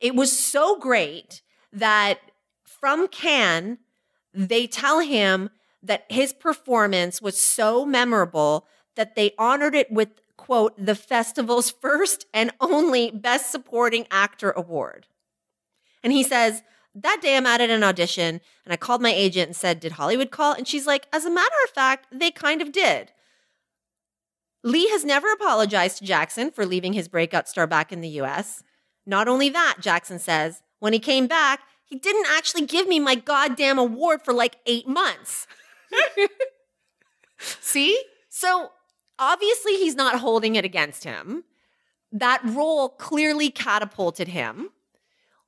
[0.00, 2.18] It was so great that
[2.64, 3.78] from Cannes,
[4.34, 5.50] they tell him
[5.82, 8.66] that his performance was so memorable
[8.96, 15.06] that they honored it with quote the festival's first and only best supporting actor award.
[16.02, 16.62] And he says,
[16.94, 20.30] that day I'm at an audition and I called my agent and said, Did Hollywood
[20.30, 20.54] call?
[20.54, 23.12] And she's like, As a matter of fact, they kind of did.
[24.62, 28.62] Lee has never apologized to Jackson for leaving his breakout star back in the US.
[29.06, 33.14] Not only that, Jackson says, when he came back, he didn't actually give me my
[33.14, 35.46] goddamn award for like eight months.
[37.38, 38.02] See?
[38.28, 38.70] So
[39.18, 41.44] obviously, he's not holding it against him.
[42.12, 44.70] That role clearly catapulted him.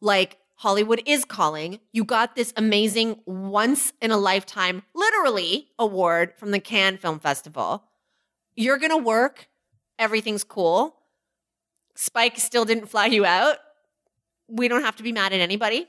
[0.00, 1.80] Like, Hollywood is calling.
[1.92, 7.82] You got this amazing once in a lifetime, literally, award from the Cannes Film Festival.
[8.54, 9.48] You're going to work.
[9.98, 10.96] Everything's cool.
[11.96, 13.56] Spike still didn't fly you out.
[14.48, 15.88] We don't have to be mad at anybody,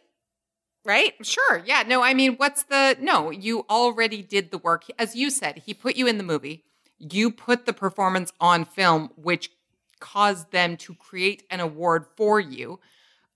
[0.85, 1.13] right?
[1.25, 1.63] Sure.
[1.65, 1.83] Yeah.
[1.85, 3.29] No, I mean, what's the no?
[3.29, 4.85] You already did the work.
[4.97, 6.63] As you said, he put you in the movie.
[6.99, 9.51] You put the performance on film, which
[9.99, 12.79] caused them to create an award for you.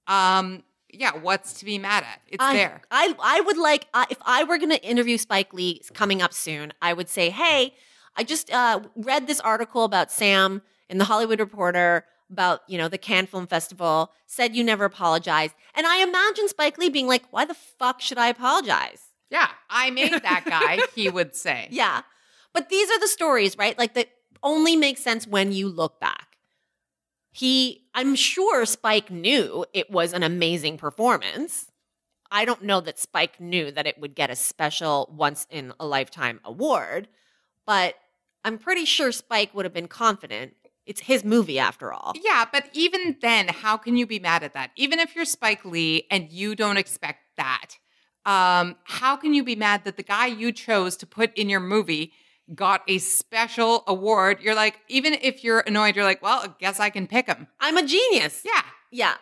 [0.07, 2.21] Um, yeah, what's to be mad at?
[2.27, 2.81] It's I, there.
[2.91, 6.33] I I would like uh, if I were going to interview Spike Lee coming up
[6.33, 7.73] soon, I would say, "Hey,
[8.15, 12.87] I just uh, read this article about Sam in the Hollywood Reporter about you know
[12.87, 14.11] the Cannes Film Festival.
[14.25, 18.17] Said you never apologized, and I imagine Spike Lee being like, "Why the fuck should
[18.17, 21.67] I apologize?" Yeah, I made that guy, he would say.
[21.71, 22.01] Yeah,
[22.53, 23.77] but these are the stories, right?
[23.77, 24.09] Like that
[24.41, 26.37] only make sense when you look back.
[27.31, 31.71] He, I'm sure Spike knew it was an amazing performance.
[32.31, 35.85] I don't know that Spike knew that it would get a special once in a
[35.85, 37.07] lifetime award,
[37.65, 37.95] but
[38.43, 40.55] I'm pretty sure Spike would have been confident.
[40.87, 42.13] It's his movie after all.
[42.15, 44.71] Yeah, but even then, how can you be mad at that?
[44.75, 47.75] Even if you're Spike Lee and you don't expect that,
[48.25, 51.59] um, how can you be mad that the guy you chose to put in your
[51.59, 52.13] movie
[52.55, 54.39] got a special award?
[54.41, 57.47] You're like, even if you're annoyed, you're like, well, I guess I can pick him.
[57.59, 58.43] I'm a genius.
[58.45, 58.63] Yeah.
[58.91, 59.13] Yeah.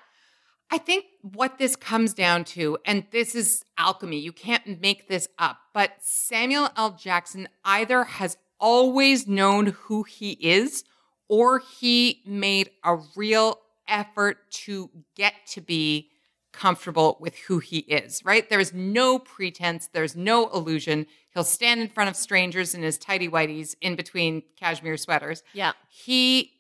[0.72, 5.28] I think what this comes down to, and this is alchemy, you can't make this
[5.38, 6.92] up, but Samuel L.
[6.92, 10.84] Jackson either has always known who he is
[11.28, 16.10] or he made a real effort to get to be
[16.52, 18.50] comfortable with who he is, right?
[18.50, 21.06] There's no pretense, there's no illusion.
[21.34, 25.44] He'll stand in front of strangers in his tidy whities in between cashmere sweaters.
[25.54, 25.74] Yeah.
[25.90, 26.54] He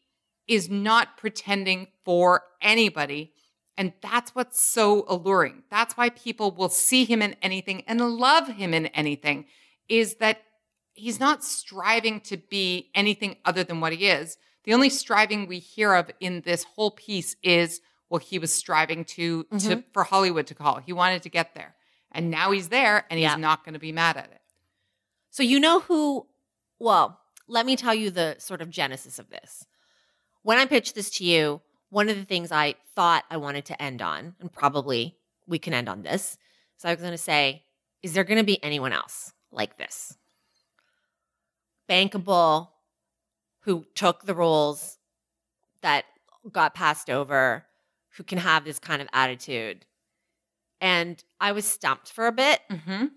[0.48, 3.32] is not pretending for anybody.
[3.78, 5.64] And that's what's so alluring.
[5.70, 9.46] That's why people will see him in anything and love him in anything,
[9.90, 10.42] is that
[10.94, 14.38] he's not striving to be anything other than what he is.
[14.66, 19.06] The only striving we hear of in this whole piece is, well, he was striving
[19.06, 19.80] to, to mm-hmm.
[19.94, 20.80] for Hollywood to call.
[20.80, 21.76] He wanted to get there.
[22.12, 23.36] And now he's there and he's Yeah.
[23.36, 24.42] not going to be mad at it.
[25.30, 26.28] So you know who?
[26.80, 29.66] Well, let me tell you the sort of genesis of this.
[30.42, 33.82] When I pitched this to you, one of the things I thought I wanted to
[33.82, 35.18] end on, and probably
[35.48, 36.38] we can end on this,
[36.78, 37.64] so I was going to say,
[38.02, 40.18] is there going to be anyone else like this?
[41.90, 42.70] Bankable,
[43.66, 44.98] who took the roles
[45.82, 46.06] that
[46.52, 47.66] got passed over,
[48.16, 49.86] who can have this kind of attitude.
[50.80, 52.60] And I was stumped for a bit.
[52.72, 53.08] Mm-hmm.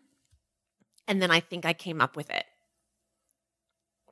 [1.06, 2.44] And then I think I came up with it.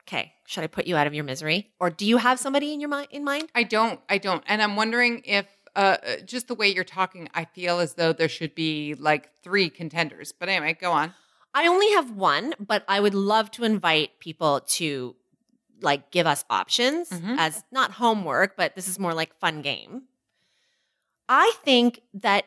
[0.03, 0.35] Okay.
[0.47, 1.71] Should I put you out of your misery?
[1.81, 3.51] Or do you have somebody in your mind in mind?
[3.55, 3.99] I don't.
[4.09, 4.45] I don't.
[4.47, 8.13] And I'm wondering if uh, uh, just the way you're talking, I feel as though
[8.13, 10.33] there should be like three contenders.
[10.33, 11.15] But anyway, go on.
[11.53, 15.17] I only have one, but I would love to invite people to
[15.83, 17.37] like give us options Mhm.
[17.39, 20.03] as not homework, but this is more like fun game.
[21.29, 22.47] I think that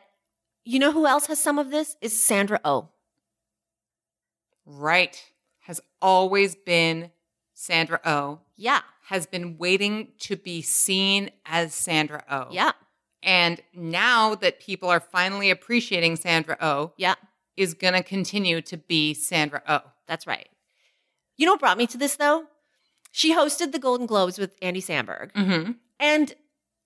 [0.64, 2.88] you know who else has some of this is Sandra Oh.
[4.64, 5.22] Right.
[5.60, 7.10] Has always been
[7.54, 8.40] Sandra O.
[8.56, 8.80] Yeah.
[9.06, 12.48] Has been waiting to be seen as Sandra O.
[12.50, 12.72] Yeah.
[13.22, 17.16] And now that people are finally appreciating Sandra O, Yeah.
[17.56, 19.80] is going to continue to be Sandra O.
[20.06, 20.48] That's right.
[21.36, 22.46] You know what brought me to this though?
[23.10, 25.32] She hosted the Golden Globes with Andy Samberg.
[25.32, 25.72] Mm-hmm.
[25.98, 26.34] And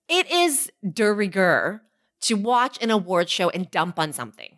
[0.09, 1.81] it is de rigueur
[2.21, 4.57] to watch an award show and dump on something.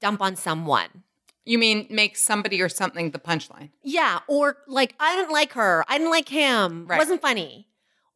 [0.00, 1.04] Dump on someone.
[1.44, 3.70] You mean make somebody or something the punchline?
[3.82, 6.98] Yeah, or like I didn't like her, I didn't like him, Right.
[6.98, 7.66] wasn't funny.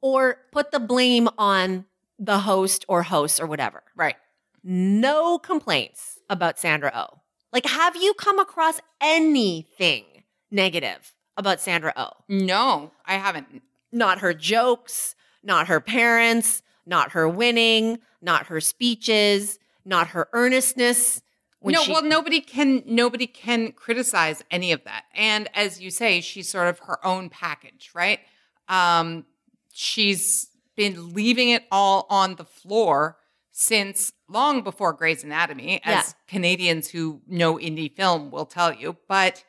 [0.00, 1.86] Or put the blame on
[2.18, 3.82] the host or hosts or whatever.
[3.96, 4.16] Right.
[4.62, 7.20] No complaints about Sandra O.
[7.52, 10.04] Like, have you come across anything
[10.50, 12.10] negative about Sandra O?
[12.28, 13.62] No, I haven't.
[13.92, 21.22] Not her jokes, not her parents, not her winning, not her speeches, not her earnestness.
[21.62, 25.04] No, she- well, nobody can nobody can criticize any of that.
[25.14, 28.20] And as you say, she's sort of her own package, right?
[28.68, 29.24] Um,
[29.72, 33.16] she's been leaving it all on the floor
[33.52, 36.12] since long before Grey's Anatomy, as Yeah.
[36.26, 38.96] Canadians who know indie film will tell you.
[39.08, 39.44] But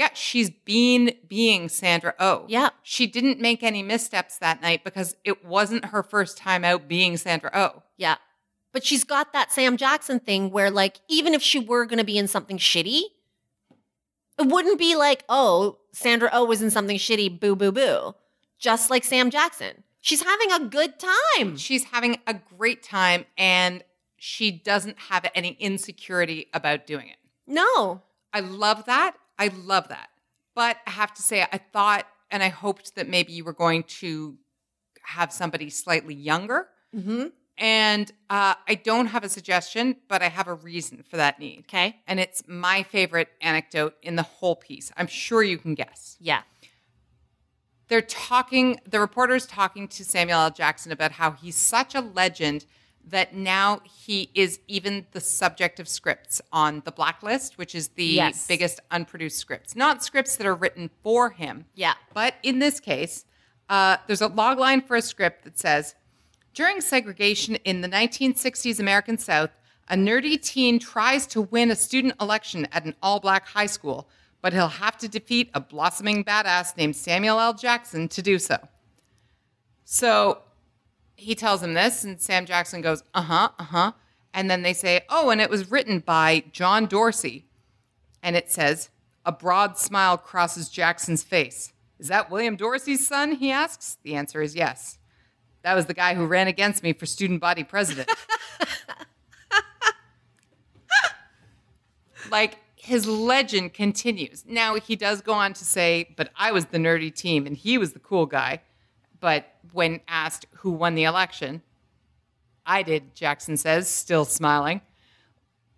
[0.00, 2.46] yeah, she's been being Sandra Oh.
[2.48, 2.70] Yeah.
[2.82, 7.18] She didn't make any missteps that night because it wasn't her first time out being
[7.18, 7.82] Sandra Oh.
[7.98, 8.16] Yeah.
[8.72, 12.04] But she's got that Sam Jackson thing where, like, even if she were going to
[12.04, 13.02] be in something shitty,
[14.38, 18.14] it wouldn't be like, oh, Sandra Oh was in something shitty, boo, boo, boo.
[18.58, 19.84] Just like Sam Jackson.
[20.00, 21.58] She's having a good time.
[21.58, 23.84] She's having a great time and
[24.16, 27.18] she doesn't have any insecurity about doing it.
[27.46, 28.00] No.
[28.32, 29.16] I love that.
[29.40, 30.08] I love that.
[30.54, 33.82] But I have to say, I thought and I hoped that maybe you were going
[34.00, 34.36] to
[35.02, 36.68] have somebody slightly younger.
[36.94, 37.28] Mm-hmm.
[37.58, 41.60] And uh, I don't have a suggestion, but I have a reason for that need.
[41.68, 41.96] Okay.
[42.06, 44.92] And it's my favorite anecdote in the whole piece.
[44.96, 46.16] I'm sure you can guess.
[46.20, 46.42] Yeah.
[47.88, 52.64] they're talking the reporter's talking to samuel l jackson about how he's such a legend
[53.08, 58.04] that now he is even the subject of scripts on the blacklist which is the
[58.04, 58.46] Yes.
[58.46, 61.94] biggest unproduced scripts not scripts that are written for him Yeah.
[62.14, 63.24] but in this case
[63.68, 65.94] uh, there's a log line for a script that says
[66.54, 69.50] during segregation in the 1960s american south
[69.88, 74.08] a nerdy teen tries to win a student election at an all black high school,
[74.40, 77.54] but he'll have to defeat a blossoming badass named Samuel L.
[77.54, 78.56] Jackson to do so.
[79.84, 80.42] So
[81.20, 83.92] he tells him this, and Sam Jackson goes, uh huh, uh huh.
[84.32, 87.46] And then they say, oh, and it was written by John Dorsey.
[88.22, 88.90] And it says,
[89.24, 91.72] a broad smile crosses Jackson's face.
[91.98, 93.32] Is that William Dorsey's son?
[93.32, 93.98] He asks.
[94.02, 94.98] The answer is yes.
[95.62, 98.10] That was the guy who ran against me for student body president.
[102.30, 104.44] like his legend continues.
[104.46, 107.76] Now he does go on to say, but I was the nerdy team and he
[107.76, 108.62] was the cool guy.
[109.20, 111.62] But when asked who won the election,
[112.66, 114.80] I did, Jackson says, still smiling.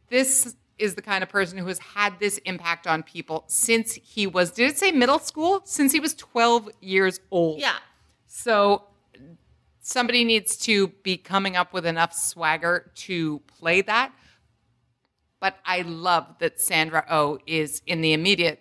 [0.08, 4.26] This is the kind of person who has had this impact on people since he
[4.26, 5.62] was, did it say middle school?
[5.64, 7.60] Since he was 12 years old.
[7.60, 7.76] Yeah.
[8.26, 8.84] So
[9.80, 14.12] somebody needs to be coming up with enough swagger to play that.
[15.40, 18.60] But I love that Sandra O is in the immediate,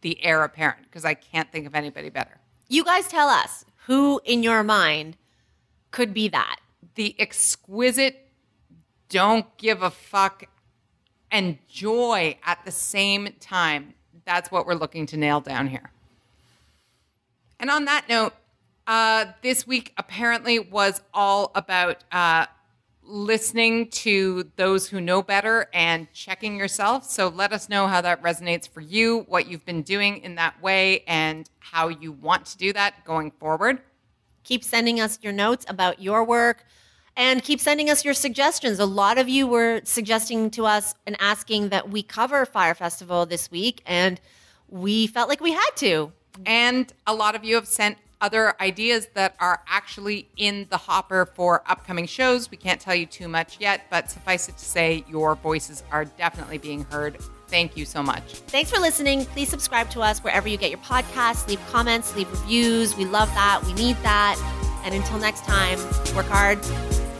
[0.00, 2.40] the heir apparent, because I can't think of anybody better.
[2.68, 5.16] You guys tell us who in your mind
[5.90, 6.60] could be that.
[6.94, 8.28] The exquisite,
[9.08, 10.44] don't give a fuck,
[11.30, 13.94] and joy at the same time.
[14.24, 15.90] That's what we're looking to nail down here.
[17.58, 18.34] And on that note,
[18.86, 22.46] uh, this week apparently was all about uh,
[23.06, 27.04] listening to those who know better and checking yourself.
[27.04, 30.60] So let us know how that resonates for you, what you've been doing in that
[30.62, 33.80] way, and how you want to do that going forward.
[34.42, 36.64] Keep sending us your notes about your work
[37.16, 38.78] and keep sending us your suggestions.
[38.78, 43.24] A lot of you were suggesting to us and asking that we cover Fyre Festival
[43.24, 44.20] this week, and
[44.68, 46.12] we felt like we had to.
[46.44, 51.26] And a lot of you have sent other ideas that are actually in the hopper
[51.26, 52.50] for upcoming shows.
[52.50, 56.06] We can't tell you too much yet, but suffice it to say, your voices are
[56.06, 57.18] definitely being heard.
[57.48, 58.22] Thank you so much.
[58.46, 59.26] Thanks for listening.
[59.26, 61.46] Please subscribe to us wherever you get your podcasts.
[61.46, 62.96] Leave comments, leave reviews.
[62.96, 63.62] We love that.
[63.66, 64.40] We need that.
[64.86, 65.78] And until next time,
[66.16, 66.58] work hard.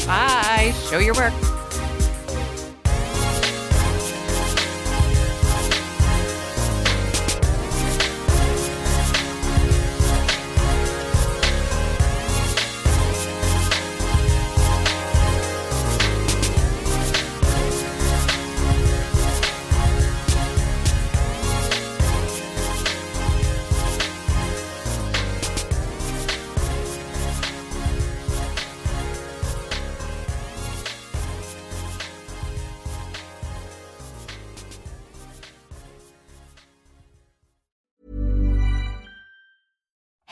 [0.07, 0.73] Bye.
[0.89, 1.64] Show your work.